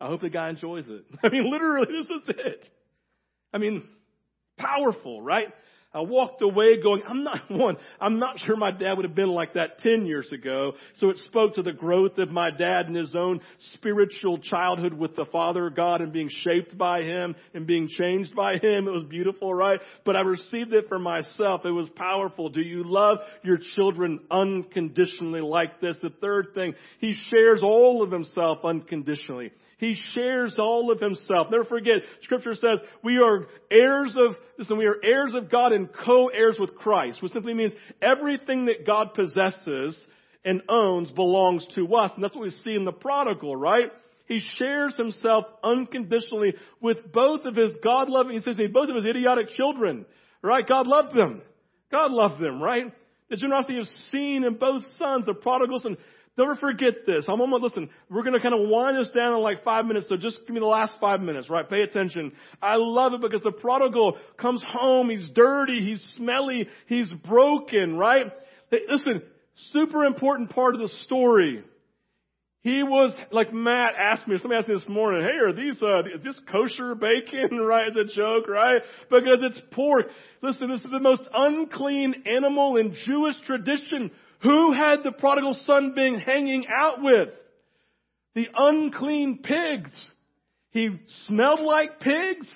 I 0.00 0.06
hope 0.06 0.20
the 0.20 0.30
guy 0.30 0.50
enjoys 0.50 0.88
it. 0.88 1.04
I 1.22 1.28
mean, 1.28 1.50
literally, 1.50 1.86
this 1.90 2.06
is 2.06 2.28
it. 2.28 2.68
I 3.52 3.58
mean, 3.58 3.88
powerful, 4.56 5.20
right? 5.22 5.52
I 5.94 6.00
walked 6.00 6.42
away 6.42 6.82
going, 6.82 7.02
I'm 7.08 7.24
not 7.24 7.42
one, 7.50 7.76
I'm 8.00 8.18
not 8.18 8.38
sure 8.38 8.56
my 8.56 8.70
dad 8.70 8.94
would 8.94 9.06
have 9.06 9.14
been 9.14 9.30
like 9.30 9.54
that 9.54 9.78
10 9.78 10.04
years 10.04 10.30
ago. 10.32 10.72
So 10.96 11.08
it 11.08 11.16
spoke 11.18 11.54
to 11.54 11.62
the 11.62 11.72
growth 11.72 12.18
of 12.18 12.30
my 12.30 12.50
dad 12.50 12.86
and 12.86 12.96
his 12.96 13.16
own 13.16 13.40
spiritual 13.74 14.38
childhood 14.38 14.92
with 14.92 15.16
the 15.16 15.24
Father 15.32 15.70
God 15.70 16.02
and 16.02 16.12
being 16.12 16.28
shaped 16.42 16.76
by 16.76 17.02
Him 17.02 17.34
and 17.54 17.66
being 17.66 17.88
changed 17.88 18.34
by 18.34 18.54
Him. 18.54 18.86
It 18.86 18.92
was 18.92 19.04
beautiful, 19.04 19.54
right? 19.54 19.80
But 20.04 20.16
I 20.16 20.20
received 20.20 20.74
it 20.74 20.88
for 20.88 20.98
myself. 20.98 21.62
It 21.64 21.70
was 21.70 21.88
powerful. 21.96 22.50
Do 22.50 22.60
you 22.60 22.84
love 22.84 23.18
your 23.42 23.58
children 23.74 24.20
unconditionally 24.30 25.40
like 25.40 25.80
this? 25.80 25.96
The 26.02 26.10
third 26.20 26.48
thing, 26.54 26.74
He 27.00 27.14
shares 27.30 27.62
all 27.62 28.02
of 28.02 28.12
Himself 28.12 28.58
unconditionally. 28.62 29.52
He 29.78 29.96
shares 30.12 30.56
all 30.58 30.90
of 30.92 31.00
himself. 31.00 31.48
Never 31.50 31.64
forget, 31.64 32.02
scripture 32.22 32.54
says 32.54 32.78
we 33.02 33.18
are 33.18 33.46
heirs 33.70 34.14
of, 34.16 34.36
listen, 34.58 34.76
we 34.76 34.86
are 34.86 34.96
heirs 35.02 35.34
of 35.34 35.50
God 35.50 35.72
and 35.72 35.88
co-heirs 36.04 36.56
with 36.60 36.74
Christ, 36.74 37.22
which 37.22 37.32
simply 37.32 37.54
means 37.54 37.72
everything 38.02 38.66
that 38.66 38.86
God 38.86 39.14
possesses 39.14 39.98
and 40.44 40.62
owns 40.68 41.10
belongs 41.12 41.66
to 41.74 41.94
us. 41.94 42.10
And 42.14 42.22
that's 42.22 42.34
what 42.34 42.44
we 42.44 42.50
see 42.50 42.74
in 42.74 42.84
the 42.84 42.92
prodigal, 42.92 43.56
right? 43.56 43.90
He 44.26 44.40
shares 44.58 44.94
himself 44.96 45.44
unconditionally 45.64 46.54
with 46.80 47.12
both 47.12 47.44
of 47.44 47.56
his 47.56 47.72
God 47.82 48.08
loving, 48.08 48.34
he 48.34 48.40
says, 48.40 48.56
both 48.72 48.88
of 48.90 48.96
his 48.96 49.06
idiotic 49.06 49.48
children. 49.50 50.04
Right? 50.40 50.68
God 50.68 50.86
loved 50.86 51.16
them. 51.16 51.42
God 51.90 52.12
loved 52.12 52.40
them, 52.40 52.62
right? 52.62 52.84
The 53.28 53.36
generosity 53.36 53.78
of 53.78 53.86
seeing 54.10 54.44
in 54.44 54.54
both 54.54 54.82
sons, 54.96 55.26
the 55.26 55.34
prodigals, 55.34 55.84
and 55.84 55.96
never 56.38 56.54
forget 56.54 57.06
this. 57.06 57.26
I'm 57.28 57.40
almost, 57.40 57.62
listen, 57.62 57.90
we're 58.08 58.22
going 58.22 58.34
to 58.34 58.40
kind 58.40 58.54
of 58.54 58.68
wind 58.68 58.98
this 58.98 59.10
down 59.10 59.34
in 59.34 59.42
like 59.42 59.64
five 59.64 59.84
minutes, 59.84 60.08
so 60.08 60.16
just 60.16 60.38
give 60.46 60.54
me 60.54 60.60
the 60.60 60.66
last 60.66 60.92
five 61.00 61.20
minutes, 61.20 61.50
right? 61.50 61.68
Pay 61.68 61.82
attention. 61.82 62.32
I 62.62 62.76
love 62.76 63.12
it 63.14 63.20
because 63.20 63.42
the 63.42 63.52
prodigal 63.52 64.16
comes 64.38 64.64
home, 64.66 65.10
he's 65.10 65.28
dirty, 65.34 65.80
he's 65.80 66.02
smelly, 66.16 66.68
he's 66.86 67.10
broken, 67.26 67.96
right? 67.96 68.26
Listen, 68.70 69.22
super 69.72 70.04
important 70.04 70.50
part 70.50 70.74
of 70.74 70.80
the 70.80 70.88
story. 71.04 71.64
He 72.62 72.82
was, 72.82 73.16
like 73.30 73.52
Matt 73.52 73.94
asked 73.98 74.26
me, 74.26 74.36
somebody 74.38 74.58
asked 74.58 74.68
me 74.68 74.74
this 74.74 74.88
morning, 74.88 75.22
hey, 75.22 75.38
are 75.38 75.52
these, 75.52 75.80
uh, 75.80 76.00
is 76.14 76.24
this 76.24 76.38
kosher 76.50 76.94
bacon, 76.94 77.56
right? 77.60 77.84
It's 77.86 77.96
a 77.96 78.16
joke, 78.16 78.48
right? 78.48 78.82
Because 79.08 79.42
it's 79.42 79.60
pork. 79.70 80.06
Listen, 80.42 80.68
this 80.68 80.82
is 80.82 80.90
the 80.90 81.00
most 81.00 81.22
unclean 81.32 82.24
animal 82.26 82.76
in 82.76 82.94
Jewish 83.06 83.34
tradition. 83.46 84.10
Who 84.42 84.72
had 84.72 85.02
the 85.02 85.12
prodigal 85.12 85.54
son 85.64 85.94
been 85.94 86.18
hanging 86.18 86.66
out 86.68 87.02
with? 87.02 87.30
The 88.34 88.46
unclean 88.54 89.40
pigs. 89.42 89.90
He 90.70 90.90
smelled 91.26 91.60
like 91.60 92.00
pigs. 92.00 92.48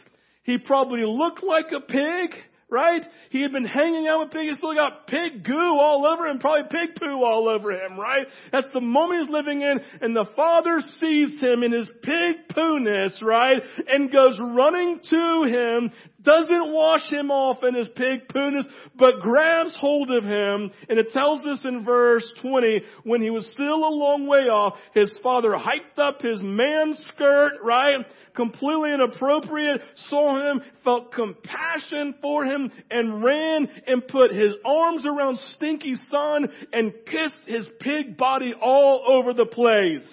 He 0.44 0.58
probably 0.58 1.04
looked 1.04 1.42
like 1.42 1.72
a 1.72 1.80
pig 1.80 2.38
right? 2.72 3.06
He 3.28 3.42
had 3.42 3.52
been 3.52 3.66
hanging 3.66 4.08
out 4.08 4.20
with 4.20 4.30
pigs. 4.30 4.48
He 4.48 4.54
still 4.54 4.74
got 4.74 5.06
pig 5.06 5.44
goo 5.44 5.76
all 5.78 6.06
over 6.06 6.26
him, 6.26 6.38
probably 6.38 6.68
pig 6.70 6.96
poo 6.98 7.22
all 7.22 7.46
over 7.48 7.70
him, 7.70 8.00
right? 8.00 8.26
That's 8.50 8.72
the 8.72 8.80
moment 8.80 9.20
he's 9.20 9.30
living 9.30 9.60
in, 9.60 9.80
and 10.00 10.16
the 10.16 10.26
father 10.34 10.80
sees 10.98 11.38
him 11.38 11.62
in 11.62 11.72
his 11.72 11.88
pig 12.02 12.48
poo-ness, 12.48 13.18
right? 13.22 13.58
And 13.86 14.10
goes 14.10 14.38
running 14.40 15.00
to 15.10 15.44
him, 15.44 15.92
doesn't 16.22 16.72
wash 16.72 17.08
him 17.10 17.30
off 17.30 17.58
in 17.62 17.74
his 17.74 17.88
pig 17.88 18.28
poo-ness, 18.28 18.66
but 18.96 19.20
grabs 19.20 19.74
hold 19.78 20.10
of 20.10 20.24
him, 20.24 20.70
and 20.88 20.98
it 20.98 21.10
tells 21.12 21.44
us 21.46 21.64
in 21.64 21.84
verse 21.84 22.26
20, 22.40 22.82
when 23.04 23.20
he 23.20 23.30
was 23.30 23.46
still 23.52 23.84
a 23.84 23.94
long 23.94 24.26
way 24.26 24.48
off, 24.48 24.74
his 24.94 25.18
father 25.22 25.50
hyped 25.50 25.98
up 25.98 26.22
his 26.22 26.40
man 26.42 26.94
skirt, 27.08 27.54
right? 27.62 28.04
completely 28.34 28.92
inappropriate, 28.92 29.82
saw 30.08 30.50
him, 30.50 30.62
felt 30.84 31.12
compassion 31.12 32.14
for 32.20 32.44
him, 32.44 32.70
and 32.90 33.22
ran 33.22 33.68
and 33.86 34.06
put 34.06 34.32
his 34.32 34.52
arms 34.64 35.04
around 35.06 35.38
Stinky 35.54 35.96
Son 36.10 36.48
and 36.72 36.92
kissed 37.06 37.44
his 37.46 37.66
pig 37.80 38.16
body 38.16 38.54
all 38.60 39.04
over 39.06 39.32
the 39.32 39.46
place. 39.46 40.08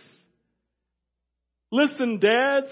Listen, 1.71 2.19
dads, 2.19 2.69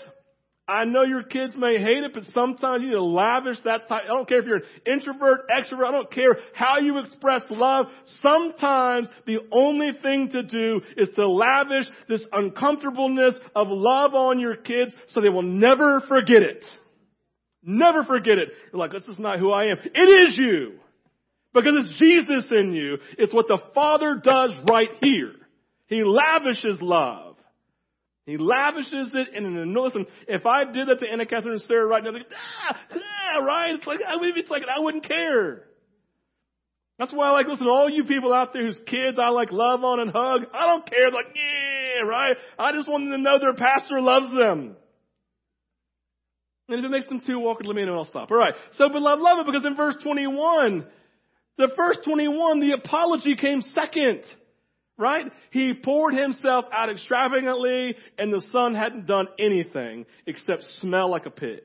I 0.68 0.84
know 0.84 1.04
your 1.04 1.24
kids 1.24 1.56
may 1.58 1.78
hate 1.78 2.04
it, 2.04 2.14
but 2.14 2.24
sometimes 2.34 2.82
you 2.82 2.90
need 2.90 2.96
to 2.96 3.04
lavish 3.04 3.58
that 3.64 3.88
type. 3.88 4.04
I 4.04 4.08
don't 4.08 4.28
care 4.28 4.40
if 4.40 4.46
you're 4.46 4.58
an 4.58 4.64
introvert, 4.86 5.48
extrovert, 5.50 5.88
I 5.88 5.92
don't 5.92 6.12
care 6.12 6.38
how 6.54 6.80
you 6.80 6.98
express 7.00 7.44
love. 7.50 7.86
Sometimes 8.22 9.08
the 9.26 9.40
only 9.52 9.92
thing 10.02 10.30
to 10.32 10.44
do 10.44 10.82
is 10.98 11.10
to 11.16 11.28
lavish 11.28 11.86
this 12.10 12.26
uncomfortableness 12.34 13.36
of 13.56 13.68
love 13.70 14.14
on 14.14 14.40
your 14.40 14.58
kids 14.58 14.94
so 15.08 15.22
they 15.22 15.30
will 15.30 15.42
never 15.42 16.02
forget 16.02 16.42
it. 16.42 16.66
Never 17.64 18.04
forget 18.04 18.38
it. 18.38 18.50
You're 18.72 18.80
like, 18.80 18.92
this 18.92 19.08
is 19.08 19.20
not 19.20 19.40
who 19.40 19.52
I 19.52 19.66
am. 19.66 19.78
It 19.94 20.00
is 20.00 20.38
you. 20.38 20.80
Because 21.54 21.74
it's 21.86 22.00
Jesus 22.00 22.46
in 22.52 22.74
you. 22.74 22.98
It's 23.18 23.34
what 23.34 23.48
the 23.48 23.60
Father 23.74 24.22
does 24.22 24.52
right 24.70 24.90
here. 25.02 25.34
He 25.88 26.04
lavishes 26.04 26.80
love. 26.82 27.27
He 28.28 28.38
lavishes 28.38 29.14
it 29.14 29.30
in 29.34 29.46
an 29.46 29.74
listen, 29.74 30.06
if 30.28 30.46
I 30.46 30.66
did 30.66 30.90
that 30.90 31.00
to 31.00 31.06
Anna 31.10 31.26
Catherine 31.26 31.54
and 31.54 31.62
Sarah 31.62 31.88
right 31.88 32.04
now, 32.04 32.12
they'd 32.12 32.26
ah, 32.30 32.78
ah, 32.92 33.40
right? 33.40 33.74
It's 33.74 33.88
like, 33.88 34.02
I 34.06 34.18
it's 34.22 34.52
like, 34.52 34.64
I 34.64 34.82
wouldn't 34.82 35.08
care. 35.08 35.64
That's 37.00 37.14
why 37.14 37.30
I 37.30 37.32
like, 37.32 37.48
listen, 37.48 37.68
all 37.68 37.90
you 37.90 38.04
people 38.04 38.34
out 38.34 38.52
there 38.52 38.66
whose 38.66 38.80
kids 38.86 39.18
I 39.18 39.30
like 39.30 39.54
love 39.54 39.82
on 39.86 40.02
and 40.02 40.12
hug, 40.12 40.42
I 40.54 40.68
don't 40.68 40.86
care. 40.86 41.10
Like, 41.10 41.28
yeah, 41.36 42.06
right? 42.06 42.36
I 42.60 42.74
just 42.74 42.90
want 42.90 43.06
them 43.06 43.12
to 43.12 43.18
know 43.18 43.40
their 43.40 43.54
pastor 43.54 44.02
loves 44.02 44.30
them. 44.32 44.76
And 46.68 46.80
if 46.80 46.84
it 46.84 46.90
makes 46.90 47.08
them 47.08 47.22
too 47.26 47.40
awkward, 47.46 47.66
let 47.66 47.78
me 47.78 47.84
know 47.86 47.92
and 47.92 48.00
I'll 48.00 48.06
stop. 48.06 48.30
All 48.30 48.38
right. 48.38 48.56
So, 48.74 48.90
beloved, 48.90 49.22
love 49.22 49.40
it 49.40 49.46
because 49.46 49.66
in 49.66 49.78
verse 49.78 49.96
21, 50.04 50.86
the 51.58 51.70
first 51.78 52.00
21, 52.04 52.60
the 52.60 52.74
apology 52.74 53.38
came 53.38 53.62
second. 53.62 54.24
Right? 54.98 55.32
He 55.52 55.76
poured 55.76 56.16
himself 56.16 56.66
out 56.72 56.90
extravagantly 56.90 57.96
and 58.18 58.34
the 58.34 58.42
son 58.52 58.74
hadn't 58.74 59.06
done 59.06 59.28
anything 59.38 60.06
except 60.26 60.64
smell 60.82 61.10
like 61.10 61.28
a 61.28 61.32
pig. 61.32 61.62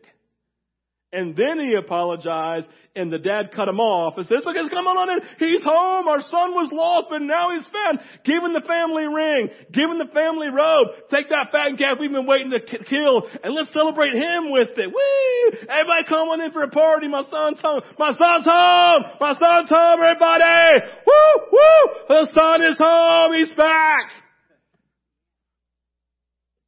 And 1.13 1.37
then 1.37 1.61
he 1.61 1.75
apologized 1.75 2.69
and 2.97 3.13
the 3.13 3.19
dad 3.19 3.53
cut 3.57 3.69
him 3.69 3.81
off 3.81 4.17
and 4.17 4.27
said, 4.27 4.39
it's 4.39 4.47
okay, 4.47 4.69
come 4.69 4.87
on 4.87 5.09
in. 5.13 5.21
He's 5.39 5.63
home. 5.63 6.09
Our 6.09 6.21
son 6.21 6.53
was 6.53 6.69
lost, 6.73 7.09
but 7.09 7.21
now 7.21 7.53
he's 7.53 7.69
found. 7.69 8.01
Give 8.25 8.41
him 8.41 8.53
the 8.53 8.65
family 8.65 9.05
ring. 9.05 9.49
Give 9.73 9.89
him 9.89 10.01
the 10.01 10.13
family 10.13 10.49
robe. 10.49 11.09
Take 11.13 11.29
that 11.29 11.53
fattened 11.53 11.79
calf 11.79 11.97
we've 12.01 12.13
been 12.13 12.25
waiting 12.29 12.53
to 12.53 12.61
kill 12.61 13.29
and 13.45 13.53
let's 13.53 13.73
celebrate 13.73 14.13
him 14.13 14.53
with 14.53 14.77
it. 14.77 14.89
Woo! 14.89 15.45
Everybody 15.69 16.05
come 16.09 16.33
on 16.33 16.41
in 16.41 16.53
for 16.53 16.65
a 16.65 16.73
party. 16.73 17.09
My 17.09 17.25
son's 17.29 17.61
home. 17.61 17.81
My 18.01 18.13
son's 18.17 18.49
home. 18.49 19.03
My 19.21 19.37
son's 19.37 19.69
home, 19.69 20.01
everybody. 20.01 20.81
Woo! 21.05 21.33
Woo! 21.53 21.81
The 22.09 22.29
son 22.33 22.61
is 22.65 22.77
home. 22.81 23.37
He's 23.37 23.53
back. 23.53 24.09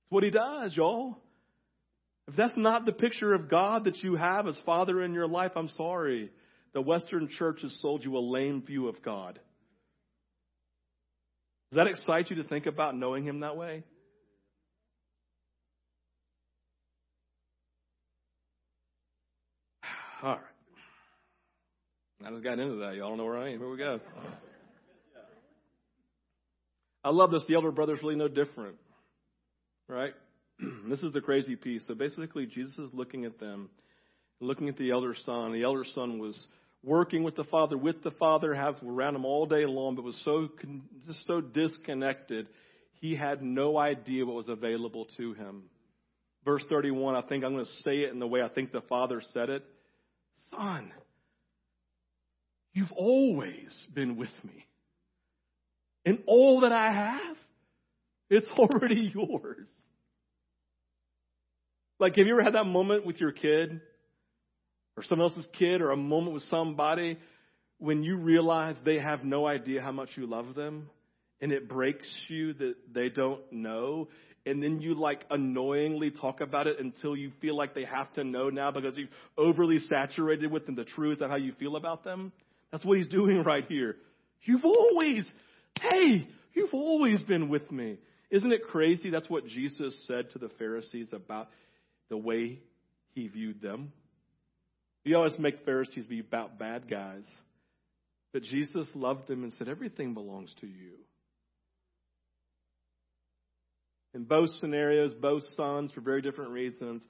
That's 0.04 0.12
what 0.12 0.24
he 0.24 0.30
does, 0.30 0.76
y'all. 0.76 1.23
If 2.28 2.36
that's 2.36 2.56
not 2.56 2.86
the 2.86 2.92
picture 2.92 3.34
of 3.34 3.50
God 3.50 3.84
that 3.84 4.02
you 4.02 4.16
have 4.16 4.46
as 4.48 4.58
Father 4.64 5.02
in 5.02 5.12
your 5.12 5.28
life, 5.28 5.52
I'm 5.56 5.68
sorry. 5.68 6.30
The 6.72 6.80
Western 6.80 7.28
church 7.28 7.60
has 7.62 7.76
sold 7.80 8.04
you 8.04 8.16
a 8.16 8.18
lame 8.18 8.62
view 8.62 8.88
of 8.88 9.02
God. 9.02 9.38
Does 11.70 11.76
that 11.76 11.86
excite 11.86 12.30
you 12.30 12.36
to 12.36 12.44
think 12.44 12.66
about 12.66 12.96
knowing 12.96 13.24
Him 13.24 13.40
that 13.40 13.56
way? 13.56 13.82
All 20.22 20.30
right. 20.30 20.40
I 22.24 22.30
just 22.30 22.42
got 22.42 22.58
into 22.58 22.76
that. 22.76 22.94
Y'all 22.94 23.10
don't 23.10 23.18
know 23.18 23.24
where 23.24 23.36
I 23.36 23.52
am. 23.52 23.58
Here 23.58 23.70
we 23.70 23.76
go. 23.76 24.00
I 27.04 27.10
love 27.10 27.30
this. 27.30 27.44
The 27.46 27.54
elder 27.54 27.70
brother's 27.70 28.02
really 28.02 28.16
no 28.16 28.28
different. 28.28 28.76
Right? 29.88 30.14
this 30.88 31.02
is 31.02 31.12
the 31.12 31.20
crazy 31.20 31.56
piece. 31.56 31.86
So 31.86 31.94
basically, 31.94 32.46
Jesus 32.46 32.76
is 32.78 32.90
looking 32.92 33.24
at 33.24 33.38
them, 33.38 33.70
looking 34.40 34.68
at 34.68 34.76
the 34.76 34.90
elder 34.90 35.14
son. 35.24 35.52
The 35.52 35.62
elder 35.62 35.84
son 35.94 36.18
was 36.18 36.46
working 36.82 37.22
with 37.22 37.36
the 37.36 37.44
father, 37.44 37.76
with 37.76 38.02
the 38.02 38.10
father, 38.12 38.54
has 38.54 38.74
around 38.86 39.16
him 39.16 39.24
all 39.24 39.46
day 39.46 39.64
long, 39.66 39.96
but 39.96 40.04
was 40.04 40.20
so 40.24 40.48
just 41.06 41.26
so 41.26 41.40
disconnected, 41.40 42.46
he 43.00 43.16
had 43.16 43.42
no 43.42 43.78
idea 43.78 44.24
what 44.24 44.36
was 44.36 44.48
available 44.48 45.06
to 45.16 45.34
him. 45.34 45.64
Verse 46.44 46.64
31, 46.68 47.16
I 47.16 47.22
think 47.22 47.42
I'm 47.42 47.54
going 47.54 47.64
to 47.64 47.82
say 47.82 48.00
it 48.00 48.12
in 48.12 48.18
the 48.18 48.26
way 48.26 48.42
I 48.42 48.48
think 48.48 48.70
the 48.70 48.82
father 48.82 49.22
said 49.32 49.48
it. 49.48 49.64
Son, 50.50 50.92
you've 52.74 52.92
always 52.92 53.86
been 53.94 54.16
with 54.16 54.32
me. 54.44 54.66
And 56.04 56.18
all 56.26 56.60
that 56.60 56.72
I 56.72 56.92
have, 56.92 57.36
it's 58.28 58.48
already 58.58 59.10
yours. 59.14 59.68
Like, 61.98 62.16
have 62.16 62.26
you 62.26 62.32
ever 62.32 62.42
had 62.42 62.54
that 62.54 62.66
moment 62.66 63.06
with 63.06 63.20
your 63.20 63.32
kid 63.32 63.80
or 64.96 65.04
someone 65.04 65.30
else's 65.30 65.48
kid 65.58 65.80
or 65.80 65.90
a 65.90 65.96
moment 65.96 66.34
with 66.34 66.42
somebody 66.44 67.18
when 67.78 68.02
you 68.02 68.16
realize 68.16 68.76
they 68.84 68.98
have 68.98 69.24
no 69.24 69.46
idea 69.46 69.80
how 69.80 69.92
much 69.92 70.10
you 70.16 70.26
love 70.26 70.54
them 70.54 70.90
and 71.40 71.52
it 71.52 71.68
breaks 71.68 72.12
you 72.28 72.52
that 72.54 72.74
they 72.92 73.08
don't 73.08 73.40
know? 73.52 74.08
And 74.46 74.62
then 74.62 74.80
you 74.80 74.94
like 74.94 75.22
annoyingly 75.30 76.10
talk 76.10 76.40
about 76.40 76.66
it 76.66 76.78
until 76.78 77.16
you 77.16 77.30
feel 77.40 77.56
like 77.56 77.74
they 77.74 77.84
have 77.84 78.12
to 78.14 78.24
know 78.24 78.50
now 78.50 78.70
because 78.70 78.96
you've 78.96 79.08
overly 79.38 79.78
saturated 79.78 80.50
with 80.50 80.66
them 80.66 80.74
the 80.74 80.84
truth 80.84 81.20
of 81.20 81.30
how 81.30 81.36
you 81.36 81.52
feel 81.58 81.76
about 81.76 82.04
them. 82.04 82.32
That's 82.70 82.84
what 82.84 82.98
he's 82.98 83.08
doing 83.08 83.42
right 83.46 83.64
here. 83.68 83.96
You've 84.42 84.64
always, 84.64 85.24
hey, 85.80 86.28
you've 86.52 86.74
always 86.74 87.22
been 87.22 87.48
with 87.48 87.70
me. 87.70 87.98
Isn't 88.30 88.52
it 88.52 88.64
crazy? 88.64 89.10
That's 89.10 89.30
what 89.30 89.46
Jesus 89.46 89.98
said 90.06 90.30
to 90.32 90.38
the 90.38 90.50
Pharisees 90.58 91.10
about 91.12 91.48
the 92.10 92.16
way 92.16 92.60
he 93.14 93.28
viewed 93.28 93.60
them. 93.60 93.92
We 95.04 95.14
always 95.14 95.38
make 95.38 95.64
Pharisees 95.64 96.06
be 96.06 96.20
about 96.20 96.58
bad 96.58 96.88
guys. 96.88 97.24
But 98.32 98.42
Jesus 98.42 98.88
loved 98.94 99.28
them 99.28 99.44
and 99.44 99.52
said, 99.52 99.68
Everything 99.68 100.14
belongs 100.14 100.52
to 100.60 100.66
you. 100.66 100.92
In 104.14 104.24
both 104.24 104.50
scenarios, 104.60 105.12
both 105.14 105.42
sons, 105.56 105.92
for 105.92 106.00
very 106.00 106.22
different 106.22 106.52
reasons, 106.52 107.02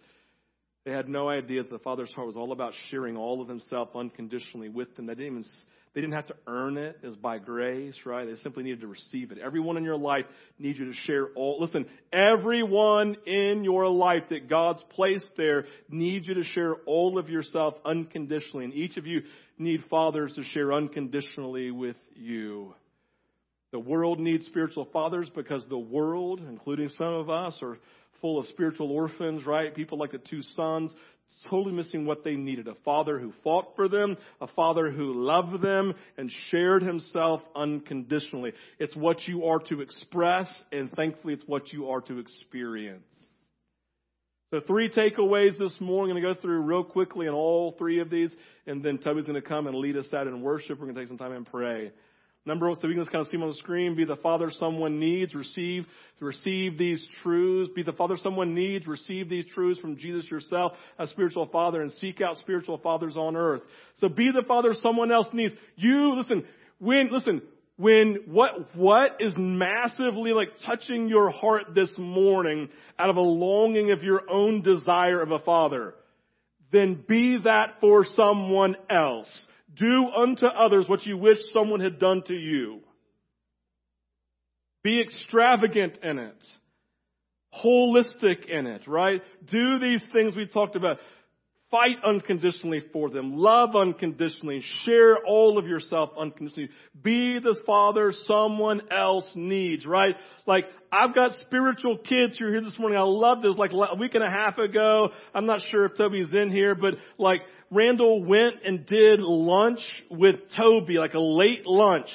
they 0.84 0.90
had 0.90 1.08
no 1.08 1.28
idea 1.28 1.62
that 1.62 1.70
the 1.70 1.78
Father's 1.78 2.12
heart 2.12 2.26
was 2.26 2.36
all 2.36 2.52
about 2.52 2.72
sharing 2.90 3.16
all 3.16 3.40
of 3.40 3.48
Himself 3.48 3.90
unconditionally 3.94 4.68
with 4.68 4.94
them. 4.96 5.06
They 5.06 5.14
didn't 5.14 5.26
even, 5.26 5.44
They 5.94 6.00
didn't 6.00 6.14
have 6.14 6.26
to 6.26 6.36
earn 6.48 6.76
it. 6.76 6.98
It 7.02 7.06
was 7.06 7.16
by 7.16 7.38
grace, 7.38 7.94
right? 8.04 8.26
They 8.26 8.34
simply 8.42 8.64
needed 8.64 8.80
to 8.80 8.88
receive 8.88 9.30
it. 9.30 9.38
Everyone 9.38 9.76
in 9.76 9.84
your 9.84 9.96
life 9.96 10.24
needs 10.58 10.76
you 10.76 10.86
to 10.86 10.92
share 10.92 11.28
all. 11.36 11.58
Listen, 11.60 11.86
everyone 12.12 13.16
in 13.26 13.62
your 13.62 13.88
life 13.88 14.24
that 14.30 14.50
God's 14.50 14.82
placed 14.90 15.30
there 15.36 15.66
needs 15.88 16.26
you 16.26 16.34
to 16.34 16.42
share 16.42 16.74
all 16.86 17.16
of 17.16 17.28
yourself 17.28 17.74
unconditionally. 17.84 18.64
And 18.64 18.74
each 18.74 18.96
of 18.96 19.06
you 19.06 19.22
need 19.56 19.84
fathers 19.88 20.34
to 20.34 20.42
share 20.42 20.72
unconditionally 20.72 21.70
with 21.70 21.96
you. 22.16 22.74
The 23.70 23.78
world 23.78 24.18
needs 24.18 24.46
spiritual 24.46 24.88
fathers 24.92 25.30
because 25.32 25.64
the 25.68 25.78
world, 25.78 26.40
including 26.40 26.88
some 26.90 27.14
of 27.14 27.30
us, 27.30 27.56
are 27.62 27.78
full 28.20 28.40
of 28.40 28.46
spiritual 28.46 28.90
orphans, 28.90 29.46
right? 29.46 29.74
People 29.74 29.98
like 29.98 30.10
the 30.10 30.18
two 30.18 30.42
sons 30.56 30.92
totally 31.48 31.74
missing 31.74 32.06
what 32.06 32.24
they 32.24 32.34
needed. 32.34 32.68
A 32.68 32.74
father 32.84 33.18
who 33.18 33.32
fought 33.42 33.76
for 33.76 33.88
them, 33.88 34.16
a 34.40 34.46
father 34.48 34.90
who 34.90 35.14
loved 35.14 35.62
them 35.62 35.94
and 36.16 36.30
shared 36.50 36.82
himself 36.82 37.42
unconditionally. 37.54 38.52
It's 38.78 38.96
what 38.96 39.26
you 39.26 39.44
are 39.46 39.60
to 39.68 39.80
express, 39.80 40.48
and 40.72 40.90
thankfully, 40.92 41.34
it's 41.34 41.44
what 41.46 41.72
you 41.72 41.90
are 41.90 42.00
to 42.02 42.18
experience. 42.18 43.04
So, 44.50 44.60
three 44.60 44.88
takeaways 44.88 45.58
this 45.58 45.74
morning. 45.80 46.16
I'm 46.16 46.22
going 46.22 46.34
to 46.34 46.40
go 46.40 46.40
through 46.40 46.60
real 46.60 46.84
quickly 46.84 47.26
in 47.26 47.32
all 47.32 47.74
three 47.76 48.00
of 48.00 48.08
these, 48.08 48.30
and 48.66 48.84
then 48.84 48.98
Toby's 48.98 49.26
going 49.26 49.40
to 49.40 49.46
come 49.46 49.66
and 49.66 49.76
lead 49.76 49.96
us 49.96 50.06
out 50.14 50.26
in 50.26 50.42
worship. 50.42 50.78
We're 50.78 50.86
going 50.86 50.94
to 50.94 51.00
take 51.00 51.08
some 51.08 51.18
time 51.18 51.32
and 51.32 51.44
pray. 51.44 51.90
Number 52.46 52.68
one, 52.68 52.78
so 52.78 52.88
we 52.88 52.94
can 52.94 53.02
just 53.02 53.10
kind 53.10 53.22
of 53.22 53.28
see 53.28 53.36
them 53.38 53.42
on 53.44 53.48
the 53.48 53.54
screen. 53.54 53.96
Be 53.96 54.04
the 54.04 54.16
father 54.16 54.50
someone 54.50 55.00
needs. 55.00 55.34
Receive, 55.34 55.86
receive 56.20 56.76
these 56.76 57.06
truths. 57.22 57.70
Be 57.74 57.82
the 57.82 57.92
father 57.92 58.18
someone 58.22 58.54
needs. 58.54 58.86
Receive 58.86 59.30
these 59.30 59.46
truths 59.46 59.80
from 59.80 59.96
Jesus 59.96 60.30
yourself 60.30 60.72
as 60.98 61.08
spiritual 61.08 61.46
father 61.46 61.80
and 61.80 61.90
seek 61.92 62.20
out 62.20 62.36
spiritual 62.36 62.76
fathers 62.78 63.16
on 63.16 63.34
earth. 63.34 63.62
So 63.96 64.10
be 64.10 64.30
the 64.30 64.44
father 64.46 64.74
someone 64.82 65.10
else 65.10 65.28
needs. 65.32 65.54
You, 65.76 66.14
listen, 66.16 66.44
when, 66.78 67.10
listen, 67.10 67.40
when 67.76 68.18
what, 68.26 68.76
what 68.76 69.16
is 69.20 69.34
massively 69.38 70.32
like 70.32 70.48
touching 70.66 71.08
your 71.08 71.30
heart 71.30 71.74
this 71.74 71.92
morning 71.96 72.68
out 72.98 73.08
of 73.08 73.16
a 73.16 73.20
longing 73.20 73.90
of 73.90 74.02
your 74.02 74.30
own 74.30 74.60
desire 74.60 75.22
of 75.22 75.30
a 75.30 75.38
father, 75.38 75.94
then 76.72 77.02
be 77.08 77.38
that 77.44 77.76
for 77.80 78.04
someone 78.16 78.76
else. 78.90 79.46
Do 79.74 80.08
unto 80.16 80.46
others 80.46 80.86
what 80.88 81.04
you 81.06 81.16
wish 81.16 81.38
someone 81.52 81.80
had 81.80 81.98
done 81.98 82.22
to 82.26 82.34
you. 82.34 82.80
Be 84.82 85.00
extravagant 85.00 85.98
in 86.02 86.18
it. 86.18 86.36
Holistic 87.64 88.46
in 88.48 88.66
it, 88.66 88.86
right? 88.86 89.22
Do 89.50 89.78
these 89.78 90.02
things 90.12 90.36
we 90.36 90.46
talked 90.46 90.76
about. 90.76 90.98
Fight 91.70 91.96
unconditionally 92.06 92.82
for 92.92 93.10
them. 93.10 93.36
Love 93.36 93.74
unconditionally. 93.74 94.62
Share 94.84 95.16
all 95.26 95.58
of 95.58 95.66
yourself 95.66 96.10
unconditionally. 96.16 96.68
Be 97.02 97.40
the 97.40 97.60
father 97.66 98.12
someone 98.26 98.82
else 98.92 99.28
needs, 99.34 99.84
right? 99.86 100.14
Like, 100.46 100.66
I've 100.92 101.14
got 101.14 101.32
spiritual 101.40 101.96
kids 101.98 102.38
who 102.38 102.46
are 102.46 102.50
here 102.50 102.60
this 102.60 102.78
morning. 102.78 102.98
I 102.98 103.02
love 103.02 103.42
this. 103.42 103.56
Like 103.56 103.72
a 103.72 103.96
week 103.96 104.14
and 104.14 104.22
a 104.22 104.30
half 104.30 104.58
ago, 104.58 105.08
I'm 105.34 105.46
not 105.46 105.62
sure 105.70 105.86
if 105.86 105.96
Toby's 105.96 106.32
in 106.32 106.50
here, 106.50 106.74
but 106.74 106.94
like, 107.18 107.40
Randall 107.74 108.22
went 108.24 108.56
and 108.64 108.86
did 108.86 109.20
lunch 109.20 109.80
with 110.08 110.36
Toby, 110.56 110.98
like 110.98 111.14
a 111.14 111.20
late 111.20 111.66
lunch 111.66 112.08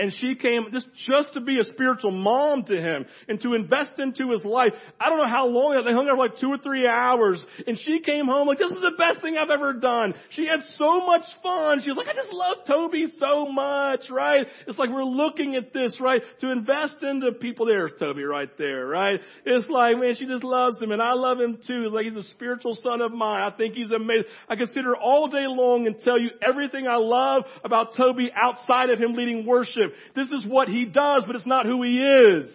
and 0.00 0.12
she 0.14 0.34
came 0.34 0.66
just, 0.72 0.88
just 1.06 1.34
to 1.34 1.40
be 1.40 1.58
a 1.58 1.64
spiritual 1.64 2.10
mom 2.10 2.64
to 2.64 2.74
him 2.74 3.04
and 3.28 3.40
to 3.42 3.54
invest 3.54 3.98
into 3.98 4.30
his 4.30 4.44
life. 4.44 4.72
I 4.98 5.08
don't 5.08 5.18
know 5.18 5.28
how 5.28 5.46
long 5.46 5.80
they 5.84 5.92
hung 5.92 6.08
out 6.08 6.16
for 6.16 6.26
like 6.26 6.38
two 6.40 6.48
or 6.48 6.58
three 6.58 6.86
hours 6.86 7.42
and 7.66 7.78
she 7.78 8.00
came 8.00 8.26
home 8.26 8.48
like, 8.48 8.58
this 8.58 8.70
is 8.70 8.80
the 8.80 8.94
best 8.96 9.20
thing 9.20 9.36
I've 9.36 9.50
ever 9.50 9.74
done. 9.74 10.14
She 10.30 10.46
had 10.46 10.60
so 10.76 11.06
much 11.06 11.22
fun. 11.42 11.80
She 11.82 11.90
was 11.90 11.96
like, 11.96 12.08
I 12.08 12.14
just 12.14 12.32
love 12.32 12.58
Toby 12.66 13.06
so 13.18 13.52
much, 13.52 14.10
right? 14.10 14.46
It's 14.66 14.78
like 14.78 14.90
we're 14.90 15.04
looking 15.04 15.56
at 15.56 15.72
this, 15.72 15.98
right? 16.00 16.22
To 16.40 16.50
invest 16.50 17.02
into 17.02 17.32
people. 17.32 17.66
There's 17.66 17.92
Toby 17.98 18.24
right 18.24 18.50
there, 18.56 18.86
right? 18.86 19.20
It's 19.44 19.68
like, 19.68 19.98
man, 19.98 20.14
she 20.18 20.26
just 20.26 20.44
loves 20.44 20.80
him 20.80 20.92
and 20.92 21.02
I 21.02 21.12
love 21.12 21.38
him 21.38 21.58
too. 21.66 21.84
It's 21.84 21.92
like 21.92 22.06
he's 22.06 22.16
a 22.16 22.28
spiritual 22.30 22.76
son 22.82 23.02
of 23.02 23.12
mine. 23.12 23.42
I 23.42 23.54
think 23.56 23.74
he's 23.74 23.90
amazing. 23.90 24.24
I 24.48 24.56
consider 24.56 24.96
all 24.96 25.28
day 25.28 25.44
long 25.46 25.86
and 25.86 26.00
tell 26.00 26.18
you 26.18 26.30
everything 26.40 26.86
I 26.88 26.96
love 26.96 27.44
about 27.64 27.96
Toby 27.96 28.30
outside 28.34 28.90
of 28.90 28.98
him 28.98 29.12
leading 29.12 29.46
worship. 29.46 29.89
This 30.14 30.30
is 30.30 30.44
what 30.46 30.68
he 30.68 30.84
does, 30.84 31.24
but 31.26 31.36
it's 31.36 31.46
not 31.46 31.66
who 31.66 31.82
he 31.82 32.02
is. 32.02 32.50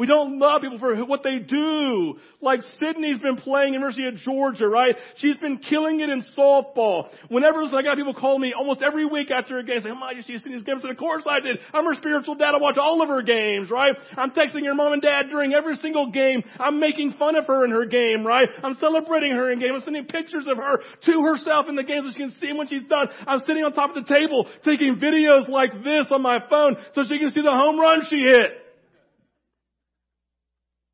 We 0.00 0.06
don't 0.06 0.38
love 0.38 0.62
people 0.62 0.78
for 0.78 0.96
what 1.04 1.22
they 1.22 1.40
do. 1.40 2.18
Like 2.40 2.60
Sydney's 2.80 3.20
been 3.20 3.36
playing 3.36 3.74
University 3.74 4.06
of 4.06 4.16
Georgia, 4.16 4.66
right? 4.66 4.96
She's 5.16 5.36
been 5.36 5.58
killing 5.58 6.00
it 6.00 6.08
in 6.08 6.24
softball. 6.34 7.10
Whenever 7.28 7.60
I 7.64 7.82
got 7.82 7.98
people 7.98 8.14
call 8.14 8.38
me 8.38 8.54
almost 8.56 8.80
every 8.80 9.04
week 9.04 9.30
after 9.30 9.58
a 9.58 9.62
game, 9.62 9.82
saying, 9.82 9.98
"Mom, 9.98 10.16
you 10.16 10.22
see 10.22 10.38
Sydney's 10.38 10.62
games?" 10.62 10.80
And 10.84 10.90
of 10.90 10.96
course 10.96 11.24
I 11.28 11.40
did. 11.40 11.58
I'm 11.74 11.84
her 11.84 11.92
spiritual 11.92 12.34
dad. 12.36 12.54
I 12.54 12.56
watch 12.56 12.78
all 12.78 13.02
of 13.02 13.10
her 13.10 13.20
games, 13.20 13.70
right? 13.70 13.94
I'm 14.16 14.30
texting 14.30 14.64
her 14.64 14.74
mom 14.74 14.94
and 14.94 15.02
dad 15.02 15.28
during 15.28 15.52
every 15.52 15.76
single 15.76 16.10
game. 16.10 16.44
I'm 16.58 16.80
making 16.80 17.12
fun 17.18 17.36
of 17.36 17.46
her 17.48 17.66
in 17.66 17.70
her 17.70 17.84
game, 17.84 18.26
right? 18.26 18.48
I'm 18.64 18.76
celebrating 18.80 19.32
her 19.32 19.50
in 19.50 19.58
game. 19.58 19.74
I'm 19.74 19.82
sending 19.82 20.06
pictures 20.06 20.46
of 20.46 20.56
her 20.56 20.78
to 20.78 21.22
herself 21.24 21.68
in 21.68 21.76
the 21.76 21.84
games 21.84 22.06
so 22.06 22.12
she 22.12 22.20
can 22.20 22.34
see 22.40 22.54
when 22.54 22.68
she's 22.68 22.84
done. 22.84 23.08
I'm 23.26 23.40
sitting 23.40 23.64
on 23.64 23.74
top 23.74 23.94
of 23.94 24.06
the 24.06 24.08
table 24.08 24.48
taking 24.64 24.96
videos 24.96 25.46
like 25.46 25.72
this 25.84 26.06
on 26.10 26.22
my 26.22 26.38
phone 26.48 26.78
so 26.94 27.04
she 27.04 27.18
can 27.18 27.32
see 27.32 27.42
the 27.42 27.52
home 27.52 27.78
run 27.78 28.00
she 28.08 28.20
hit. 28.22 28.59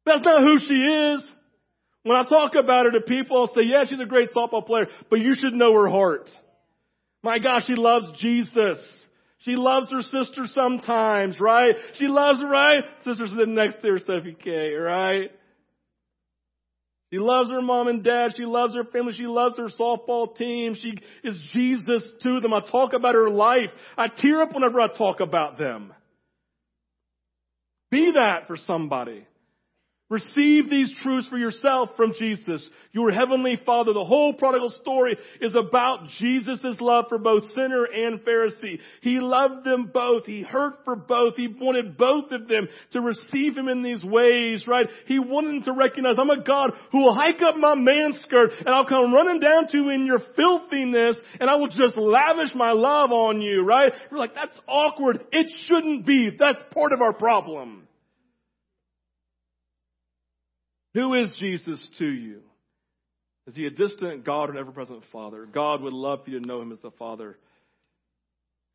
That's 0.06 0.24
not 0.24 0.42
who 0.42 0.58
she 0.60 0.74
is. 0.74 1.28
When 2.04 2.16
I 2.16 2.22
talk 2.22 2.52
about 2.54 2.86
her 2.86 2.92
to 2.92 3.00
people, 3.00 3.38
I'll 3.38 3.46
say, 3.48 3.66
yeah, 3.66 3.84
she's 3.88 4.00
a 4.00 4.06
great 4.06 4.30
softball 4.32 4.64
player, 4.64 4.86
but 5.10 5.18
you 5.18 5.34
should 5.34 5.52
know 5.52 5.72
her 5.74 5.88
heart. 5.88 6.30
My 7.24 7.40
gosh, 7.40 7.64
she 7.66 7.74
loves 7.74 8.06
Jesus. 8.20 8.78
She 9.38 9.56
loves 9.56 9.90
her 9.90 10.02
sister 10.02 10.44
sometimes, 10.46 11.40
right? 11.40 11.74
She 11.94 12.06
loves, 12.06 12.38
her, 12.38 12.48
right? 12.48 12.84
Sister's 13.04 13.30
sitting 13.30 13.54
next 13.54 13.82
to 13.82 13.88
her, 13.88 13.98
Steffi 13.98 14.38
K, 14.38 14.74
right? 14.74 15.32
She 17.12 17.18
loves 17.18 17.50
her 17.50 17.62
mom 17.62 17.88
and 17.88 18.04
dad. 18.04 18.32
She 18.36 18.44
loves 18.44 18.74
her 18.74 18.84
family. 18.84 19.14
She 19.16 19.26
loves 19.26 19.56
her 19.56 19.68
softball 19.78 20.36
team. 20.36 20.74
She 20.74 20.94
is 21.28 21.40
Jesus 21.52 22.08
to 22.22 22.40
them. 22.40 22.54
I 22.54 22.60
talk 22.60 22.92
about 22.92 23.14
her 23.14 23.30
life. 23.30 23.70
I 23.96 24.08
tear 24.08 24.42
up 24.42 24.52
whenever 24.52 24.80
I 24.80 24.88
talk 24.88 25.20
about 25.20 25.58
them. 25.58 25.92
Be 27.90 28.12
that 28.12 28.46
for 28.46 28.56
somebody. 28.56 29.26
Receive 30.08 30.70
these 30.70 30.92
truths 31.02 31.26
for 31.26 31.36
yourself 31.36 31.90
from 31.96 32.12
Jesus, 32.16 32.64
your 32.92 33.10
heavenly 33.10 33.58
Father. 33.66 33.92
The 33.92 34.04
whole 34.04 34.34
prodigal 34.34 34.70
story 34.80 35.18
is 35.40 35.56
about 35.56 36.06
Jesus' 36.20 36.76
love 36.80 37.06
for 37.08 37.18
both 37.18 37.42
sinner 37.56 37.82
and 37.82 38.20
Pharisee. 38.20 38.78
He 39.00 39.18
loved 39.18 39.64
them 39.64 39.90
both. 39.92 40.24
He 40.24 40.42
hurt 40.42 40.84
for 40.84 40.94
both. 40.94 41.34
He 41.36 41.48
wanted 41.48 41.96
both 41.98 42.30
of 42.30 42.46
them 42.46 42.68
to 42.92 43.00
receive 43.00 43.58
Him 43.58 43.66
in 43.66 43.82
these 43.82 44.04
ways, 44.04 44.62
right? 44.68 44.86
He 45.06 45.18
wanted 45.18 45.64
to 45.64 45.72
recognize, 45.72 46.14
I'm 46.20 46.30
a 46.30 46.44
God 46.44 46.70
who 46.92 47.00
will 47.00 47.14
hike 47.14 47.42
up 47.42 47.56
my 47.56 47.74
man 47.74 48.12
skirt 48.20 48.50
and 48.60 48.68
I'll 48.68 48.86
come 48.86 49.12
running 49.12 49.40
down 49.40 49.66
to 49.72 49.76
you 49.76 49.90
in 49.90 50.06
your 50.06 50.20
filthiness 50.36 51.16
and 51.40 51.50
I 51.50 51.56
will 51.56 51.66
just 51.66 51.96
lavish 51.96 52.54
my 52.54 52.70
love 52.70 53.10
on 53.10 53.40
you, 53.40 53.64
right? 53.64 53.92
You're 54.08 54.20
like, 54.20 54.36
that's 54.36 54.58
awkward. 54.68 55.24
It 55.32 55.52
shouldn't 55.66 56.06
be. 56.06 56.30
That's 56.38 56.60
part 56.72 56.92
of 56.92 57.00
our 57.00 57.12
problem. 57.12 57.86
Who 60.96 61.12
is 61.12 61.30
Jesus 61.38 61.87
to 61.98 62.06
you? 62.06 62.40
Is 63.46 63.54
he 63.54 63.66
a 63.66 63.70
distant 63.70 64.24
God 64.24 64.48
or 64.48 64.52
an 64.52 64.59
ever 64.59 64.72
present 64.72 65.02
Father? 65.12 65.44
God 65.44 65.82
would 65.82 65.92
love 65.92 66.24
for 66.24 66.30
you 66.30 66.40
to 66.40 66.46
know 66.46 66.62
him 66.62 66.72
as 66.72 66.78
the 66.82 66.90
Father 66.92 67.37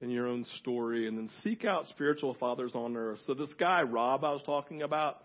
in 0.01 0.11
your 0.11 0.27
own 0.27 0.45
story 0.59 1.07
and 1.07 1.17
then 1.17 1.29
seek 1.41 1.65
out 1.65 1.87
spiritual 1.87 2.35
fathers 2.39 2.73
on 2.75 2.95
earth. 2.95 3.17
So 3.25 3.33
this 3.33 3.49
guy, 3.59 3.81
Rob, 3.81 4.23
I 4.23 4.33
was 4.33 4.43
talking 4.43 4.83
about, 4.83 5.17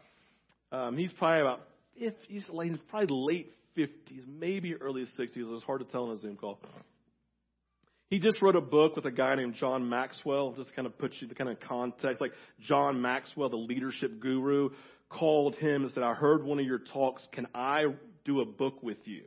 um, 0.72 0.96
he's 0.96 1.12
probably 1.12 1.42
about, 1.42 1.60
if 1.96 2.14
he's 2.28 2.48
late, 2.48 2.70
he's 2.70 2.80
probably 2.88 3.08
late 3.10 3.52
50s, 3.76 4.26
maybe 4.26 4.74
early 4.74 5.02
60s. 5.02 5.28
It's 5.36 5.64
hard 5.64 5.80
to 5.80 5.92
tell 5.92 6.10
in 6.10 6.16
a 6.16 6.20
Zoom 6.20 6.36
call. 6.36 6.58
He 8.08 8.20
just 8.20 8.40
wrote 8.40 8.56
a 8.56 8.62
book 8.62 8.96
with 8.96 9.04
a 9.04 9.10
guy 9.10 9.34
named 9.34 9.56
John 9.56 9.90
Maxwell, 9.90 10.54
just 10.56 10.70
to 10.70 10.74
kind 10.74 10.86
of 10.86 10.96
put 10.96 11.12
you 11.20 11.28
the 11.28 11.34
kind 11.34 11.50
of 11.50 11.60
context, 11.60 12.22
like 12.22 12.32
John 12.60 13.02
Maxwell, 13.02 13.50
the 13.50 13.56
leadership 13.56 14.18
guru, 14.18 14.70
called 15.08 15.54
him 15.56 15.84
and 15.84 15.92
said, 15.92 16.02
I 16.02 16.14
heard 16.14 16.44
one 16.44 16.58
of 16.58 16.66
your 16.66 16.78
talks. 16.78 17.26
Can 17.32 17.46
I 17.54 17.84
do 18.24 18.40
a 18.40 18.44
book 18.44 18.82
with 18.82 18.98
you? 19.04 19.24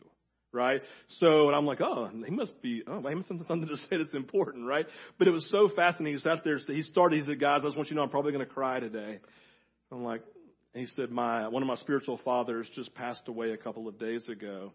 Right? 0.51 0.81
So, 1.19 1.47
and 1.47 1.55
I'm 1.55 1.67
like, 1.67 1.79
oh, 1.79 2.09
he 2.25 2.31
must 2.31 2.59
be, 2.61 2.81
oh, 2.87 3.07
he 3.07 3.13
must 3.15 3.29
have 3.29 3.37
something 3.47 3.67
to 3.67 3.77
say 3.89 3.97
that's 3.97 4.13
important, 4.13 4.65
right? 4.65 4.87
But 5.17 5.27
it 5.27 5.31
was 5.31 5.47
so 5.51 5.69
fascinating. 5.75 6.17
He 6.17 6.23
sat 6.23 6.43
there, 6.43 6.57
he 6.57 6.81
started, 6.81 7.19
he 7.21 7.25
said, 7.25 7.39
guys, 7.39 7.61
I 7.63 7.67
just 7.67 7.77
want 7.77 7.89
you 7.89 7.93
to 7.93 7.95
know 7.97 8.03
I'm 8.03 8.09
probably 8.09 8.31
going 8.31 8.45
to 8.45 8.51
cry 8.51 8.79
today. 8.79 9.19
I'm 9.91 10.03
like, 10.03 10.21
he 10.73 10.87
said, 10.95 11.11
my, 11.11 11.47
one 11.47 11.61
of 11.61 11.67
my 11.67 11.75
spiritual 11.75 12.19
fathers 12.23 12.67
just 12.75 12.93
passed 12.95 13.27
away 13.27 13.51
a 13.51 13.57
couple 13.57 13.87
of 13.87 13.99
days 13.99 14.27
ago. 14.27 14.71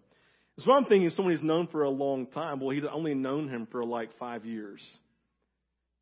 So 0.61 0.71
I'm 0.71 0.85
thinking 0.85 1.11
someone 1.11 1.35
he's 1.35 1.43
known 1.43 1.67
for 1.69 1.83
a 1.83 1.91
long 1.91 2.27
time. 2.27 2.61
Well, 2.61 2.71
he'd 2.71 2.85
only 2.85 3.15
known 3.15 3.49
him 3.49 3.67
for 3.71 3.85
like 3.85 4.11
five 4.19 4.45
years. 4.45 4.81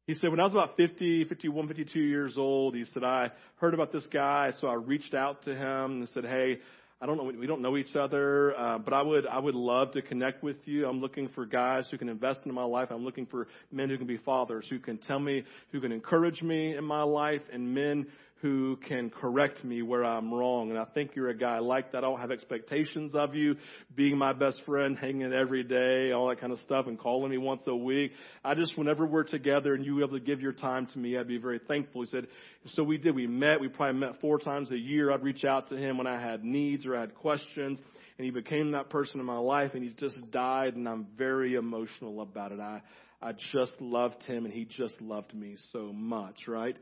He 0.06 0.14
said, 0.14 0.30
when 0.30 0.40
I 0.40 0.44
was 0.44 0.52
about 0.52 0.76
50, 0.76 1.26
51, 1.26 1.68
52 1.68 2.00
years 2.00 2.34
old, 2.36 2.74
he 2.74 2.84
said, 2.86 3.04
I 3.04 3.30
heard 3.56 3.72
about 3.72 3.92
this 3.92 4.06
guy, 4.12 4.50
so 4.60 4.66
I 4.66 4.74
reached 4.74 5.14
out 5.14 5.44
to 5.44 5.54
him 5.54 6.00
and 6.00 6.08
said, 6.08 6.24
hey, 6.24 6.58
I 7.00 7.06
don't 7.06 7.16
know. 7.16 7.24
We 7.24 7.48
don't 7.48 7.62
know 7.62 7.76
each 7.76 7.96
other, 7.96 8.56
uh, 8.56 8.78
but 8.78 8.94
I 8.94 9.02
would 9.02 9.26
I 9.26 9.40
would 9.40 9.56
love 9.56 9.90
to 9.94 10.02
connect 10.02 10.44
with 10.44 10.58
you. 10.66 10.86
I'm 10.86 11.00
looking 11.00 11.28
for 11.34 11.44
guys 11.44 11.88
who 11.90 11.98
can 11.98 12.08
invest 12.08 12.42
in 12.46 12.54
my 12.54 12.62
life. 12.62 12.90
I'm 12.92 13.04
looking 13.04 13.26
for 13.26 13.48
men 13.72 13.88
who 13.88 13.98
can 13.98 14.06
be 14.06 14.18
fathers, 14.18 14.66
who 14.70 14.78
can 14.78 14.98
tell 14.98 15.18
me, 15.18 15.42
who 15.72 15.80
can 15.80 15.90
encourage 15.90 16.42
me 16.42 16.76
in 16.76 16.84
my 16.84 17.02
life, 17.02 17.40
and 17.52 17.74
men 17.74 18.06
who 18.42 18.76
can 18.88 19.08
correct 19.08 19.62
me 19.64 19.82
where 19.82 20.04
I'm 20.04 20.34
wrong. 20.34 20.70
And 20.70 20.78
I 20.78 20.84
think 20.84 21.12
you're 21.14 21.28
a 21.28 21.36
guy 21.36 21.60
like 21.60 21.92
that. 21.92 21.98
I 21.98 22.00
don't 22.00 22.18
have 22.18 22.32
expectations 22.32 23.14
of 23.14 23.36
you 23.36 23.54
being 23.94 24.18
my 24.18 24.32
best 24.32 24.62
friend, 24.66 24.98
hanging 24.98 25.32
every 25.32 25.62
day, 25.62 26.10
all 26.10 26.28
that 26.28 26.40
kind 26.40 26.52
of 26.52 26.58
stuff, 26.58 26.88
and 26.88 26.98
calling 26.98 27.30
me 27.30 27.38
once 27.38 27.62
a 27.68 27.76
week. 27.76 28.10
I 28.44 28.56
just, 28.56 28.76
whenever 28.76 29.06
we're 29.06 29.22
together 29.22 29.74
and 29.74 29.86
you 29.86 30.00
able 30.00 30.18
to 30.18 30.24
give 30.24 30.40
your 30.40 30.52
time 30.52 30.88
to 30.88 30.98
me, 30.98 31.16
I'd 31.16 31.28
be 31.28 31.38
very 31.38 31.60
thankful. 31.68 32.02
He 32.02 32.08
said, 32.08 32.26
so 32.66 32.82
we 32.82 32.98
did. 32.98 33.14
We 33.14 33.28
met. 33.28 33.60
We 33.60 33.68
probably 33.68 34.00
met 34.00 34.20
four 34.20 34.40
times 34.40 34.72
a 34.72 34.78
year. 34.78 35.12
I'd 35.12 35.22
reach 35.22 35.44
out 35.44 35.68
to 35.68 35.76
him 35.76 35.96
when 35.96 36.08
I 36.08 36.20
had 36.20 36.44
needs 36.44 36.84
or 36.84 36.96
I 36.96 37.00
had 37.02 37.14
questions. 37.14 37.78
And 38.18 38.24
he 38.24 38.32
became 38.32 38.72
that 38.72 38.90
person 38.90 39.20
in 39.20 39.26
my 39.26 39.38
life 39.38 39.70
and 39.74 39.84
he's 39.84 39.94
just 39.94 40.18
died 40.32 40.74
and 40.74 40.88
I'm 40.88 41.06
very 41.16 41.54
emotional 41.54 42.20
about 42.20 42.50
it. 42.50 42.58
I, 42.58 42.82
I 43.22 43.32
just 43.52 43.80
loved 43.80 44.24
him 44.24 44.44
and 44.44 44.52
he 44.52 44.64
just 44.64 45.00
loved 45.00 45.32
me 45.32 45.56
so 45.72 45.92
much, 45.92 46.48
right? 46.48 46.76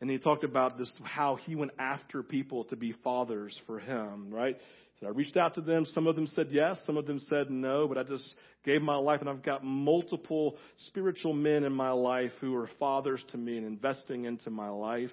And 0.00 0.10
he 0.10 0.18
talked 0.18 0.44
about 0.44 0.76
this, 0.76 0.92
how 1.02 1.36
he 1.36 1.54
went 1.54 1.72
after 1.78 2.22
people 2.22 2.64
to 2.64 2.76
be 2.76 2.92
fathers 3.02 3.58
for 3.66 3.78
him, 3.78 4.30
right? 4.30 4.56
So 5.00 5.06
I 5.06 5.10
reached 5.10 5.36
out 5.36 5.54
to 5.54 5.60
them. 5.60 5.84
Some 5.86 6.06
of 6.06 6.16
them 6.16 6.26
said 6.26 6.48
yes, 6.50 6.78
some 6.86 6.96
of 6.96 7.06
them 7.06 7.18
said 7.28 7.50
no, 7.50 7.86
but 7.88 7.98
I 7.98 8.02
just 8.02 8.34
gave 8.64 8.82
my 8.82 8.96
life 8.96 9.20
and 9.20 9.28
I've 9.28 9.42
got 9.42 9.64
multiple 9.64 10.56
spiritual 10.86 11.32
men 11.32 11.64
in 11.64 11.72
my 11.72 11.90
life 11.90 12.32
who 12.40 12.54
are 12.56 12.68
fathers 12.78 13.22
to 13.32 13.38
me 13.38 13.56
and 13.56 13.66
investing 13.66 14.24
into 14.24 14.50
my 14.50 14.68
life. 14.68 15.10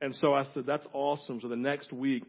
And 0.00 0.14
so 0.14 0.32
I 0.32 0.44
said, 0.54 0.64
that's 0.66 0.86
awesome. 0.92 1.40
So 1.40 1.48
the 1.48 1.56
next 1.56 1.92
week, 1.92 2.24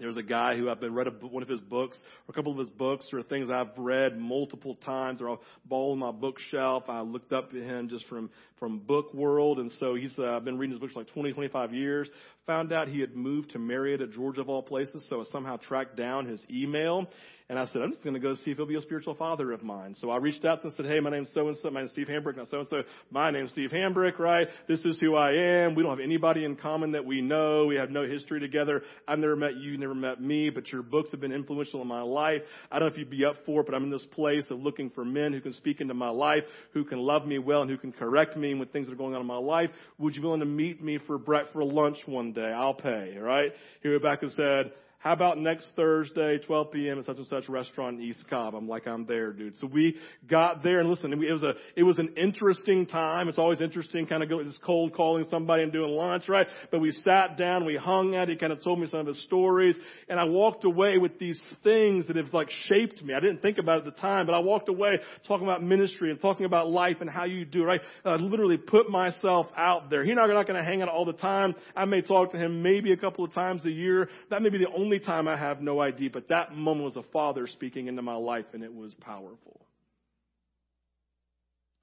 there's 0.00 0.16
a 0.16 0.22
guy 0.22 0.56
who 0.56 0.70
I've 0.70 0.80
been 0.80 0.94
read 0.94 1.06
a, 1.06 1.10
one 1.10 1.42
of 1.42 1.48
his 1.48 1.60
books, 1.60 1.98
or 2.26 2.32
a 2.32 2.34
couple 2.34 2.52
of 2.52 2.58
his 2.58 2.70
books, 2.70 3.06
or 3.12 3.22
things 3.22 3.50
I've 3.50 3.76
read 3.76 4.18
multiple 4.18 4.76
times, 4.76 5.20
or 5.20 5.30
I'll 5.30 5.42
ball 5.64 5.92
in 5.92 5.98
my 5.98 6.10
bookshelf. 6.10 6.84
I 6.88 7.02
looked 7.02 7.32
up 7.32 7.50
to 7.52 7.62
him 7.62 7.88
just 7.88 8.06
from 8.06 8.30
from 8.58 8.78
Book 8.78 9.14
World, 9.14 9.58
and 9.58 9.70
so 9.72 9.94
he's 9.94 10.14
uh, 10.18 10.36
I've 10.36 10.44
been 10.44 10.58
reading 10.58 10.72
his 10.72 10.80
books 10.80 10.94
for 10.94 11.00
like 11.00 11.12
20, 11.12 11.32
25 11.32 11.74
years. 11.74 12.08
Found 12.46 12.72
out 12.72 12.88
he 12.88 13.00
had 13.00 13.14
moved 13.14 13.50
to 13.50 13.58
Marietta, 13.58 14.08
Georgia, 14.08 14.40
of 14.40 14.48
all 14.48 14.62
places, 14.62 15.06
so 15.08 15.20
I 15.20 15.24
somehow 15.24 15.56
tracked 15.56 15.96
down 15.96 16.26
his 16.26 16.44
email 16.50 17.06
and 17.50 17.58
I 17.58 17.66
said, 17.66 17.82
I'm 17.82 17.90
just 17.90 18.04
going 18.04 18.14
to 18.14 18.20
go 18.20 18.36
see 18.36 18.52
if 18.52 18.58
he'll 18.58 18.66
be 18.66 18.76
a 18.76 18.80
spiritual 18.80 19.16
father 19.16 19.50
of 19.50 19.64
mine. 19.64 19.96
So 19.98 20.08
I 20.08 20.18
reached 20.18 20.44
out 20.44 20.62
and 20.62 20.72
said, 20.72 20.86
Hey, 20.86 21.00
my 21.00 21.10
name's 21.10 21.30
so 21.34 21.48
and 21.48 21.56
so. 21.56 21.68
My 21.68 21.80
name's 21.80 21.90
Steve 21.90 22.06
Hambrick, 22.06 22.36
not 22.36 22.46
so 22.46 22.60
and 22.60 22.68
so. 22.68 22.82
My 23.10 23.32
name's 23.32 23.50
Steve 23.50 23.70
Hambrick, 23.70 24.20
right? 24.20 24.46
This 24.68 24.84
is 24.84 25.00
who 25.00 25.16
I 25.16 25.32
am. 25.32 25.74
We 25.74 25.82
don't 25.82 25.90
have 25.90 26.04
anybody 26.04 26.44
in 26.44 26.54
common 26.54 26.92
that 26.92 27.04
we 27.04 27.20
know. 27.20 27.66
We 27.66 27.74
have 27.74 27.90
no 27.90 28.06
history 28.06 28.38
together. 28.38 28.82
I've 29.08 29.18
never 29.18 29.34
met 29.34 29.56
you, 29.56 29.76
never 29.78 29.96
met 29.96 30.22
me, 30.22 30.50
but 30.50 30.70
your 30.70 30.84
books 30.84 31.10
have 31.10 31.20
been 31.20 31.32
influential 31.32 31.82
in 31.82 31.88
my 31.88 32.02
life. 32.02 32.42
I 32.70 32.78
don't 32.78 32.86
know 32.86 32.92
if 32.92 32.98
you'd 32.98 33.10
be 33.10 33.24
up 33.24 33.34
for 33.44 33.62
it, 33.62 33.66
but 33.66 33.74
I'm 33.74 33.82
in 33.82 33.90
this 33.90 34.06
place 34.12 34.44
of 34.48 34.60
looking 34.60 34.88
for 34.90 35.04
men 35.04 35.32
who 35.32 35.40
can 35.40 35.52
speak 35.54 35.80
into 35.80 35.94
my 35.94 36.10
life, 36.10 36.44
who 36.72 36.84
can 36.84 37.00
love 37.00 37.26
me 37.26 37.40
well, 37.40 37.62
and 37.62 37.70
who 37.70 37.78
can 37.78 37.90
correct 37.90 38.36
me 38.36 38.54
with 38.54 38.72
things 38.72 38.86
that 38.86 38.92
are 38.92 38.96
going 38.96 39.16
on 39.16 39.22
in 39.22 39.26
my 39.26 39.38
life. 39.38 39.70
Would 39.98 40.14
you 40.14 40.20
be 40.20 40.26
willing 40.26 40.38
to 40.38 40.46
meet 40.46 40.80
me 40.80 41.00
for 41.04 41.18
breakfast 41.18 41.52
for 41.52 41.64
lunch 41.64 41.98
one 42.06 42.29
day? 42.32 42.52
I'll 42.52 42.74
pay, 42.74 43.16
right? 43.18 43.52
He 43.82 43.88
went 43.88 44.02
back 44.02 44.22
and 44.22 44.32
said, 44.32 44.72
how 45.00 45.14
about 45.14 45.38
next 45.38 45.72
Thursday, 45.76 46.36
12 46.36 46.72
p.m. 46.72 46.98
at 46.98 47.06
such 47.06 47.16
and 47.16 47.26
such 47.26 47.48
restaurant 47.48 47.98
in 47.98 48.04
East 48.04 48.22
Cobb? 48.28 48.54
I'm 48.54 48.68
like, 48.68 48.86
I'm 48.86 49.06
there, 49.06 49.32
dude. 49.32 49.56
So 49.56 49.66
we 49.66 49.96
got 50.28 50.62
there 50.62 50.78
and 50.78 50.90
listen, 50.90 51.10
it 51.10 51.32
was 51.32 51.42
a, 51.42 51.54
it 51.74 51.84
was 51.84 51.96
an 51.96 52.10
interesting 52.18 52.84
time. 52.84 53.28
It's 53.28 53.38
always 53.38 53.62
interesting 53.62 54.06
kind 54.06 54.22
of 54.22 54.28
going 54.28 54.46
this 54.46 54.58
cold 54.62 54.92
calling 54.92 55.24
somebody 55.30 55.62
and 55.62 55.72
doing 55.72 55.90
lunch, 55.90 56.28
right? 56.28 56.46
But 56.70 56.82
we 56.82 56.90
sat 56.92 57.38
down, 57.38 57.64
we 57.64 57.76
hung 57.76 58.14
out, 58.14 58.28
he 58.28 58.36
kind 58.36 58.52
of 58.52 58.62
told 58.62 58.78
me 58.78 58.88
some 58.88 59.00
of 59.00 59.06
his 59.06 59.22
stories, 59.24 59.74
and 60.10 60.20
I 60.20 60.24
walked 60.24 60.64
away 60.64 60.98
with 60.98 61.18
these 61.18 61.40
things 61.64 62.06
that 62.08 62.16
have 62.16 62.34
like 62.34 62.50
shaped 62.66 63.02
me. 63.02 63.14
I 63.14 63.20
didn't 63.20 63.40
think 63.40 63.56
about 63.56 63.78
it 63.78 63.86
at 63.86 63.94
the 63.94 64.00
time, 64.02 64.26
but 64.26 64.34
I 64.34 64.40
walked 64.40 64.68
away 64.68 64.98
talking 65.26 65.46
about 65.46 65.62
ministry 65.62 66.10
and 66.10 66.20
talking 66.20 66.44
about 66.44 66.68
life 66.68 66.98
and 67.00 67.08
how 67.08 67.24
you 67.24 67.46
do, 67.46 67.64
right? 67.64 67.80
I 68.04 68.16
literally 68.16 68.58
put 68.58 68.90
myself 68.90 69.46
out 69.56 69.88
there. 69.88 70.04
He 70.04 70.10
and 70.10 70.20
I 70.20 70.24
are 70.24 70.34
not 70.34 70.46
going 70.46 70.62
to 70.62 70.68
hang 70.68 70.82
out 70.82 70.90
all 70.90 71.06
the 71.06 71.14
time. 71.14 71.54
I 71.74 71.86
may 71.86 72.02
talk 72.02 72.32
to 72.32 72.38
him 72.38 72.62
maybe 72.62 72.92
a 72.92 72.98
couple 72.98 73.24
of 73.24 73.32
times 73.32 73.64
a 73.64 73.70
year. 73.70 74.10
That 74.28 74.42
may 74.42 74.50
be 74.50 74.58
the 74.58 74.70
only 74.76 74.89
only 74.90 74.98
time 74.98 75.28
I 75.28 75.36
have 75.36 75.62
no 75.62 75.80
idea, 75.80 76.10
but 76.12 76.30
that 76.30 76.52
moment 76.56 76.84
was 76.84 76.96
a 76.96 77.08
father 77.12 77.46
speaking 77.46 77.86
into 77.86 78.02
my 78.02 78.16
life, 78.16 78.46
and 78.52 78.64
it 78.64 78.74
was 78.74 78.92
powerful. 78.94 79.60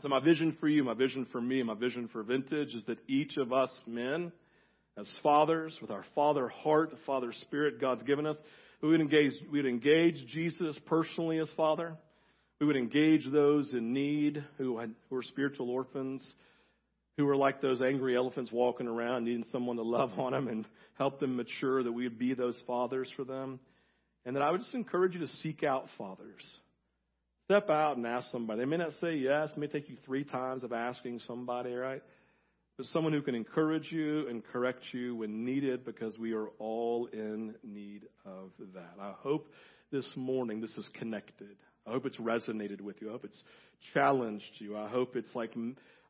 So, 0.02 0.10
my 0.10 0.20
vision 0.20 0.58
for 0.60 0.68
you, 0.68 0.84
my 0.84 0.94
vision 0.94 1.26
for 1.32 1.40
me, 1.40 1.64
my 1.64 1.74
vision 1.74 2.10
for 2.12 2.22
Vintage 2.22 2.76
is 2.76 2.84
that 2.88 2.98
each 3.08 3.38
of 3.38 3.54
us 3.54 3.70
men, 3.88 4.34
as 4.98 5.10
fathers, 5.24 5.78
with 5.82 5.90
our 5.90 6.04
father 6.16 6.50
heart, 6.50 6.92
the 6.92 6.98
father 7.06 7.32
spirit 7.44 7.80
God's 7.80 8.04
given 8.04 8.26
us, 8.26 8.36
we 8.82 8.90
would 8.90 9.00
engage, 9.00 9.32
we 9.50 9.60
would 9.60 9.70
engage 9.70 10.28
Jesus 10.28 10.78
personally 10.86 11.40
as 11.40 11.50
father. 11.56 11.96
We 12.60 12.68
would 12.68 12.76
engage 12.76 13.26
those 13.32 13.72
in 13.72 13.94
need 13.94 14.44
who, 14.58 14.80
had, 14.80 14.94
who 15.10 15.16
are 15.16 15.24
spiritual 15.24 15.70
orphans 15.70 16.30
who 17.18 17.28
are 17.28 17.36
like 17.36 17.62
those 17.62 17.82
angry 17.82 18.16
elephants 18.16 18.52
walking 18.52 18.88
around 18.88 19.26
needing 19.26 19.46
someone 19.52 19.76
to 19.78 19.82
love 19.82 20.12
on 20.20 20.34
them 20.34 20.48
and 20.48 20.66
help 20.98 21.20
them 21.20 21.36
mature, 21.36 21.84
that 21.84 21.92
we 21.92 22.04
would 22.04 22.20
be 22.20 22.34
those 22.34 22.58
fathers 22.68 23.10
for 23.16 23.24
them. 23.24 23.60
And 24.26 24.36
that 24.36 24.44
I 24.44 24.52
would 24.52 24.62
just 24.62 24.76
encourage 24.76 25.14
you 25.14 25.22
to 25.22 25.28
seek 25.28 25.64
out 25.64 25.88
fathers. 25.98 26.44
Step 27.46 27.70
out 27.70 27.98
and 27.98 28.06
ask 28.06 28.30
somebody. 28.32 28.60
They 28.60 28.66
may 28.66 28.78
not 28.78 28.92
say 29.00 29.16
yes. 29.16 29.52
It 29.52 29.58
may 29.58 29.68
take 29.68 29.90
you 29.90 29.96
three 30.06 30.26
times 30.26 30.64
of 30.64 30.74
asking 30.74 31.22
somebody, 31.26 31.74
right? 31.74 32.04
But 32.76 32.86
someone 32.88 33.14
who 33.14 33.22
can 33.22 33.36
encourage 33.36 33.92
you 33.92 34.28
and 34.28 34.44
correct 34.46 34.84
you 34.92 35.16
when 35.16 35.46
needed 35.46 35.86
because 35.86 36.18
we 36.20 36.34
are 36.34 36.50
all 36.60 37.08
in 37.12 37.56
need 37.64 38.04
of 38.26 38.52
that. 38.76 39.02
I 39.02 39.14
hope 39.18 39.48
this 39.92 40.08
morning 40.16 40.62
this 40.62 40.78
is 40.78 40.88
connected. 41.00 41.56
I 41.88 41.92
hope 41.92 42.06
it's 42.06 42.18
resonated 42.18 42.82
with 42.82 43.02
you. 43.02 43.08
I 43.08 43.14
hope 43.14 43.24
it's 43.24 43.42
challenged 43.94 44.52
you. 44.60 44.78
I 44.78 44.90
hope 44.90 45.16
it's 45.16 45.34
like 45.34 45.54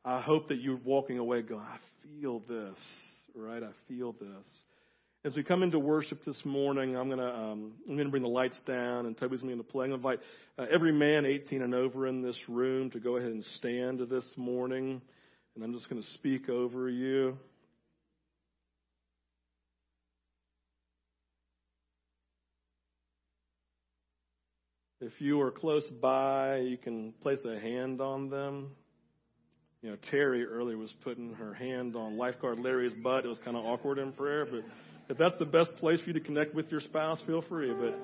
I 0.08 0.22
hope 0.22 0.48
that 0.48 0.62
you're 0.62 0.80
walking 0.86 1.18
away 1.18 1.42
going, 1.42 1.60
I 1.60 1.76
feel 2.02 2.40
this, 2.48 2.78
right? 3.34 3.62
I 3.62 3.72
feel 3.88 4.12
this. 4.12 4.46
As 5.26 5.36
we 5.36 5.42
come 5.42 5.62
into 5.62 5.78
worship 5.78 6.24
this 6.24 6.40
morning, 6.46 6.96
I'm 6.96 7.10
gonna 7.10 7.30
um, 7.30 7.72
I'm 7.86 7.94
gonna 7.94 8.08
bring 8.08 8.22
the 8.22 8.28
lights 8.30 8.58
down, 8.66 9.04
and 9.04 9.18
Toby's 9.18 9.42
to 9.58 9.64
play. 9.64 9.84
I'm 9.84 9.90
gonna 9.90 9.96
invite 9.96 10.20
uh, 10.58 10.64
every 10.72 10.92
man 10.92 11.26
18 11.26 11.60
and 11.60 11.74
over 11.74 12.06
in 12.06 12.22
this 12.22 12.38
room 12.48 12.90
to 12.92 13.00
go 13.00 13.18
ahead 13.18 13.30
and 13.30 13.44
stand 13.56 14.00
this 14.08 14.24
morning, 14.38 15.02
and 15.54 15.62
I'm 15.62 15.74
just 15.74 15.90
to 16.00 16.08
speak 16.12 16.48
over 16.48 16.88
you. 16.88 17.36
If 25.02 25.12
you 25.18 25.38
are 25.42 25.50
close 25.50 25.84
by, 26.00 26.60
you 26.60 26.78
can 26.78 27.12
place 27.20 27.44
a 27.44 27.60
hand 27.60 28.00
on 28.00 28.30
them. 28.30 28.70
You 29.80 29.90
know, 29.90 29.96
Terry 30.10 30.44
earlier 30.44 30.76
was 30.76 30.92
putting 31.04 31.34
her 31.34 31.54
hand 31.54 31.94
on 31.94 32.16
lifeguard 32.16 32.58
Larry's 32.58 32.94
butt. 32.94 33.24
It 33.24 33.28
was 33.28 33.38
kind 33.44 33.56
of 33.56 33.64
awkward 33.64 33.98
in 33.98 34.10
prayer, 34.10 34.44
but 34.44 34.64
if 35.08 35.16
that's 35.16 35.36
the 35.38 35.44
best 35.44 35.72
place 35.76 36.00
for 36.00 36.08
you 36.08 36.14
to 36.14 36.20
connect 36.20 36.52
with 36.52 36.68
your 36.72 36.80
spouse, 36.80 37.20
feel 37.26 37.42
free. 37.42 37.72
But 37.72 37.96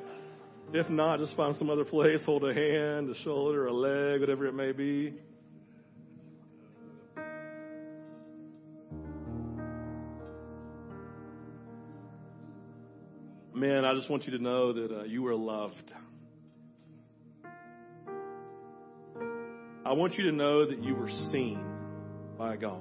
if 0.73 0.89
not, 0.89 1.19
just 1.19 1.37
find 1.37 1.57
some 1.57 1.71
other 1.71 1.85
place, 1.85 2.23
hold 2.25 2.45
a 2.45 2.55
hand, 2.55 3.11
a 3.11 3.15
shoulder, 3.25 3.67
a 3.67 3.73
leg, 3.73 4.21
whatever 4.21 4.47
it 4.47 4.55
may 4.55 4.71
be. 4.71 5.15
Man, 13.53 13.85
I 13.85 13.95
just 13.95 14.09
want 14.09 14.27
you 14.27 14.37
to 14.37 14.43
know 14.43 14.73
that 14.73 14.93
uh, 14.93 15.03
you 15.05 15.27
are 15.27 15.35
loved. 15.35 15.93
I 19.87 19.93
want 19.93 20.15
you 20.15 20.25
to 20.31 20.33
know 20.33 20.65
that 20.67 20.83
you 20.83 20.95
were 20.95 21.11
seen 21.31 21.63
by 22.39 22.57
God. 22.57 22.81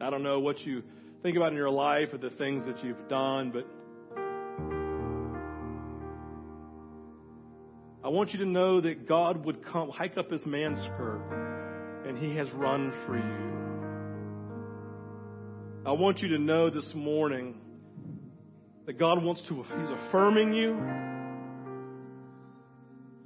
I 0.00 0.08
don't 0.08 0.22
know 0.22 0.38
what 0.38 0.60
you 0.60 0.84
think 1.24 1.36
about 1.36 1.50
in 1.50 1.56
your 1.56 1.68
life 1.68 2.10
or 2.12 2.18
the 2.18 2.30
things 2.30 2.64
that 2.66 2.84
you've 2.84 3.08
done, 3.08 3.50
but 3.50 3.66
I 8.04 8.08
want 8.08 8.32
you 8.32 8.38
to 8.38 8.46
know 8.46 8.80
that 8.80 9.08
God 9.08 9.44
would 9.44 9.66
come, 9.66 9.90
hike 9.90 10.16
up 10.16 10.30
his 10.30 10.46
man's 10.46 10.78
skirt, 10.78 12.04
and 12.06 12.16
he 12.16 12.36
has 12.36 12.48
run 12.52 12.92
for 13.04 13.16
you. 13.16 13.50
I 15.84 15.92
want 15.92 16.20
you 16.20 16.28
to 16.28 16.38
know 16.38 16.70
this 16.70 16.88
morning 16.94 17.56
that 18.86 18.96
God 18.96 19.22
wants 19.24 19.42
to, 19.48 19.56
he's 19.56 20.08
affirming 20.08 20.54
you 20.54 20.78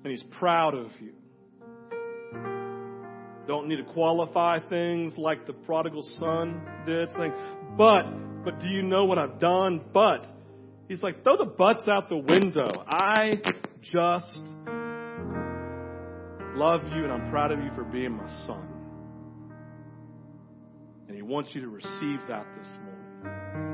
and 0.05 0.11
He's 0.11 0.23
proud 0.39 0.75
of 0.75 0.91
you. 1.01 1.15
Don't 3.47 3.69
need 3.69 3.77
to 3.77 3.85
qualify 3.93 4.59
things 4.69 5.15
like 5.17 5.47
the 5.47 5.53
prodigal 5.53 6.03
son 6.19 6.63
did, 6.87 7.09
saying, 7.17 7.33
but, 7.77 8.05
but 8.45 8.61
do 8.61 8.69
you 8.69 8.83
know 8.83 9.05
what 9.07 9.19
I've 9.19 9.39
done? 9.41 9.81
But, 9.93 10.27
He's 10.89 11.03
like, 11.03 11.25
throw 11.25 11.39
the 11.39 11.47
butts 11.47 11.89
out 11.89 12.11
the 12.11 12.17
window. 12.17 12.85
I 12.87 13.33
just 13.83 14.41
love 16.55 16.83
you 16.95 17.05
and 17.05 17.13
I'm 17.13 17.31
proud 17.31 17.53
of 17.53 17.59
you 17.59 17.71
for 17.75 17.85
being 17.85 18.13
my 18.13 18.29
son. 18.47 18.69
And 21.09 21.17
He 21.17 21.23
wants 21.23 21.55
you 21.55 21.63
to 21.63 21.69
receive 21.69 22.21
that 22.29 22.47
this 22.59 22.69
morning. 22.83 23.74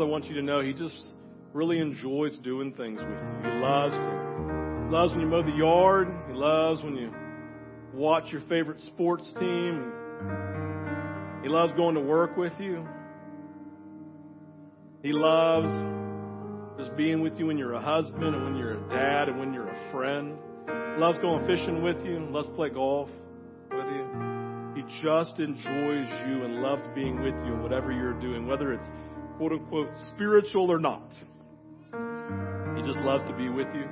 Father 0.00 0.10
wants 0.10 0.28
you 0.28 0.34
to 0.36 0.42
know 0.42 0.62
He 0.62 0.72
just 0.72 0.96
really 1.52 1.78
enjoys 1.78 2.34
doing 2.38 2.72
things 2.72 3.02
with 3.02 3.10
you. 3.10 3.50
He 3.50 3.58
loves 3.58 3.92
to, 3.92 4.88
loves 4.90 5.12
when 5.12 5.20
you 5.20 5.26
mow 5.26 5.42
the 5.42 5.54
yard. 5.54 6.08
He 6.26 6.32
loves 6.32 6.82
when 6.82 6.96
you 6.96 7.12
watch 7.92 8.32
your 8.32 8.40
favorite 8.48 8.80
sports 8.80 9.30
team. 9.38 9.92
He 11.42 11.50
loves 11.50 11.74
going 11.74 11.96
to 11.96 12.00
work 12.00 12.38
with 12.38 12.54
you. 12.58 12.88
He 15.02 15.12
loves 15.12 15.68
just 16.78 16.96
being 16.96 17.20
with 17.20 17.38
you 17.38 17.48
when 17.48 17.58
you're 17.58 17.74
a 17.74 17.82
husband 17.82 18.34
and 18.34 18.42
when 18.42 18.56
you're 18.56 18.82
a 18.82 18.88
dad 18.88 19.28
and 19.28 19.38
when 19.38 19.52
you're 19.52 19.68
a 19.68 19.92
friend. 19.92 20.38
He 20.66 20.98
loves 20.98 21.18
going 21.18 21.46
fishing 21.46 21.82
with 21.82 22.02
you. 22.06 22.26
Loves 22.30 22.48
play 22.56 22.70
golf 22.70 23.10
with 23.70 23.84
you. 23.84 24.72
He 24.76 25.02
just 25.02 25.38
enjoys 25.38 26.08
you 26.26 26.44
and 26.44 26.62
loves 26.62 26.84
being 26.94 27.16
with 27.20 27.34
you 27.44 27.52
in 27.52 27.62
whatever 27.62 27.92
you're 27.92 28.18
doing, 28.18 28.46
whether 28.46 28.72
it's 28.72 28.88
quote 29.40 29.52
unquote 29.52 29.88
spiritual 30.14 30.70
or 30.70 30.78
not. 30.78 31.10
He 32.76 32.82
just 32.82 33.00
loves 33.00 33.24
to 33.24 33.34
be 33.38 33.48
with 33.48 33.68
you. 33.74 33.86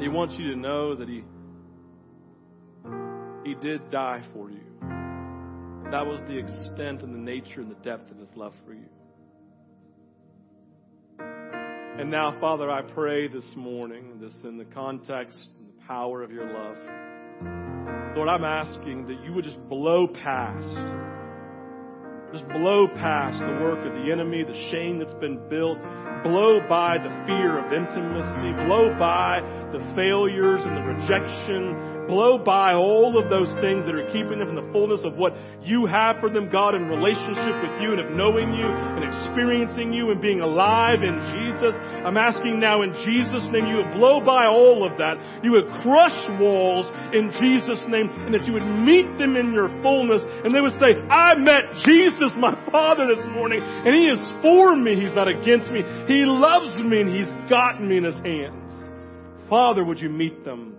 He 0.00 0.08
wants 0.08 0.32
you 0.38 0.52
to 0.52 0.56
know 0.56 0.94
that 0.94 1.06
he 1.06 1.22
he 3.44 3.54
did 3.54 3.90
die 3.90 4.22
for 4.32 4.50
you. 4.50 4.64
That 5.90 6.06
was 6.06 6.18
the 6.26 6.38
extent 6.38 7.02
and 7.02 7.14
the 7.14 7.18
nature 7.18 7.60
and 7.60 7.70
the 7.70 7.82
depth 7.84 8.10
of 8.10 8.16
his 8.16 8.30
love 8.34 8.54
for 8.64 8.72
you. 8.72 8.88
And 11.18 12.10
now, 12.10 12.34
Father, 12.40 12.70
I 12.70 12.80
pray 12.80 13.28
this 13.28 13.52
morning, 13.54 14.18
this 14.18 14.34
in 14.44 14.56
the 14.56 14.64
context 14.64 15.48
power 15.86 16.22
of 16.22 16.30
your 16.30 16.46
love. 16.46 16.76
Lord, 18.16 18.28
I'm 18.28 18.44
asking 18.44 19.06
that 19.08 19.22
you 19.24 19.32
would 19.34 19.44
just 19.44 19.60
blow 19.68 20.06
past, 20.08 20.68
just 22.32 22.48
blow 22.48 22.88
past 22.88 23.38
the 23.40 23.58
work 23.60 23.84
of 23.84 23.92
the 23.92 24.10
enemy, 24.10 24.44
the 24.44 24.70
shame 24.70 24.98
that's 24.98 25.14
been 25.14 25.36
built, 25.50 25.78
blow 26.22 26.60
by 26.68 26.96
the 26.96 27.10
fear 27.26 27.58
of 27.58 27.72
intimacy, 27.72 28.52
blow 28.66 28.96
by 28.98 29.40
the 29.72 29.80
failures 29.94 30.60
and 30.64 30.76
the 30.76 30.82
rejection 30.82 31.93
blow 32.06 32.38
by 32.38 32.74
all 32.74 33.16
of 33.18 33.30
those 33.30 33.48
things 33.60 33.86
that 33.86 33.94
are 33.94 34.06
keeping 34.12 34.38
them 34.38 34.48
from 34.48 34.56
the 34.56 34.72
fullness 34.72 35.00
of 35.04 35.16
what 35.16 35.32
you 35.62 35.86
have 35.86 36.20
for 36.20 36.28
them, 36.28 36.50
God, 36.50 36.74
in 36.74 36.86
relationship 36.88 37.56
with 37.64 37.80
you 37.80 37.92
and 37.92 38.00
of 38.00 38.10
knowing 38.12 38.52
you 38.54 38.66
and 38.66 39.02
experiencing 39.02 39.92
you 39.92 40.10
and 40.10 40.20
being 40.20 40.40
alive 40.40 41.02
in 41.02 41.16
Jesus. 41.32 41.74
I'm 42.04 42.16
asking 42.16 42.60
now 42.60 42.82
in 42.82 42.92
Jesus' 43.04 43.48
name 43.50 43.66
you 43.66 43.76
would 43.82 43.94
blow 43.94 44.20
by 44.20 44.46
all 44.46 44.84
of 44.84 44.98
that. 44.98 45.16
You 45.42 45.52
would 45.52 45.68
crush 45.82 46.16
walls 46.40 46.86
in 47.12 47.32
Jesus' 47.40 47.82
name 47.88 48.10
and 48.28 48.34
that 48.34 48.44
you 48.46 48.52
would 48.52 48.68
meet 48.84 49.08
them 49.18 49.36
in 49.36 49.52
your 49.52 49.68
fullness 49.82 50.22
and 50.44 50.54
they 50.54 50.60
would 50.60 50.76
say, 50.78 50.94
I 51.08 51.34
met 51.34 51.72
Jesus, 51.84 52.32
my 52.36 52.52
Father, 52.70 53.08
this 53.08 53.24
morning 53.32 53.60
and 53.62 53.92
He 53.94 54.06
is 54.12 54.20
for 54.42 54.76
me. 54.76 55.00
He's 55.00 55.14
not 55.14 55.28
against 55.28 55.70
me. 55.70 55.82
He 56.06 56.24
loves 56.24 56.76
me 56.84 57.00
and 57.00 57.10
He's 57.10 57.32
got 57.48 57.82
me 57.82 57.98
in 57.98 58.04
His 58.04 58.16
hands. 58.20 58.72
Father, 59.48 59.84
would 59.84 60.00
you 60.00 60.08
meet 60.08 60.44
them? 60.44 60.78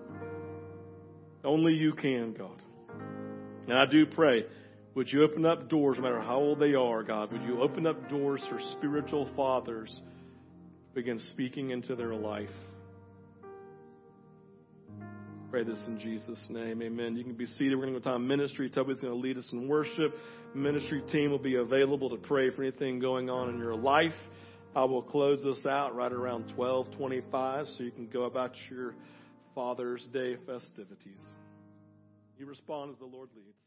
Only 1.46 1.74
you 1.74 1.93
can, 1.93 2.34
God. 2.34 2.62
And 3.68 3.78
I 3.78 3.86
do 3.86 4.06
pray, 4.06 4.46
would 4.96 5.12
you 5.12 5.24
open 5.24 5.46
up 5.46 5.70
doors, 5.70 5.98
no 5.98 6.04
matter 6.04 6.22
how 6.22 6.38
old 6.38 6.60
they 6.60 6.74
are, 6.74 7.04
God? 7.04 7.32
Would 7.32 7.43
you 7.43 7.62
open 7.62 7.86
up 7.86 8.10
doors 8.10 8.43
for 8.50 8.60
spiritual 8.78 9.30
fathers 9.36 10.02
begin 10.93 11.20
speaking 11.32 11.72
into 11.72 11.96
their 11.96 12.16
life? 12.16 12.50
Pray 15.52 15.64
this 15.64 15.80
in 15.88 16.00
Jesus' 16.00 16.43
name. 16.50 16.82
Amen. 16.82 17.16
You 17.16 17.24
can 17.24 17.34
be 17.34 17.46
seated. 17.46 17.76
We're 17.76 17.86
going 17.86 17.93
to 17.93 18.00
go 18.00 18.12
time 18.12 18.28
ministry. 18.28 18.70
Toby's 18.70 19.00
going 19.00 19.14
to 19.14 19.20
lead 19.20 19.38
us 19.38 19.48
in 19.52 19.68
worship. 19.68 20.14
Ministry 20.54 21.02
team 21.12 21.32
will 21.32 21.39
be 21.39 21.56
available 21.56 22.10
to 22.10 22.18
pray 22.18 22.50
for 22.50 22.64
anything 22.64 23.00
going 23.00 23.30
on 23.30 23.50
in 23.50 23.58
your 23.58 23.76
life. 23.76 24.12
I 24.76 24.84
will 24.84 25.02
close 25.04 25.41
this 25.41 25.66
out 25.66 25.96
right 25.96 26.12
around 26.12 26.52
1225 26.58 27.68
so 27.68 27.84
you 27.84 27.91
can 27.91 28.08
go 28.08 28.24
about 28.24 28.52
your 28.70 28.96
Father's 29.54 30.06
Day 30.12 30.36
festivities. 30.46 31.22
You 32.38 32.46
respond 32.46 32.92
as 32.92 32.98
the 32.98 33.06
Lord 33.06 33.30
leads. 33.36 33.58